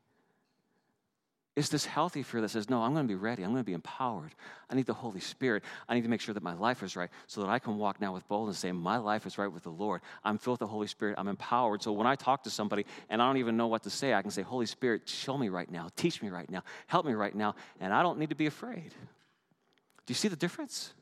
It's 1.55 1.69
this 1.69 1.85
healthy 1.85 2.23
fear 2.23 2.41
that 2.41 2.49
says, 2.49 2.67
No, 2.67 2.81
I'm 2.81 2.93
going 2.93 3.07
to 3.07 3.11
be 3.11 3.19
ready. 3.19 3.43
I'm 3.43 3.51
going 3.51 3.61
to 3.61 3.65
be 3.65 3.73
empowered. 3.73 4.33
I 4.71 4.75
need 4.75 4.87
the 4.87 4.93
Holy 4.93 5.19
Spirit. 5.19 5.63
I 5.87 5.93
need 5.93 6.01
to 6.01 6.09
make 6.09 6.19
sure 6.19 6.33
that 6.33 6.41
my 6.41 6.55
life 6.55 6.81
is 6.81 6.95
right 6.95 7.11
so 7.27 7.41
that 7.41 7.49
I 7.49 7.59
can 7.59 7.77
walk 7.77 8.01
now 8.01 8.11
with 8.11 8.27
boldness 8.27 8.63
and 8.63 8.69
say, 8.69 8.71
My 8.71 8.97
life 8.97 9.27
is 9.27 9.37
right 9.37 9.51
with 9.51 9.61
the 9.61 9.69
Lord. 9.69 10.01
I'm 10.23 10.39
filled 10.39 10.55
with 10.55 10.61
the 10.61 10.67
Holy 10.67 10.87
Spirit. 10.87 11.13
I'm 11.19 11.27
empowered. 11.27 11.83
So 11.83 11.91
when 11.91 12.07
I 12.07 12.15
talk 12.15 12.43
to 12.45 12.49
somebody 12.49 12.87
and 13.07 13.21
I 13.21 13.27
don't 13.27 13.37
even 13.37 13.55
know 13.55 13.67
what 13.67 13.83
to 13.83 13.91
say, 13.91 14.15
I 14.15 14.23
can 14.23 14.31
say, 14.31 14.41
Holy 14.41 14.65
Spirit, 14.65 15.07
show 15.07 15.37
me 15.37 15.49
right 15.49 15.69
now. 15.69 15.89
Teach 15.95 16.23
me 16.23 16.29
right 16.29 16.49
now. 16.49 16.63
Help 16.87 17.05
me 17.05 17.13
right 17.13 17.35
now. 17.35 17.53
And 17.79 17.93
I 17.93 18.01
don't 18.01 18.17
need 18.17 18.29
to 18.29 18.35
be 18.35 18.47
afraid. 18.47 18.91
Do 20.05 20.11
you 20.11 20.15
see 20.15 20.29
the 20.29 20.35
difference? 20.35 20.93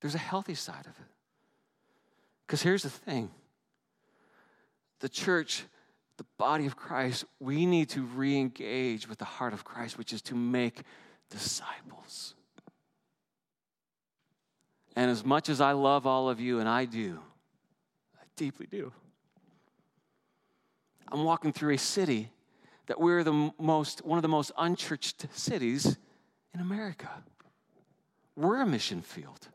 There's 0.00 0.14
a 0.14 0.18
healthy 0.18 0.54
side 0.54 0.86
of 0.86 0.92
it. 0.98 1.10
Because 2.46 2.62
here's 2.62 2.82
the 2.82 2.90
thing 2.90 3.30
the 5.00 5.08
church, 5.08 5.64
the 6.16 6.26
body 6.36 6.66
of 6.66 6.76
Christ, 6.76 7.24
we 7.38 7.64
need 7.66 7.88
to 7.90 8.02
re 8.02 8.36
engage 8.36 9.08
with 9.08 9.18
the 9.18 9.24
heart 9.24 9.52
of 9.52 9.64
Christ, 9.64 9.98
which 9.98 10.12
is 10.12 10.22
to 10.22 10.34
make 10.34 10.82
disciples. 11.30 12.34
And 14.96 15.10
as 15.10 15.24
much 15.24 15.48
as 15.48 15.60
I 15.60 15.72
love 15.72 16.06
all 16.06 16.28
of 16.28 16.40
you, 16.40 16.58
and 16.58 16.68
I 16.68 16.84
do, 16.84 17.20
I 18.20 18.24
deeply 18.36 18.66
do, 18.66 18.92
I'm 21.12 21.24
walking 21.24 21.52
through 21.52 21.74
a 21.74 21.78
city 21.78 22.30
that 22.86 23.00
we're 23.00 23.22
the 23.24 23.52
most, 23.58 24.04
one 24.04 24.18
of 24.18 24.22
the 24.22 24.28
most 24.28 24.52
unchurched 24.58 25.26
cities 25.32 25.96
in 26.52 26.60
America. 26.60 27.08
We're 28.36 28.60
a 28.60 28.66
mission 28.66 29.00
field. 29.02 29.48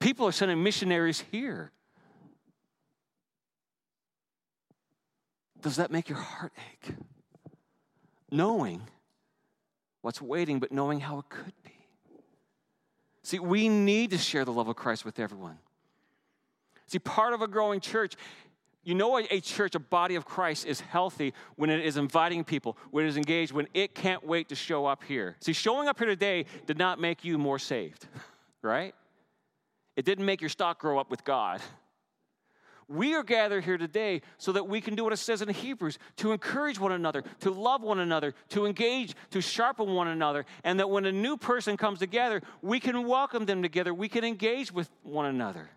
People 0.00 0.26
are 0.26 0.32
sending 0.32 0.62
missionaries 0.62 1.24
here. 1.32 1.72
Does 5.60 5.76
that 5.76 5.90
make 5.90 6.08
your 6.08 6.18
heart 6.18 6.52
ache? 6.72 6.94
Knowing 8.30 8.82
what's 10.02 10.22
waiting, 10.22 10.60
but 10.60 10.70
knowing 10.70 11.00
how 11.00 11.18
it 11.18 11.28
could 11.28 11.52
be. 11.64 11.72
See, 13.22 13.38
we 13.38 13.68
need 13.68 14.10
to 14.12 14.18
share 14.18 14.44
the 14.44 14.52
love 14.52 14.68
of 14.68 14.76
Christ 14.76 15.04
with 15.04 15.18
everyone. 15.18 15.58
See, 16.86 16.98
part 16.98 17.34
of 17.34 17.42
a 17.42 17.48
growing 17.48 17.80
church, 17.80 18.14
you 18.84 18.94
know, 18.94 19.18
a, 19.18 19.40
church, 19.40 19.74
a 19.74 19.78
body 19.78 20.14
of 20.14 20.24
Christ 20.24 20.64
is 20.64 20.80
healthy 20.80 21.34
when 21.56 21.68
it 21.68 21.84
is 21.84 21.96
inviting 21.98 22.44
people, 22.44 22.78
when 22.90 23.04
it 23.04 23.08
is 23.08 23.16
engaged, 23.16 23.52
when 23.52 23.68
it 23.74 23.94
can't 23.94 24.24
wait 24.24 24.48
to 24.48 24.54
show 24.54 24.86
up 24.86 25.04
here. 25.04 25.36
See, 25.40 25.52
showing 25.52 25.88
up 25.88 25.98
here 25.98 26.06
today 26.06 26.46
did 26.66 26.78
not 26.78 26.98
make 26.98 27.24
you 27.24 27.36
more 27.36 27.58
saved, 27.58 28.06
right? 28.62 28.94
It 29.98 30.04
didn't 30.04 30.26
make 30.26 30.40
your 30.40 30.48
stock 30.48 30.78
grow 30.78 30.96
up 31.00 31.10
with 31.10 31.24
God. 31.24 31.60
We 32.86 33.16
are 33.16 33.24
gathered 33.24 33.64
here 33.64 33.76
today 33.76 34.22
so 34.36 34.52
that 34.52 34.68
we 34.68 34.80
can 34.80 34.94
do 34.94 35.02
what 35.02 35.12
it 35.12 35.16
says 35.16 35.42
in 35.42 35.48
Hebrews 35.48 35.98
to 36.18 36.30
encourage 36.30 36.78
one 36.78 36.92
another, 36.92 37.24
to 37.40 37.50
love 37.50 37.82
one 37.82 37.98
another, 37.98 38.32
to 38.50 38.64
engage, 38.64 39.16
to 39.30 39.40
sharpen 39.40 39.92
one 39.92 40.06
another, 40.06 40.46
and 40.62 40.78
that 40.78 40.88
when 40.88 41.04
a 41.04 41.10
new 41.10 41.36
person 41.36 41.76
comes 41.76 41.98
together, 41.98 42.42
we 42.62 42.78
can 42.78 43.08
welcome 43.08 43.44
them 43.44 43.60
together, 43.60 43.92
we 43.92 44.08
can 44.08 44.22
engage 44.22 44.70
with 44.70 44.88
one 45.02 45.26
another. 45.26 45.68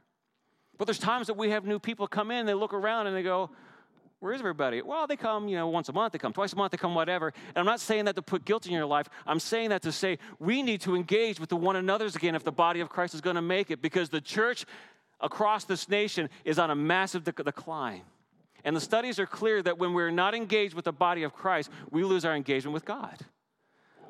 But 0.78 0.86
there's 0.86 1.00
times 1.00 1.26
that 1.26 1.36
we 1.36 1.50
have 1.50 1.66
new 1.66 1.80
people 1.80 2.06
come 2.06 2.30
in, 2.30 2.46
they 2.46 2.54
look 2.54 2.76
around 2.76 3.08
and 3.08 3.16
they 3.16 3.24
go, 3.24 3.50
Where 4.22 4.34
is 4.34 4.40
everybody? 4.40 4.84
Well, 4.84 5.08
they 5.08 5.18
come, 5.18 5.48
you 5.48 5.58
know, 5.58 5.68
once 5.68 5.90
a 5.90 5.94
month, 5.94 6.14
they 6.14 6.20
come 6.20 6.32
twice 6.32 6.54
a 6.54 6.56
month, 6.56 6.72
they 6.72 6.78
come 6.78 6.94
whatever. 6.94 7.34
And 7.48 7.58
I'm 7.58 7.66
not 7.66 7.80
saying 7.80 8.06
that 8.06 8.16
to 8.16 8.22
put 8.22 8.46
guilt 8.46 8.68
in 8.68 8.72
your 8.72 8.86
life. 8.86 9.10
I'm 9.26 9.40
saying 9.40 9.70
that 9.70 9.82
to 9.82 9.92
say 9.92 10.20
we 10.38 10.62
need 10.62 10.80
to 10.82 10.96
engage 10.96 11.40
with 11.40 11.50
the 11.50 11.56
one 11.56 11.76
another's 11.76 12.16
again 12.16 12.36
if 12.36 12.44
the 12.44 12.52
body 12.52 12.82
of 12.82 12.90
Christ 12.90 13.16
is 13.16 13.22
going 13.22 13.36
to 13.36 13.42
make 13.42 13.72
it 13.72 13.82
because 13.82 14.10
the 14.10 14.22
church 14.22 14.66
across 15.20 15.66
this 15.66 15.90
nation 15.90 16.30
is 16.46 16.60
on 16.60 16.70
a 16.70 16.76
massive 16.76 17.24
decline. 17.24 18.04
And 18.64 18.76
the 18.76 18.82
studies 18.82 19.18
are 19.18 19.26
clear 19.26 19.64
that 19.64 19.80
when 19.80 19.94
we're 19.94 20.12
not 20.12 20.36
engaged 20.36 20.76
with 20.76 20.86
the 20.86 20.94
body 20.94 21.24
of 21.24 21.34
Christ, 21.34 21.72
we 21.90 22.04
lose 22.04 22.24
our 22.24 22.36
engagement 22.36 22.76
with 22.76 22.86
God. 22.86 23.18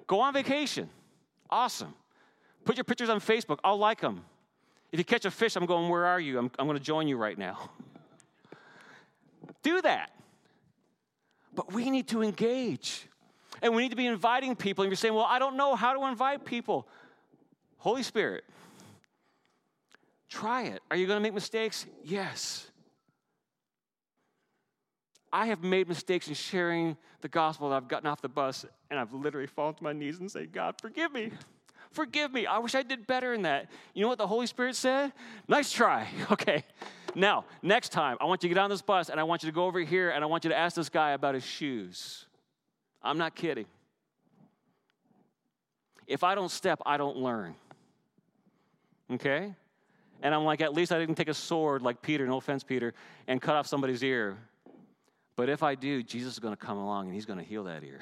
Go 0.07 0.19
on 0.19 0.33
vacation. 0.33 0.89
Awesome. 1.49 1.93
Put 2.65 2.75
your 2.75 2.83
pictures 2.83 3.07
on 3.07 3.21
Facebook. 3.21 3.59
I'll 3.63 3.77
like 3.77 4.01
them. 4.01 4.25
If 4.91 4.99
you 4.99 5.05
catch 5.05 5.23
a 5.23 5.31
fish, 5.31 5.55
I'm 5.55 5.65
going, 5.65 5.87
Where 5.87 6.05
are 6.05 6.19
you? 6.19 6.37
I'm, 6.37 6.51
I'm 6.59 6.67
going 6.67 6.77
to 6.77 6.83
join 6.83 7.07
you 7.07 7.15
right 7.15 7.37
now. 7.37 7.69
Do 9.63 9.81
that. 9.81 10.11
But 11.53 11.73
we 11.73 11.89
need 11.89 12.07
to 12.09 12.21
engage. 12.21 13.07
And 13.61 13.75
we 13.75 13.83
need 13.83 13.89
to 13.89 13.95
be 13.95 14.07
inviting 14.07 14.55
people. 14.55 14.83
And 14.83 14.91
you're 14.91 14.97
saying, 14.97 15.13
Well, 15.13 15.27
I 15.27 15.39
don't 15.39 15.57
know 15.57 15.75
how 15.75 15.93
to 15.93 16.07
invite 16.07 16.45
people. 16.45 16.87
Holy 17.77 18.03
Spirit, 18.03 18.43
Try 20.31 20.63
it. 20.63 20.81
Are 20.89 20.95
you 20.95 21.07
going 21.07 21.17
to 21.17 21.21
make 21.21 21.33
mistakes? 21.33 21.85
Yes. 22.05 22.71
I 25.31 25.47
have 25.47 25.61
made 25.61 25.89
mistakes 25.89 26.29
in 26.29 26.35
sharing 26.35 26.95
the 27.19 27.27
gospel. 27.27 27.69
that 27.69 27.75
I've 27.75 27.89
gotten 27.89 28.07
off 28.07 28.21
the 28.21 28.29
bus 28.29 28.65
and 28.89 28.97
I've 28.97 29.13
literally 29.13 29.47
fallen 29.47 29.75
to 29.75 29.83
my 29.83 29.91
knees 29.91 30.19
and 30.19 30.31
said, 30.31 30.53
God, 30.53 30.75
forgive 30.79 31.11
me. 31.11 31.31
Forgive 31.91 32.31
me. 32.31 32.45
I 32.45 32.59
wish 32.59 32.75
I 32.75 32.83
did 32.83 33.05
better 33.05 33.33
in 33.33 33.41
that. 33.41 33.69
You 33.93 34.03
know 34.03 34.07
what 34.07 34.17
the 34.17 34.27
Holy 34.27 34.47
Spirit 34.47 34.77
said? 34.77 35.11
Nice 35.49 35.71
try. 35.71 36.07
Okay. 36.31 36.63
Now, 37.15 37.45
next 37.61 37.89
time, 37.89 38.17
I 38.21 38.25
want 38.25 38.43
you 38.43 38.49
to 38.49 38.55
get 38.55 38.61
on 38.61 38.69
this 38.69 38.81
bus 38.81 39.09
and 39.09 39.19
I 39.19 39.23
want 39.23 39.43
you 39.43 39.49
to 39.49 39.55
go 39.55 39.65
over 39.65 39.79
here 39.79 40.11
and 40.11 40.23
I 40.23 40.27
want 40.27 40.43
you 40.43 40.49
to 40.49 40.57
ask 40.57 40.75
this 40.75 40.89
guy 40.89 41.11
about 41.11 41.33
his 41.33 41.43
shoes. 41.43 42.25
I'm 43.01 43.17
not 43.17 43.35
kidding. 43.35 43.65
If 46.07 46.23
I 46.23 46.35
don't 46.35 46.51
step, 46.51 46.81
I 46.85 46.97
don't 46.97 47.17
learn. 47.17 47.55
Okay? 49.11 49.53
And 50.21 50.35
I'm 50.35 50.43
like, 50.43 50.61
at 50.61 50.73
least 50.73 50.91
I 50.91 50.99
didn't 50.99 51.15
take 51.15 51.29
a 51.29 51.33
sword 51.33 51.81
like 51.81 52.01
Peter, 52.01 52.27
no 52.27 52.37
offense, 52.37 52.63
Peter, 52.63 52.93
and 53.27 53.41
cut 53.41 53.55
off 53.55 53.67
somebody's 53.67 54.03
ear. 54.03 54.37
But 55.35 55.49
if 55.49 55.63
I 55.63 55.75
do, 55.75 56.03
Jesus 56.03 56.33
is 56.33 56.39
going 56.39 56.53
to 56.55 56.59
come 56.59 56.77
along 56.77 57.05
and 57.05 57.15
he's 57.15 57.25
going 57.25 57.39
to 57.39 57.45
heal 57.45 57.63
that 57.63 57.83
ear. 57.83 57.99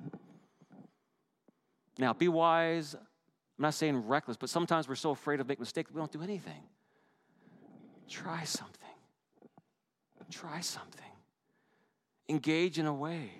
now, 1.98 2.12
be 2.12 2.28
wise. 2.28 2.94
I'm 2.94 3.62
not 3.62 3.74
saying 3.74 4.06
reckless, 4.06 4.36
but 4.36 4.50
sometimes 4.50 4.88
we're 4.88 4.94
so 4.94 5.10
afraid 5.10 5.40
of 5.40 5.48
making 5.48 5.62
mistakes 5.62 5.90
we 5.90 5.98
don't 5.98 6.12
do 6.12 6.22
anything. 6.22 6.62
Try 8.08 8.44
something. 8.44 8.76
Try 10.30 10.60
something. 10.60 11.02
Engage 12.28 12.78
in 12.78 12.86
a 12.86 12.94
way. 12.94 13.30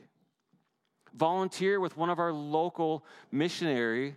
Volunteer 1.15 1.81
with 1.81 1.97
one 1.97 2.11
of 2.11 2.19
our 2.19 2.33
local 2.33 3.05
missionary 3.33 4.17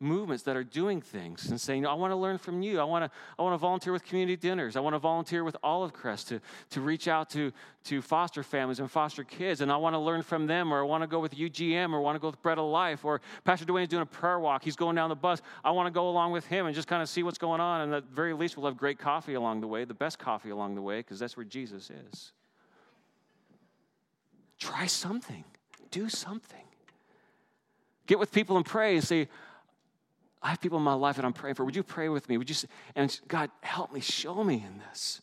movements 0.00 0.44
that 0.44 0.56
are 0.56 0.62
doing 0.62 1.00
things 1.00 1.50
and 1.50 1.60
saying, 1.60 1.84
I 1.84 1.94
want 1.94 2.12
to 2.12 2.16
learn 2.16 2.38
from 2.38 2.62
you. 2.62 2.78
I 2.78 2.84
want 2.84 3.04
to, 3.04 3.10
I 3.38 3.42
want 3.42 3.54
to 3.54 3.58
volunteer 3.58 3.92
with 3.92 4.04
community 4.04 4.36
dinners. 4.36 4.76
I 4.76 4.80
want 4.80 4.94
to 4.94 4.98
volunteer 4.98 5.42
with 5.42 5.56
Olive 5.62 5.92
Crest 5.92 6.28
to, 6.28 6.40
to 6.70 6.80
reach 6.80 7.08
out 7.08 7.28
to, 7.30 7.52
to 7.84 8.00
foster 8.00 8.44
families 8.44 8.78
and 8.78 8.88
foster 8.88 9.24
kids. 9.24 9.60
And 9.60 9.72
I 9.72 9.76
want 9.76 9.94
to 9.94 9.98
learn 9.98 10.22
from 10.22 10.46
them, 10.46 10.72
or 10.72 10.80
I 10.80 10.82
want 10.84 11.02
to 11.02 11.08
go 11.08 11.18
with 11.18 11.34
UGM, 11.34 11.92
or 11.92 11.96
I 11.96 12.00
want 12.00 12.14
to 12.14 12.20
go 12.20 12.28
with 12.28 12.40
Bread 12.42 12.58
of 12.58 12.66
Life, 12.66 13.04
or 13.04 13.20
Pastor 13.44 13.64
Dwayne 13.66 13.82
is 13.82 13.88
doing 13.88 14.02
a 14.02 14.06
prayer 14.06 14.38
walk. 14.38 14.62
He's 14.62 14.76
going 14.76 14.94
down 14.94 15.08
the 15.08 15.16
bus. 15.16 15.42
I 15.64 15.72
want 15.72 15.88
to 15.88 15.92
go 15.92 16.08
along 16.08 16.30
with 16.30 16.46
him 16.46 16.66
and 16.66 16.74
just 16.74 16.86
kind 16.86 17.02
of 17.02 17.08
see 17.08 17.24
what's 17.24 17.38
going 17.38 17.60
on. 17.60 17.80
And 17.80 17.94
at 17.94 18.08
the 18.08 18.14
very 18.14 18.34
least, 18.34 18.56
we'll 18.56 18.66
have 18.66 18.76
great 18.76 18.98
coffee 19.00 19.34
along 19.34 19.60
the 19.60 19.68
way, 19.68 19.84
the 19.84 19.94
best 19.94 20.18
coffee 20.18 20.50
along 20.50 20.76
the 20.76 20.82
way, 20.82 20.98
because 20.98 21.18
that's 21.18 21.36
where 21.36 21.44
Jesus 21.44 21.90
is. 21.90 22.32
Try 24.60 24.86
something, 24.86 25.44
do 25.90 26.08
something. 26.08 26.58
Get 28.06 28.18
with 28.18 28.32
people 28.32 28.56
and 28.56 28.64
pray 28.64 28.94
and 28.94 29.04
say, 29.04 29.28
I 30.42 30.50
have 30.50 30.60
people 30.60 30.78
in 30.78 30.84
my 30.84 30.94
life 30.94 31.16
that 31.16 31.24
I'm 31.24 31.32
praying 31.32 31.56
for. 31.56 31.64
Would 31.64 31.76
you 31.76 31.82
pray 31.82 32.08
with 32.08 32.28
me? 32.28 32.38
Would 32.38 32.48
you 32.48 32.56
and 32.94 33.18
God, 33.26 33.50
help 33.60 33.92
me, 33.92 34.00
show 34.00 34.44
me 34.44 34.64
in 34.66 34.78
this. 34.88 35.20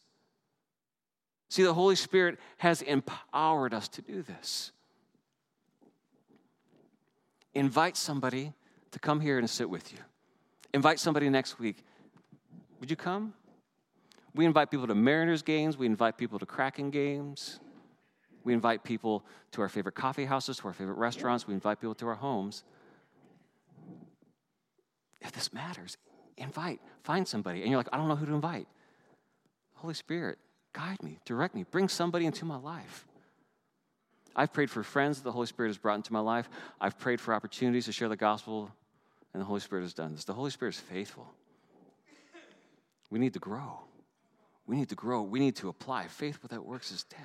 See, 1.49 1.63
the 1.63 1.74
Holy 1.74 1.95
Spirit 1.95 2.38
has 2.57 2.82
empowered 2.82 3.74
us 3.74 3.88
to 3.89 4.01
do 4.01 4.22
this. 4.22 4.72
Invite 7.53 7.95
somebody 7.95 8.53
to 8.91 8.99
come 8.99 9.22
here 9.22 9.38
and 9.38 9.49
sit 9.49 9.70
with 9.70 9.93
you. 9.93 9.99
Invite 10.74 10.99
somebody 10.99 11.30
next 11.30 11.59
week. 11.59 11.78
Would 12.82 12.89
you 12.89 12.97
come? 12.97 13.34
We 14.34 14.45
invite 14.45 14.70
people 14.70 14.88
to 14.88 14.95
Mariners 14.95 15.41
games. 15.41 15.78
We 15.78 15.86
invite 15.86 16.18
people 16.18 16.39
to 16.39 16.45
Kraken 16.45 16.89
games. 16.89 17.61
We 18.43 18.53
invite 18.53 18.84
people 18.84 19.26
to 19.53 19.61
our 19.61 19.70
favorite 19.70 19.95
coffee 19.95 20.26
houses, 20.26 20.57
to 20.57 20.68
our 20.68 20.74
favorite 20.74 20.97
restaurants. 20.97 21.47
We 21.47 21.53
invite 21.53 21.80
people 21.80 21.95
to 21.95 22.07
our 22.07 22.16
homes 22.16 22.66
if 25.22 25.32
this 25.32 25.53
matters, 25.53 25.97
invite, 26.38 26.80
find 27.03 27.28
somebody. 27.28 27.61
And 27.61 27.70
you're 27.70 27.80
like, 27.80 27.89
I 27.91 27.97
don't 27.97 28.07
know 28.07 28.16
who 28.16 28.26
to 28.26 28.34
invite. 28.34 28.68
Holy 29.76 29.93
Spirit, 29.93 30.38
guide 30.74 31.01
me, 31.03 31.20
direct 31.26 31.55
me, 31.55 31.66
bring 31.70 31.88
somebody 31.88 32.26
into 32.26 32.45
my 32.45 32.57
life. 32.57 33.05
I've 34.36 34.51
prayed 34.51 34.70
for 34.70 34.84
friends 34.84 35.18
that 35.18 35.24
the 35.24 35.32
Holy 35.32 35.47
Spirit 35.47 35.70
has 35.70 35.78
brought 35.78 35.95
into 35.95 36.11
my 36.11 36.20
life. 36.20 36.49
I've 36.82 36.99
prayed 36.99 37.22
for 37.22 37.34
opportunities 37.34 37.86
to 37.86 37.91
share 37.91 38.09
the 38.09 38.18
gospel, 38.18 38.70
and 39.34 39.41
the 39.41 39.45
Holy 39.45 39.61
Spirit 39.61 39.84
has 39.84 39.93
done 39.93 40.13
this. 40.13 40.26
The 40.26 40.34
Holy 40.34 40.51
Spirit 40.51 40.76
is 40.76 40.82
faithful. 40.82 41.28
We 43.09 43.20
need 43.20 43.34
to 43.34 43.39
grow. 43.39 43.80
We 44.68 44.76
need 44.76 44.89
to 44.89 44.95
grow. 44.95 45.22
We 45.22 45.39
need 45.39 45.55
to 45.57 45.70
apply. 45.70 46.07
Faith 46.07 46.39
without 46.41 46.66
works 46.66 46.91
is 46.91 47.03
dead. 47.03 47.20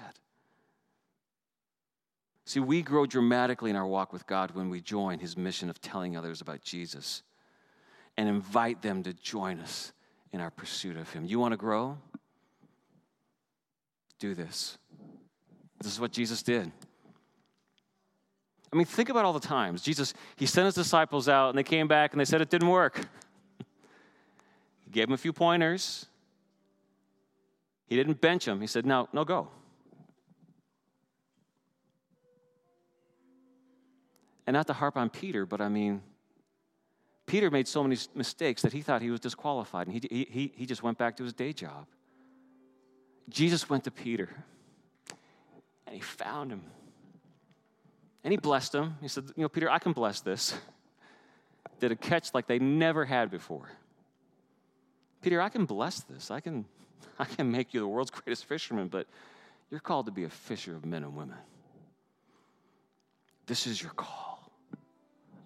See, 2.44 2.60
we 2.60 2.82
grow 2.82 3.06
dramatically 3.06 3.70
in 3.70 3.76
our 3.76 3.86
walk 3.86 4.12
with 4.12 4.26
God 4.26 4.52
when 4.52 4.70
we 4.70 4.80
join 4.80 5.18
his 5.18 5.36
mission 5.36 5.70
of 5.70 5.80
telling 5.80 6.16
others 6.16 6.40
about 6.40 6.62
Jesus 6.62 7.22
and 8.16 8.28
invite 8.28 8.82
them 8.82 9.02
to 9.04 9.12
join 9.12 9.60
us 9.60 9.92
in 10.32 10.40
our 10.40 10.50
pursuit 10.50 10.96
of 10.96 11.10
Him. 11.10 11.24
You 11.24 11.38
want 11.38 11.52
to 11.52 11.56
grow? 11.56 11.98
Do 14.18 14.34
this. 14.34 14.78
This 15.80 15.92
is 15.92 16.00
what 16.00 16.12
Jesus 16.12 16.42
did. 16.42 16.70
I 18.72 18.76
mean, 18.76 18.86
think 18.86 19.08
about 19.08 19.24
all 19.24 19.32
the 19.32 19.40
times. 19.40 19.82
Jesus, 19.82 20.14
He 20.36 20.46
sent 20.46 20.66
His 20.66 20.74
disciples 20.74 21.28
out 21.28 21.48
and 21.50 21.58
they 21.58 21.62
came 21.62 21.88
back 21.88 22.12
and 22.12 22.20
they 22.20 22.24
said 22.24 22.40
it 22.40 22.50
didn't 22.50 22.68
work. 22.68 23.00
he 24.84 24.90
gave 24.90 25.06
them 25.06 25.14
a 25.14 25.18
few 25.18 25.32
pointers. 25.32 26.06
He 27.86 27.96
didn't 27.96 28.20
bench 28.20 28.44
them. 28.44 28.60
He 28.60 28.68
said, 28.68 28.86
no, 28.86 29.08
no, 29.12 29.24
go. 29.24 29.48
And 34.46 34.54
not 34.54 34.68
to 34.68 34.72
harp 34.72 34.96
on 34.96 35.10
Peter, 35.10 35.44
but 35.44 35.60
I 35.60 35.68
mean, 35.68 36.02
Peter 37.30 37.48
made 37.48 37.68
so 37.68 37.84
many 37.84 37.96
mistakes 38.16 38.62
that 38.62 38.72
he 38.72 38.82
thought 38.82 39.02
he 39.02 39.10
was 39.10 39.20
disqualified, 39.20 39.86
and 39.86 40.04
he, 40.10 40.26
he, 40.28 40.52
he 40.52 40.66
just 40.66 40.82
went 40.82 40.98
back 40.98 41.16
to 41.16 41.22
his 41.22 41.32
day 41.32 41.52
job. 41.52 41.86
Jesus 43.28 43.70
went 43.70 43.84
to 43.84 43.92
Peter, 43.92 44.28
and 45.86 45.94
he 45.94 46.00
found 46.00 46.50
him. 46.50 46.62
And 48.24 48.32
he 48.32 48.36
blessed 48.36 48.74
him. 48.74 48.96
He 49.00 49.06
said, 49.06 49.26
You 49.36 49.42
know, 49.42 49.48
Peter, 49.48 49.70
I 49.70 49.78
can 49.78 49.92
bless 49.92 50.20
this. 50.22 50.54
Did 51.78 51.92
a 51.92 51.96
catch 51.96 52.34
like 52.34 52.48
they 52.48 52.58
never 52.58 53.04
had 53.04 53.30
before. 53.30 53.70
Peter, 55.22 55.40
I 55.40 55.50
can 55.50 55.66
bless 55.66 56.00
this. 56.00 56.32
I 56.32 56.40
can, 56.40 56.64
I 57.20 57.26
can 57.26 57.48
make 57.48 57.72
you 57.72 57.78
the 57.78 57.86
world's 57.86 58.10
greatest 58.10 58.46
fisherman, 58.46 58.88
but 58.88 59.06
you're 59.70 59.78
called 59.78 60.06
to 60.06 60.12
be 60.12 60.24
a 60.24 60.28
fisher 60.28 60.74
of 60.74 60.84
men 60.84 61.04
and 61.04 61.14
women. 61.14 61.38
This 63.46 63.68
is 63.68 63.80
your 63.80 63.92
call. 63.92 64.29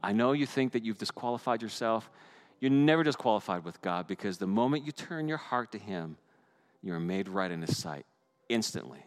I 0.04 0.12
know 0.12 0.32
you 0.32 0.44
think 0.44 0.72
that 0.72 0.84
you've 0.84 0.98
disqualified 0.98 1.62
yourself. 1.62 2.10
You're 2.60 2.70
never 2.70 3.02
disqualified 3.02 3.64
with 3.64 3.80
God 3.80 4.06
because 4.06 4.36
the 4.36 4.46
moment 4.46 4.84
you 4.84 4.92
turn 4.92 5.28
your 5.28 5.38
heart 5.38 5.72
to 5.72 5.78
Him, 5.78 6.18
you're 6.82 7.00
made 7.00 7.26
right 7.26 7.50
in 7.50 7.62
His 7.62 7.78
sight 7.78 8.04
instantly. 8.50 9.02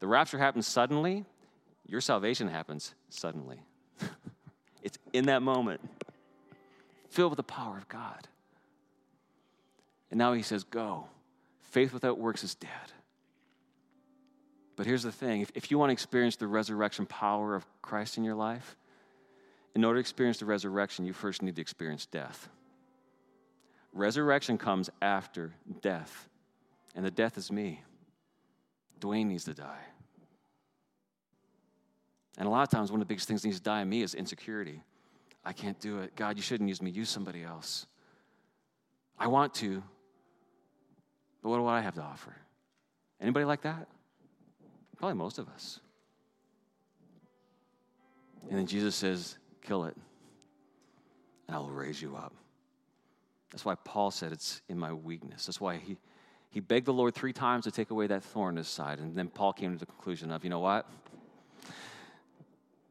The 0.00 0.06
rapture 0.06 0.36
happens 0.36 0.66
suddenly, 0.66 1.24
your 1.86 2.02
salvation 2.02 2.48
happens 2.48 2.94
suddenly. 3.08 3.62
it's 4.82 4.98
in 5.14 5.26
that 5.26 5.40
moment, 5.40 5.80
filled 7.08 7.30
with 7.30 7.38
the 7.38 7.42
power 7.42 7.78
of 7.78 7.88
God. 7.88 8.28
And 10.10 10.18
now 10.18 10.34
He 10.34 10.42
says, 10.42 10.62
Go. 10.64 11.06
Faith 11.62 11.94
without 11.94 12.18
works 12.18 12.44
is 12.44 12.54
dead. 12.54 12.68
But 14.76 14.84
here's 14.84 15.04
the 15.04 15.10
thing 15.10 15.40
if, 15.40 15.50
if 15.54 15.70
you 15.70 15.78
want 15.78 15.88
to 15.88 15.94
experience 15.94 16.36
the 16.36 16.46
resurrection 16.48 17.06
power 17.06 17.54
of 17.54 17.64
Christ 17.80 18.18
in 18.18 18.24
your 18.24 18.34
life, 18.34 18.76
in 19.74 19.84
order 19.84 19.96
to 19.96 20.00
experience 20.00 20.38
the 20.38 20.46
resurrection, 20.46 21.04
you 21.04 21.12
first 21.12 21.42
need 21.42 21.56
to 21.56 21.60
experience 21.60 22.06
death. 22.06 22.48
Resurrection 23.92 24.58
comes 24.58 24.90
after 25.02 25.52
death, 25.82 26.28
and 26.94 27.04
the 27.04 27.10
death 27.10 27.38
is 27.38 27.50
me. 27.50 27.82
Dwayne 29.00 29.26
needs 29.26 29.44
to 29.44 29.54
die. 29.54 29.84
And 32.36 32.46
a 32.46 32.50
lot 32.50 32.62
of 32.62 32.70
times, 32.70 32.90
one 32.90 33.00
of 33.00 33.06
the 33.06 33.12
biggest 33.12 33.28
things 33.28 33.42
that 33.42 33.48
needs 33.48 33.58
to 33.58 33.64
die 33.64 33.82
in 33.82 33.88
me 33.88 34.02
is 34.02 34.14
insecurity. 34.14 34.80
I 35.44 35.52
can't 35.52 35.78
do 35.78 36.00
it. 36.00 36.16
God, 36.16 36.36
you 36.36 36.42
shouldn't 36.42 36.68
use 36.68 36.82
me. 36.82 36.90
Use 36.90 37.10
somebody 37.10 37.44
else. 37.44 37.86
I 39.18 39.28
want 39.28 39.54
to, 39.54 39.82
but 41.42 41.50
what 41.50 41.58
do 41.58 41.66
I 41.66 41.80
have 41.80 41.94
to 41.94 42.02
offer? 42.02 42.34
Anybody 43.20 43.44
like 43.44 43.62
that? 43.62 43.86
Probably 44.96 45.16
most 45.16 45.38
of 45.38 45.48
us. 45.48 45.80
And 48.48 48.58
then 48.58 48.66
Jesus 48.66 48.94
says, 48.94 49.38
kill 49.64 49.84
it, 49.84 49.96
and 51.48 51.56
I 51.56 51.58
will 51.58 51.70
raise 51.70 52.00
you 52.00 52.16
up. 52.16 52.32
That's 53.50 53.64
why 53.64 53.74
Paul 53.76 54.10
said 54.10 54.32
it's 54.32 54.62
in 54.68 54.78
my 54.78 54.92
weakness. 54.92 55.46
That's 55.46 55.60
why 55.60 55.76
he, 55.76 55.96
he 56.50 56.60
begged 56.60 56.86
the 56.86 56.92
Lord 56.92 57.14
three 57.14 57.32
times 57.32 57.64
to 57.64 57.70
take 57.70 57.90
away 57.90 58.06
that 58.08 58.24
thorn 58.24 58.54
in 58.54 58.58
his 58.58 58.68
side. 58.68 58.98
And 58.98 59.16
then 59.16 59.28
Paul 59.28 59.52
came 59.52 59.72
to 59.72 59.78
the 59.78 59.86
conclusion 59.86 60.30
of, 60.32 60.42
you 60.42 60.50
know 60.50 60.60
what? 60.60 60.88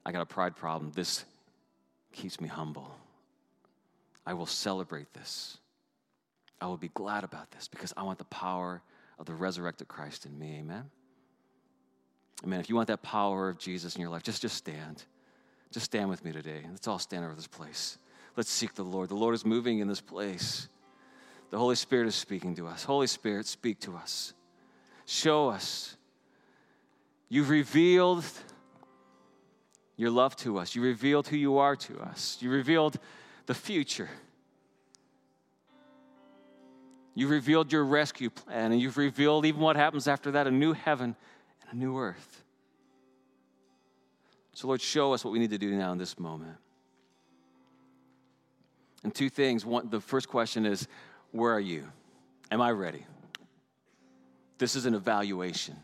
I 0.06 0.12
got 0.12 0.22
a 0.22 0.26
pride 0.26 0.56
problem. 0.56 0.92
This 0.96 1.26
keeps 2.14 2.40
me 2.40 2.48
humble. 2.48 2.96
I 4.26 4.34
will 4.34 4.46
celebrate 4.46 5.14
this. 5.14 5.58
I 6.62 6.68
will 6.68 6.78
be 6.78 6.90
glad 6.94 7.26
about 7.26 7.52
this 7.52 7.68
because 7.68 7.94
I 7.98 8.04
want 8.04 8.20
the 8.20 8.26
power 8.26 8.82
of 9.20 9.26
the 9.26 9.34
resurrected 9.34 9.90
Christ 9.90 10.26
in 10.26 10.38
me. 10.40 10.60
Amen. 10.60 10.90
Amen. 12.44 12.60
If 12.62 12.70
you 12.70 12.76
want 12.76 12.88
that 12.88 13.02
power 13.02 13.50
of 13.50 13.58
Jesus 13.58 13.96
in 13.96 14.02
your 14.02 14.10
life, 14.10 14.24
just, 14.24 14.42
just 14.42 14.56
stand. 14.56 15.04
Just 15.74 15.88
stand 15.88 16.08
with 16.08 16.24
me 16.24 16.32
today. 16.32 16.62
Let's 16.70 16.88
all 16.88 17.00
stand 17.00 17.26
over 17.26 17.34
this 17.34 17.48
place. 17.48 17.98
Let's 18.38 18.52
seek 18.52 18.76
the 18.76 18.84
Lord. 18.84 19.10
The 19.10 19.16
Lord 19.16 19.34
is 19.34 19.44
moving 19.44 19.80
in 19.80 19.88
this 19.88 20.02
place. 20.02 20.70
The 21.50 21.58
Holy 21.58 21.76
Spirit 21.76 22.08
is 22.08 22.16
speaking 22.16 22.56
to 22.56 22.68
us. 22.68 22.84
Holy 22.84 23.08
Spirit, 23.08 23.48
speak 23.48 23.80
to 23.82 23.96
us. 23.96 24.34
Show 25.06 25.50
us. 25.50 25.98
You've 27.28 27.50
revealed 27.50 28.24
your 29.98 30.12
love 30.12 30.36
to 30.38 30.60
us. 30.60 30.76
You 30.76 30.84
revealed 30.84 31.28
who 31.28 31.38
you 31.38 31.58
are 31.58 31.76
to 31.76 32.00
us. 32.02 32.38
You 32.40 32.52
revealed 32.52 33.00
the 33.48 33.56
future. 33.56 34.10
You 37.16 37.28
revealed 37.28 37.72
your 37.72 37.84
rescue 37.84 38.30
plan, 38.30 38.72
and 38.72 38.80
you've 38.80 38.98
revealed 38.98 39.46
even 39.46 39.62
what 39.62 39.76
happens 39.76 40.08
after 40.08 40.32
that 40.32 40.46
a 40.46 40.52
new 40.52 40.74
heaven 40.74 41.16
and 41.62 41.72
a 41.72 41.76
new 41.76 41.98
earth. 41.98 42.43
So, 44.54 44.68
Lord, 44.68 44.82
show 44.82 45.14
us 45.14 45.26
what 45.26 45.32
we 45.32 45.40
need 45.40 45.50
to 45.50 45.58
do 45.58 45.72
now 45.76 45.92
in 45.92 45.98
this 45.98 46.20
moment. 46.20 46.58
And 49.04 49.14
two 49.14 49.30
things. 49.30 49.66
One, 49.66 49.90
the 49.90 50.00
first 50.00 50.30
question 50.30 50.66
is, 50.66 50.88
where 51.32 51.52
are 51.52 51.60
you? 51.60 51.88
Am 52.52 52.62
I 52.62 52.72
ready? 52.72 53.06
This 54.60 54.76
is 54.76 54.86
an 54.86 54.94
evaluation. 54.94 55.76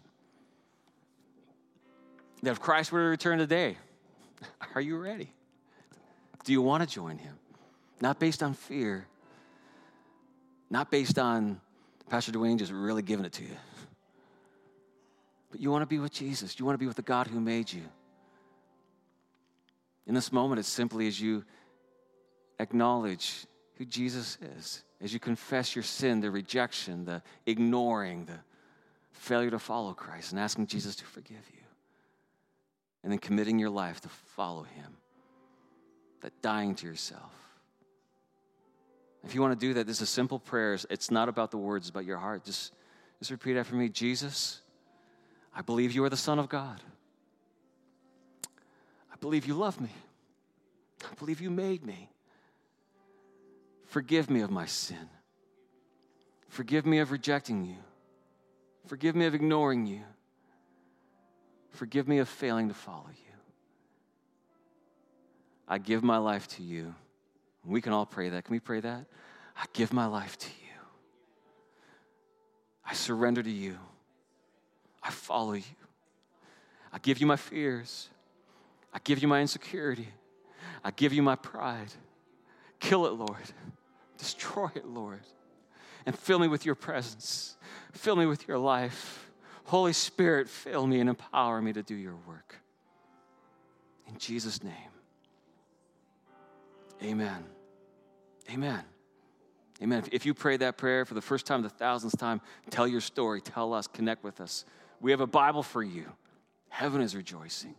That 2.43 2.51
if 2.51 2.59
Christ 2.59 2.91
were 2.91 3.03
to 3.03 3.09
return 3.09 3.39
today, 3.39 3.75
are 4.75 4.81
you 4.81 4.97
ready? 4.97 5.33
Do 6.45 6.53
you 6.53 6.61
want 6.61 6.87
to 6.87 6.89
join 6.89 7.17
him? 7.17 7.35
Not 7.99 8.19
based 8.19 8.41
on 8.43 8.53
fear, 8.53 9.07
not 10.69 10.89
based 10.89 11.19
on 11.19 11.59
Pastor 12.09 12.31
Dwayne 12.31 12.57
just 12.57 12.71
really 12.71 13.01
giving 13.01 13.25
it 13.25 13.33
to 13.33 13.43
you. 13.43 13.57
But 15.51 15.59
you 15.59 15.71
want 15.71 15.81
to 15.81 15.87
be 15.87 15.99
with 15.99 16.13
Jesus. 16.13 16.57
You 16.59 16.65
want 16.65 16.75
to 16.75 16.79
be 16.79 16.87
with 16.87 16.95
the 16.95 17.01
God 17.01 17.27
who 17.27 17.41
made 17.41 17.73
you. 17.73 17.81
In 20.09 20.15
this 20.15 20.31
moment, 20.31 20.57
it's 20.57 20.67
simply 20.67 21.07
as 21.07 21.21
you 21.21 21.45
acknowledge 22.59 23.45
who 23.75 23.85
Jesus 23.85 24.39
is, 24.57 24.83
as 24.99 25.13
you 25.13 25.19
confess 25.19 25.75
your 25.75 25.83
sin, 25.83 26.19
the 26.19 26.31
rejection, 26.31 27.05
the 27.05 27.21
ignoring, 27.45 28.25
the 28.25 28.39
failure 29.11 29.51
to 29.51 29.59
follow 29.59 29.93
Christ, 29.93 30.31
and 30.31 30.39
asking 30.39 30.65
Jesus 30.65 30.95
to 30.95 31.05
forgive 31.05 31.47
you. 31.53 31.61
And 33.03 33.11
then 33.11 33.19
committing 33.19 33.59
your 33.59 33.69
life 33.69 34.01
to 34.01 34.09
follow 34.09 34.63
Him, 34.63 34.97
that 36.21 36.41
dying 36.41 36.73
to 36.73 36.87
yourself. 36.87 37.31
If 39.23 39.35
you 39.35 39.41
want 39.41 39.59
to 39.59 39.63
do 39.63 39.75
that, 39.75 39.85
this 39.85 40.01
is 40.01 40.09
simple 40.09 40.39
prayer. 40.39 40.75
It's 40.89 41.11
not 41.11 41.29
about 41.29 41.51
the 41.51 41.57
words, 41.57 41.83
it's 41.85 41.91
about 41.91 42.05
your 42.05 42.17
heart. 42.17 42.43
Just, 42.45 42.73
just 43.19 43.29
repeat 43.29 43.57
after 43.57 43.75
me 43.75 43.89
Jesus, 43.89 44.61
I 45.53 45.61
believe 45.61 45.91
you 45.91 46.03
are 46.03 46.09
the 46.09 46.17
Son 46.17 46.39
of 46.39 46.49
God. 46.49 46.81
Believe 49.21 49.45
you 49.45 49.53
love 49.53 49.79
me. 49.79 49.89
I 51.03 51.13
believe 51.15 51.41
you 51.41 51.49
made 51.49 51.85
me. 51.85 52.09
Forgive 53.85 54.29
me 54.29 54.41
of 54.41 54.51
my 54.51 54.65
sin. 54.65 55.09
Forgive 56.47 56.85
me 56.85 56.99
of 56.99 57.11
rejecting 57.11 57.65
you. 57.65 57.77
Forgive 58.85 59.15
me 59.15 59.25
of 59.25 59.35
ignoring 59.35 59.85
you. 59.85 60.01
Forgive 61.71 62.07
me 62.07 62.17
of 62.19 62.27
failing 62.27 62.67
to 62.69 62.73
follow 62.73 63.09
you. 63.09 63.33
I 65.67 65.77
give 65.77 66.03
my 66.03 66.17
life 66.17 66.47
to 66.49 66.63
you. 66.63 66.95
We 67.63 67.81
can 67.81 67.93
all 67.93 68.05
pray 68.05 68.29
that. 68.29 68.45
Can 68.45 68.53
we 68.53 68.59
pray 68.59 68.79
that? 68.79 69.05
I 69.55 69.65
give 69.73 69.93
my 69.93 70.07
life 70.07 70.37
to 70.39 70.47
you. 70.47 70.53
I 72.85 72.93
surrender 72.93 73.43
to 73.43 73.51
you. 73.51 73.77
I 75.03 75.11
follow 75.11 75.53
you. 75.53 75.63
I 76.91 76.97
give 76.97 77.19
you 77.19 77.27
my 77.27 77.35
fears. 77.35 78.09
I 78.93 78.99
give 79.03 79.21
you 79.21 79.27
my 79.27 79.41
insecurity. 79.41 80.09
I 80.83 80.91
give 80.91 81.13
you 81.13 81.21
my 81.21 81.35
pride. 81.35 81.93
Kill 82.79 83.05
it, 83.05 83.13
Lord. 83.13 83.37
Destroy 84.17 84.69
it, 84.75 84.85
Lord. 84.85 85.21
And 86.05 86.17
fill 86.17 86.39
me 86.39 86.47
with 86.47 86.65
your 86.65 86.75
presence. 86.75 87.57
Fill 87.93 88.15
me 88.15 88.25
with 88.25 88.47
your 88.47 88.57
life. 88.57 89.29
Holy 89.65 89.93
Spirit, 89.93 90.49
fill 90.49 90.87
me 90.87 90.99
and 90.99 91.09
empower 91.09 91.61
me 91.61 91.73
to 91.73 91.83
do 91.83 91.95
your 91.95 92.15
work. 92.27 92.55
In 94.07 94.17
Jesus' 94.17 94.63
name. 94.63 94.73
Amen. 97.03 97.43
Amen. 98.51 98.83
Amen. 99.81 100.03
If 100.11 100.25
you 100.25 100.33
pray 100.33 100.57
that 100.57 100.77
prayer 100.77 101.05
for 101.05 101.13
the 101.13 101.21
first 101.21 101.45
time, 101.45 101.61
the 101.61 101.69
thousandth 101.69 102.17
time, 102.17 102.41
tell 102.69 102.87
your 102.87 102.99
story, 102.99 103.41
tell 103.41 103.73
us, 103.73 103.87
connect 103.87 104.23
with 104.23 104.41
us. 104.41 104.65
We 104.99 105.11
have 105.11 105.21
a 105.21 105.27
Bible 105.27 105.63
for 105.63 105.81
you. 105.81 106.05
Heaven 106.67 107.01
is 107.01 107.15
rejoicing. 107.15 107.75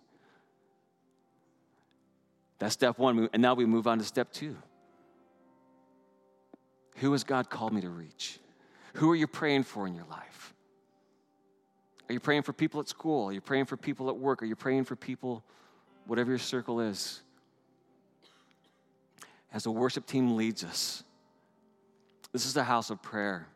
That's 2.61 2.75
step 2.75 2.99
one. 2.99 3.29
And 3.33 3.43
now 3.43 3.55
we 3.55 3.67
move 3.67 3.89
on 3.89 3.99
to 3.99 4.05
step 4.05 4.33
two. 4.33 4.57
Who 6.97 7.11
has 7.13 7.25
God 7.25 7.51
called 7.51 7.73
me 7.73 7.81
to 7.81 7.89
reach? 7.89 8.39
Who 8.95 9.11
are 9.11 9.17
you 9.17 9.27
praying 9.27 9.65
for 9.65 9.87
in 9.87 9.95
your 9.95 10.05
life? 10.11 10.55
Are 12.09 12.13
you 12.13 12.21
praying 12.21 12.43
for 12.43 12.53
people 12.53 12.81
at 12.81 12.89
school? 12.89 13.29
Are 13.29 13.33
you 13.33 13.41
praying 13.41 13.65
for 13.65 13.77
people 13.77 14.09
at 14.11 14.17
work? 14.17 14.43
Are 14.43 14.47
you 14.47 14.57
praying 14.57 14.85
for 14.85 14.97
people, 14.97 15.43
whatever 16.07 16.31
your 16.31 16.39
circle 16.39 16.81
is? 16.81 17.23
As 19.53 19.65
the 19.65 19.71
worship 19.71 20.07
team 20.07 20.37
leads 20.37 20.63
us, 20.63 21.03
this 22.33 22.47
is 22.47 22.53
the 22.53 22.65
house 22.65 22.91
of 22.91 23.01
prayer. 23.01 23.47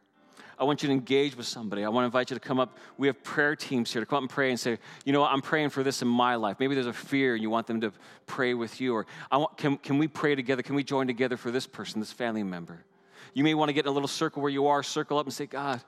I 0.58 0.64
want 0.64 0.82
you 0.82 0.88
to 0.88 0.92
engage 0.92 1.36
with 1.36 1.46
somebody. 1.46 1.84
I 1.84 1.88
want 1.88 2.02
to 2.02 2.06
invite 2.06 2.30
you 2.30 2.34
to 2.34 2.40
come 2.40 2.60
up. 2.60 2.76
We 2.96 3.06
have 3.08 3.22
prayer 3.22 3.56
teams 3.56 3.92
here 3.92 4.00
to 4.00 4.06
come 4.06 4.18
up 4.18 4.22
and 4.22 4.30
pray 4.30 4.50
and 4.50 4.58
say, 4.58 4.78
you 5.04 5.12
know 5.12 5.20
what, 5.20 5.32
I'm 5.32 5.42
praying 5.42 5.70
for 5.70 5.82
this 5.82 6.02
in 6.02 6.08
my 6.08 6.36
life. 6.36 6.58
Maybe 6.60 6.74
there's 6.74 6.86
a 6.86 6.92
fear 6.92 7.34
and 7.34 7.42
you 7.42 7.50
want 7.50 7.66
them 7.66 7.80
to 7.80 7.92
pray 8.26 8.54
with 8.54 8.80
you. 8.80 8.94
Or 8.94 9.06
I 9.30 9.38
want, 9.38 9.56
can, 9.56 9.76
can 9.78 9.98
we 9.98 10.06
pray 10.06 10.34
together? 10.34 10.62
Can 10.62 10.74
we 10.74 10.84
join 10.84 11.06
together 11.06 11.36
for 11.36 11.50
this 11.50 11.66
person, 11.66 12.00
this 12.00 12.12
family 12.12 12.42
member? 12.42 12.84
You 13.32 13.42
may 13.42 13.54
want 13.54 13.68
to 13.68 13.72
get 13.72 13.84
in 13.84 13.88
a 13.88 13.92
little 13.92 14.08
circle 14.08 14.42
where 14.42 14.50
you 14.50 14.68
are, 14.68 14.82
circle 14.82 15.18
up 15.18 15.26
and 15.26 15.34
say, 15.34 15.46
God, 15.46 15.80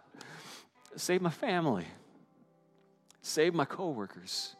save 0.96 1.22
my 1.22 1.30
family, 1.30 1.86
save 3.22 3.54
my 3.54 3.64
coworkers. 3.64 4.56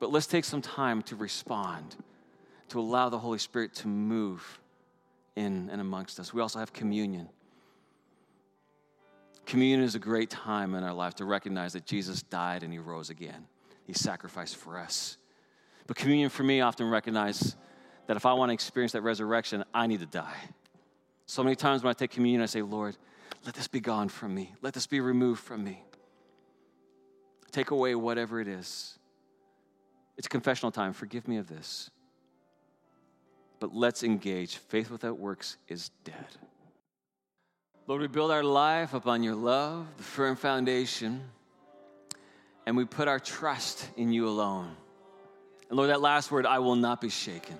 But 0.00 0.10
let's 0.10 0.26
take 0.26 0.44
some 0.44 0.62
time 0.62 1.02
to 1.02 1.16
respond, 1.16 1.94
to 2.70 2.80
allow 2.80 3.08
the 3.10 3.18
Holy 3.18 3.38
Spirit 3.38 3.74
to 3.76 3.88
move 3.88 4.60
in 5.36 5.68
and 5.70 5.80
amongst 5.80 6.18
us. 6.18 6.34
We 6.34 6.40
also 6.40 6.58
have 6.58 6.72
communion. 6.72 7.28
Communion 9.46 9.82
is 9.82 9.94
a 9.94 9.98
great 9.98 10.30
time 10.30 10.74
in 10.74 10.84
our 10.84 10.94
life 10.94 11.14
to 11.16 11.24
recognize 11.24 11.72
that 11.72 11.84
Jesus 11.84 12.22
died 12.22 12.62
and 12.62 12.72
he 12.72 12.78
rose 12.78 13.10
again. 13.10 13.46
He 13.84 13.92
sacrificed 13.92 14.56
for 14.56 14.78
us. 14.78 15.16
But 15.86 15.96
communion 15.96 16.30
for 16.30 16.42
me 16.44 16.60
often 16.60 16.88
recognizes 16.88 17.56
that 18.06 18.16
if 18.16 18.24
I 18.24 18.32
want 18.32 18.50
to 18.50 18.54
experience 18.54 18.92
that 18.92 19.02
resurrection, 19.02 19.64
I 19.74 19.86
need 19.86 20.00
to 20.00 20.06
die. 20.06 20.36
So 21.26 21.42
many 21.42 21.56
times 21.56 21.82
when 21.82 21.90
I 21.90 21.94
take 21.94 22.10
communion, 22.10 22.42
I 22.42 22.46
say, 22.46 22.62
Lord, 22.62 22.96
let 23.44 23.54
this 23.54 23.68
be 23.68 23.80
gone 23.80 24.08
from 24.08 24.34
me. 24.34 24.54
Let 24.62 24.74
this 24.74 24.86
be 24.86 25.00
removed 25.00 25.42
from 25.42 25.64
me. 25.64 25.82
Take 27.50 27.70
away 27.70 27.94
whatever 27.94 28.40
it 28.40 28.48
is. 28.48 28.98
It's 30.16 30.28
confessional 30.28 30.70
time. 30.70 30.92
Forgive 30.92 31.26
me 31.28 31.38
of 31.38 31.48
this. 31.48 31.90
But 33.60 33.74
let's 33.74 34.02
engage. 34.02 34.56
Faith 34.56 34.90
without 34.90 35.18
works 35.18 35.56
is 35.68 35.90
dead. 36.04 36.26
Lord, 37.92 38.00
we 38.00 38.08
build 38.08 38.30
our 38.30 38.42
life 38.42 38.94
upon 38.94 39.22
your 39.22 39.34
love, 39.34 39.86
the 39.98 40.02
firm 40.02 40.34
foundation, 40.34 41.20
and 42.64 42.74
we 42.74 42.86
put 42.86 43.06
our 43.06 43.20
trust 43.20 43.86
in 43.98 44.10
you 44.10 44.26
alone. 44.28 44.74
And 45.68 45.76
Lord, 45.76 45.90
that 45.90 46.00
last 46.00 46.30
word, 46.30 46.46
I 46.46 46.60
will 46.60 46.74
not 46.74 47.02
be 47.02 47.10
shaken. 47.10 47.58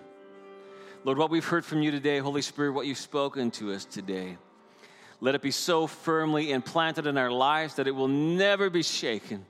Lord, 1.04 1.18
what 1.18 1.28
we've 1.28 1.44
heard 1.44 1.66
from 1.66 1.82
you 1.82 1.90
today, 1.90 2.16
Holy 2.16 2.40
Spirit, 2.40 2.72
what 2.72 2.86
you've 2.86 2.96
spoken 2.96 3.50
to 3.50 3.74
us 3.74 3.84
today, 3.84 4.38
let 5.20 5.34
it 5.34 5.42
be 5.42 5.50
so 5.50 5.86
firmly 5.86 6.50
implanted 6.50 7.06
in 7.06 7.18
our 7.18 7.30
lives 7.30 7.74
that 7.74 7.86
it 7.86 7.94
will 7.94 8.08
never 8.08 8.70
be 8.70 8.82
shaken. 8.82 9.44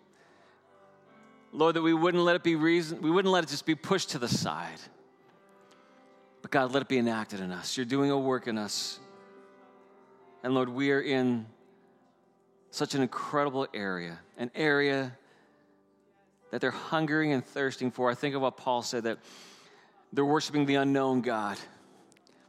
Lord, 1.52 1.76
that 1.76 1.82
we 1.82 1.94
wouldn't 1.94 2.24
let 2.24 2.34
it 2.34 2.42
be 2.42 2.56
reason, 2.56 3.00
we 3.00 3.12
wouldn't 3.12 3.30
let 3.30 3.44
it 3.44 3.50
just 3.50 3.66
be 3.66 3.76
pushed 3.76 4.10
to 4.10 4.18
the 4.18 4.26
side. 4.26 4.80
But 6.40 6.50
God, 6.50 6.72
let 6.72 6.82
it 6.82 6.88
be 6.88 6.98
enacted 6.98 7.38
in 7.38 7.52
us. 7.52 7.76
You're 7.76 7.86
doing 7.86 8.10
a 8.10 8.18
work 8.18 8.48
in 8.48 8.58
us. 8.58 8.98
And 10.42 10.54
Lord, 10.54 10.68
we 10.68 10.90
are 10.90 11.00
in 11.00 11.46
such 12.70 12.94
an 12.94 13.02
incredible 13.02 13.66
area, 13.72 14.18
an 14.38 14.50
area 14.54 15.16
that 16.50 16.60
they're 16.60 16.70
hungering 16.70 17.32
and 17.32 17.44
thirsting 17.44 17.90
for. 17.90 18.10
I 18.10 18.14
think 18.14 18.34
of 18.34 18.42
what 18.42 18.56
Paul 18.56 18.82
said 18.82 19.04
that 19.04 19.18
they're 20.12 20.24
worshiping 20.24 20.66
the 20.66 20.76
unknown 20.76 21.20
God. 21.20 21.58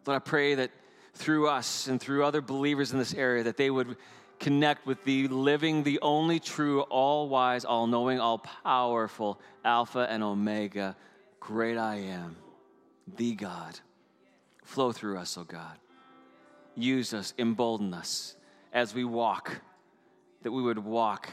Lord, 0.05 0.15
I 0.15 0.19
pray 0.19 0.55
that 0.55 0.71
through 1.13 1.47
us 1.47 1.87
and 1.87 2.01
through 2.01 2.25
other 2.25 2.41
believers 2.41 2.91
in 2.91 2.99
this 2.99 3.13
area, 3.13 3.43
that 3.43 3.57
they 3.57 3.69
would 3.69 3.95
connect 4.39 4.85
with 4.85 5.03
the 5.03 5.27
living, 5.27 5.83
the 5.83 5.99
only 6.01 6.39
true, 6.39 6.81
all 6.81 7.29
wise, 7.29 7.63
all 7.63 7.87
knowing, 7.87 8.19
all 8.19 8.39
powerful 8.39 9.39
Alpha 9.63 10.07
and 10.09 10.23
Omega, 10.23 10.95
great 11.39 11.77
I 11.77 11.97
am, 11.97 12.35
the 13.15 13.35
God. 13.35 13.79
Flow 14.63 14.91
through 14.91 15.19
us, 15.19 15.37
oh 15.37 15.43
God 15.43 15.77
use 16.75 17.13
us, 17.13 17.33
embolden 17.37 17.93
us 17.93 18.35
as 18.71 18.93
we 18.93 19.03
walk, 19.03 19.61
that 20.41 20.51
we 20.51 20.61
would 20.61 20.79
walk 20.79 21.29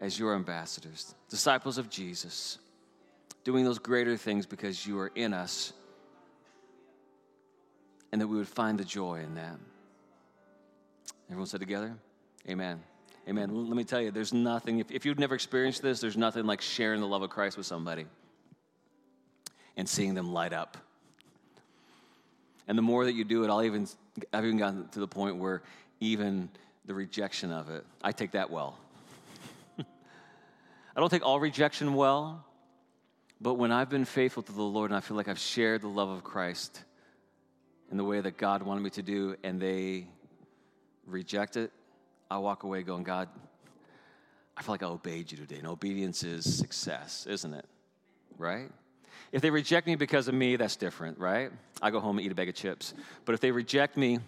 as 0.00 0.18
your 0.18 0.34
ambassadors, 0.34 1.14
disciples 1.28 1.78
of 1.78 1.90
Jesus, 1.90 2.58
doing 3.44 3.64
those 3.64 3.78
greater 3.78 4.16
things 4.16 4.46
because 4.46 4.86
you 4.86 4.98
are 4.98 5.12
in 5.14 5.32
us, 5.32 5.72
and 8.12 8.20
that 8.20 8.26
we 8.26 8.36
would 8.36 8.48
find 8.48 8.78
the 8.78 8.84
joy 8.84 9.20
in 9.20 9.34
them. 9.34 9.60
Everyone 11.28 11.46
said 11.46 11.60
together? 11.60 11.94
Amen. 12.48 12.82
Amen. 13.28 13.68
Let 13.68 13.76
me 13.76 13.84
tell 13.84 14.00
you, 14.00 14.10
there's 14.10 14.32
nothing, 14.32 14.78
if, 14.80 14.90
if 14.90 15.06
you've 15.06 15.18
never 15.18 15.34
experienced 15.34 15.82
this, 15.82 16.00
there's 16.00 16.16
nothing 16.16 16.46
like 16.46 16.60
sharing 16.60 17.00
the 17.00 17.06
love 17.06 17.22
of 17.22 17.30
Christ 17.30 17.56
with 17.56 17.66
somebody 17.66 18.06
and 19.76 19.88
seeing 19.88 20.14
them 20.14 20.32
light 20.32 20.52
up. 20.52 20.76
And 22.70 22.78
the 22.78 22.82
more 22.82 23.04
that 23.04 23.14
you 23.14 23.24
do 23.24 23.42
it, 23.42 23.50
I'll 23.50 23.64
even 23.64 23.88
I've 24.32 24.44
even 24.44 24.56
gotten 24.56 24.88
to 24.90 25.00
the 25.00 25.08
point 25.08 25.38
where 25.38 25.60
even 25.98 26.48
the 26.84 26.94
rejection 26.94 27.50
of 27.50 27.68
it, 27.68 27.84
I 28.00 28.12
take 28.12 28.30
that 28.30 28.48
well. 28.48 28.78
I 29.80 29.84
don't 31.00 31.10
take 31.10 31.26
all 31.26 31.40
rejection 31.40 31.94
well, 31.94 32.46
but 33.40 33.54
when 33.54 33.72
I've 33.72 33.88
been 33.90 34.04
faithful 34.04 34.44
to 34.44 34.52
the 34.52 34.62
Lord 34.62 34.92
and 34.92 34.96
I 34.96 35.00
feel 35.00 35.16
like 35.16 35.26
I've 35.26 35.40
shared 35.40 35.82
the 35.82 35.88
love 35.88 36.10
of 36.10 36.22
Christ 36.22 36.84
in 37.90 37.96
the 37.96 38.04
way 38.04 38.20
that 38.20 38.36
God 38.36 38.62
wanted 38.62 38.84
me 38.84 38.90
to 38.90 39.02
do, 39.02 39.34
and 39.42 39.60
they 39.60 40.06
reject 41.06 41.56
it, 41.56 41.72
I 42.30 42.38
walk 42.38 42.62
away 42.62 42.84
going, 42.84 43.02
God, 43.02 43.28
I 44.56 44.62
feel 44.62 44.74
like 44.74 44.84
I 44.84 44.86
obeyed 44.86 45.32
you 45.32 45.38
today. 45.38 45.56
And 45.56 45.66
obedience 45.66 46.22
is 46.22 46.56
success, 46.56 47.26
isn't 47.28 47.52
it? 47.52 47.66
Right? 48.38 48.70
If 49.32 49.42
they 49.42 49.50
reject 49.50 49.86
me 49.86 49.96
because 49.96 50.28
of 50.28 50.34
me, 50.34 50.56
that's 50.56 50.76
different, 50.76 51.18
right? 51.18 51.50
I 51.80 51.90
go 51.90 52.00
home 52.00 52.18
and 52.18 52.26
eat 52.26 52.32
a 52.32 52.34
bag 52.34 52.48
of 52.48 52.54
chips. 52.54 52.94
But 53.24 53.34
if 53.34 53.40
they 53.40 53.50
reject 53.50 53.96
me 53.96 54.18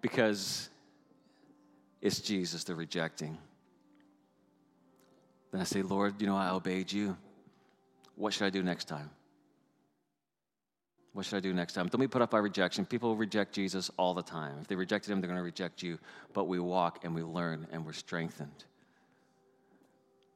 because 0.00 0.68
it's 2.00 2.20
Jesus 2.20 2.64
they're 2.64 2.76
rejecting, 2.76 3.38
then 5.50 5.60
I 5.60 5.64
say, 5.64 5.82
Lord, 5.82 6.20
you 6.20 6.26
know, 6.26 6.36
I 6.36 6.50
obeyed 6.50 6.92
you. 6.92 7.16
What 8.16 8.32
should 8.32 8.46
I 8.46 8.50
do 8.50 8.62
next 8.62 8.86
time? 8.86 9.10
What 11.14 11.24
should 11.24 11.36
I 11.36 11.40
do 11.40 11.52
next 11.52 11.74
time? 11.74 11.86
Don't 11.86 12.00
be 12.00 12.08
put 12.08 12.22
up 12.22 12.30
by 12.30 12.38
rejection. 12.38 12.84
People 12.84 13.14
reject 13.14 13.52
Jesus 13.52 13.88
all 13.96 14.14
the 14.14 14.22
time. 14.22 14.58
If 14.60 14.66
they 14.66 14.74
rejected 14.74 15.12
him, 15.12 15.20
they're 15.20 15.28
going 15.28 15.38
to 15.38 15.44
reject 15.44 15.80
you. 15.80 15.98
But 16.32 16.48
we 16.48 16.58
walk 16.58 17.04
and 17.04 17.14
we 17.14 17.22
learn 17.22 17.68
and 17.70 17.86
we're 17.86 17.92
strengthened. 17.92 18.64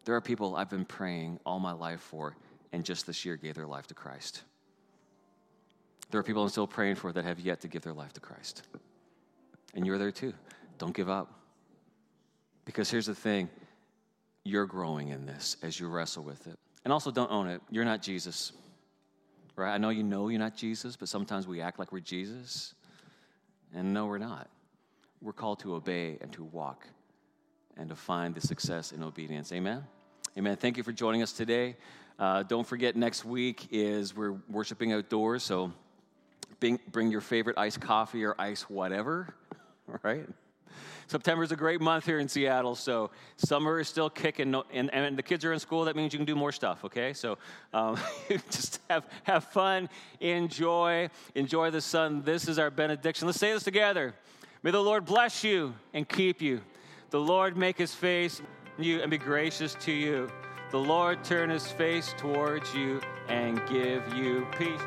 There 0.04 0.14
are 0.14 0.20
people 0.20 0.54
I've 0.54 0.70
been 0.70 0.84
praying 0.84 1.40
all 1.44 1.58
my 1.58 1.72
life 1.72 2.00
for, 2.00 2.36
and 2.72 2.84
just 2.84 3.06
this 3.06 3.24
year 3.24 3.36
gave 3.36 3.54
their 3.54 3.66
life 3.66 3.86
to 3.88 3.94
Christ. 3.94 4.42
There 6.10 6.18
are 6.20 6.22
people 6.22 6.42
I'm 6.42 6.48
still 6.48 6.66
praying 6.66 6.96
for 6.96 7.12
that 7.12 7.24
have 7.24 7.40
yet 7.40 7.60
to 7.62 7.68
give 7.68 7.82
their 7.82 7.92
life 7.92 8.12
to 8.14 8.20
Christ. 8.20 8.62
And 9.74 9.86
you're 9.86 9.98
there 9.98 10.10
too. 10.10 10.32
Don't 10.78 10.94
give 10.94 11.10
up. 11.10 11.32
Because 12.64 12.90
here's 12.90 13.06
the 13.06 13.14
thing 13.14 13.48
you're 14.44 14.66
growing 14.66 15.08
in 15.08 15.26
this 15.26 15.56
as 15.62 15.78
you 15.78 15.88
wrestle 15.88 16.22
with 16.22 16.46
it. 16.46 16.58
And 16.84 16.92
also, 16.92 17.10
don't 17.10 17.30
own 17.30 17.48
it. 17.48 17.60
You're 17.70 17.84
not 17.84 18.02
Jesus. 18.02 18.52
Right? 19.56 19.74
I 19.74 19.78
know 19.78 19.90
you 19.90 20.02
know 20.02 20.28
you're 20.28 20.38
not 20.38 20.56
Jesus, 20.56 20.96
but 20.96 21.08
sometimes 21.08 21.46
we 21.46 21.60
act 21.60 21.78
like 21.78 21.92
we're 21.92 22.00
Jesus. 22.00 22.74
And 23.74 23.92
no, 23.92 24.06
we're 24.06 24.18
not. 24.18 24.48
We're 25.20 25.32
called 25.32 25.60
to 25.60 25.74
obey 25.74 26.16
and 26.20 26.32
to 26.32 26.44
walk 26.44 26.86
and 27.76 27.88
to 27.90 27.96
find 27.96 28.34
the 28.34 28.40
success 28.40 28.92
in 28.92 29.02
obedience. 29.02 29.52
Amen? 29.52 29.84
Amen. 30.36 30.56
Thank 30.56 30.76
you 30.76 30.82
for 30.82 30.92
joining 30.92 31.22
us 31.22 31.32
today. 31.32 31.76
Uh, 32.18 32.42
don't 32.42 32.66
forget, 32.66 32.96
next 32.96 33.24
week 33.24 33.68
is 33.70 34.16
we're 34.16 34.36
worshiping 34.48 34.92
outdoors, 34.92 35.44
so 35.44 35.72
bring, 36.58 36.80
bring 36.90 37.12
your 37.12 37.20
favorite 37.20 37.56
iced 37.56 37.80
coffee 37.80 38.24
or 38.24 38.34
ice 38.38 38.62
whatever, 38.62 39.34
right? 40.02 40.26
September 41.06 41.42
is 41.42 41.52
a 41.52 41.56
great 41.56 41.80
month 41.80 42.04
here 42.04 42.18
in 42.18 42.28
Seattle, 42.28 42.74
so 42.74 43.10
summer 43.36 43.80
is 43.80 43.88
still 43.88 44.10
kicking, 44.10 44.54
and, 44.72 44.92
and 44.92 45.16
the 45.16 45.22
kids 45.22 45.44
are 45.44 45.52
in 45.52 45.58
school. 45.58 45.84
That 45.84 45.96
means 45.96 46.12
you 46.12 46.18
can 46.18 46.26
do 46.26 46.36
more 46.36 46.52
stuff, 46.52 46.84
okay? 46.84 47.12
So 47.14 47.38
um, 47.72 47.96
just 48.50 48.80
have, 48.90 49.06
have 49.22 49.44
fun, 49.44 49.88
enjoy, 50.20 51.08
enjoy 51.34 51.70
the 51.70 51.80
sun. 51.80 52.22
This 52.22 52.46
is 52.48 52.58
our 52.58 52.70
benediction. 52.70 53.26
Let's 53.26 53.38
say 53.38 53.52
this 53.52 53.62
together. 53.62 54.14
May 54.62 54.72
the 54.72 54.82
Lord 54.82 55.06
bless 55.06 55.44
you 55.44 55.74
and 55.94 56.06
keep 56.06 56.42
you. 56.42 56.60
The 57.10 57.20
Lord 57.20 57.56
make 57.56 57.78
his 57.78 57.94
face 57.94 58.42
you 58.76 59.00
and 59.00 59.10
be 59.10 59.18
gracious 59.18 59.74
to 59.80 59.92
you. 59.92 60.28
The 60.70 60.78
Lord 60.78 61.24
turn 61.24 61.48
his 61.48 61.66
face 61.66 62.14
towards 62.18 62.74
you 62.74 63.00
and 63.28 63.58
give 63.68 64.02
you 64.14 64.46
peace. 64.58 64.82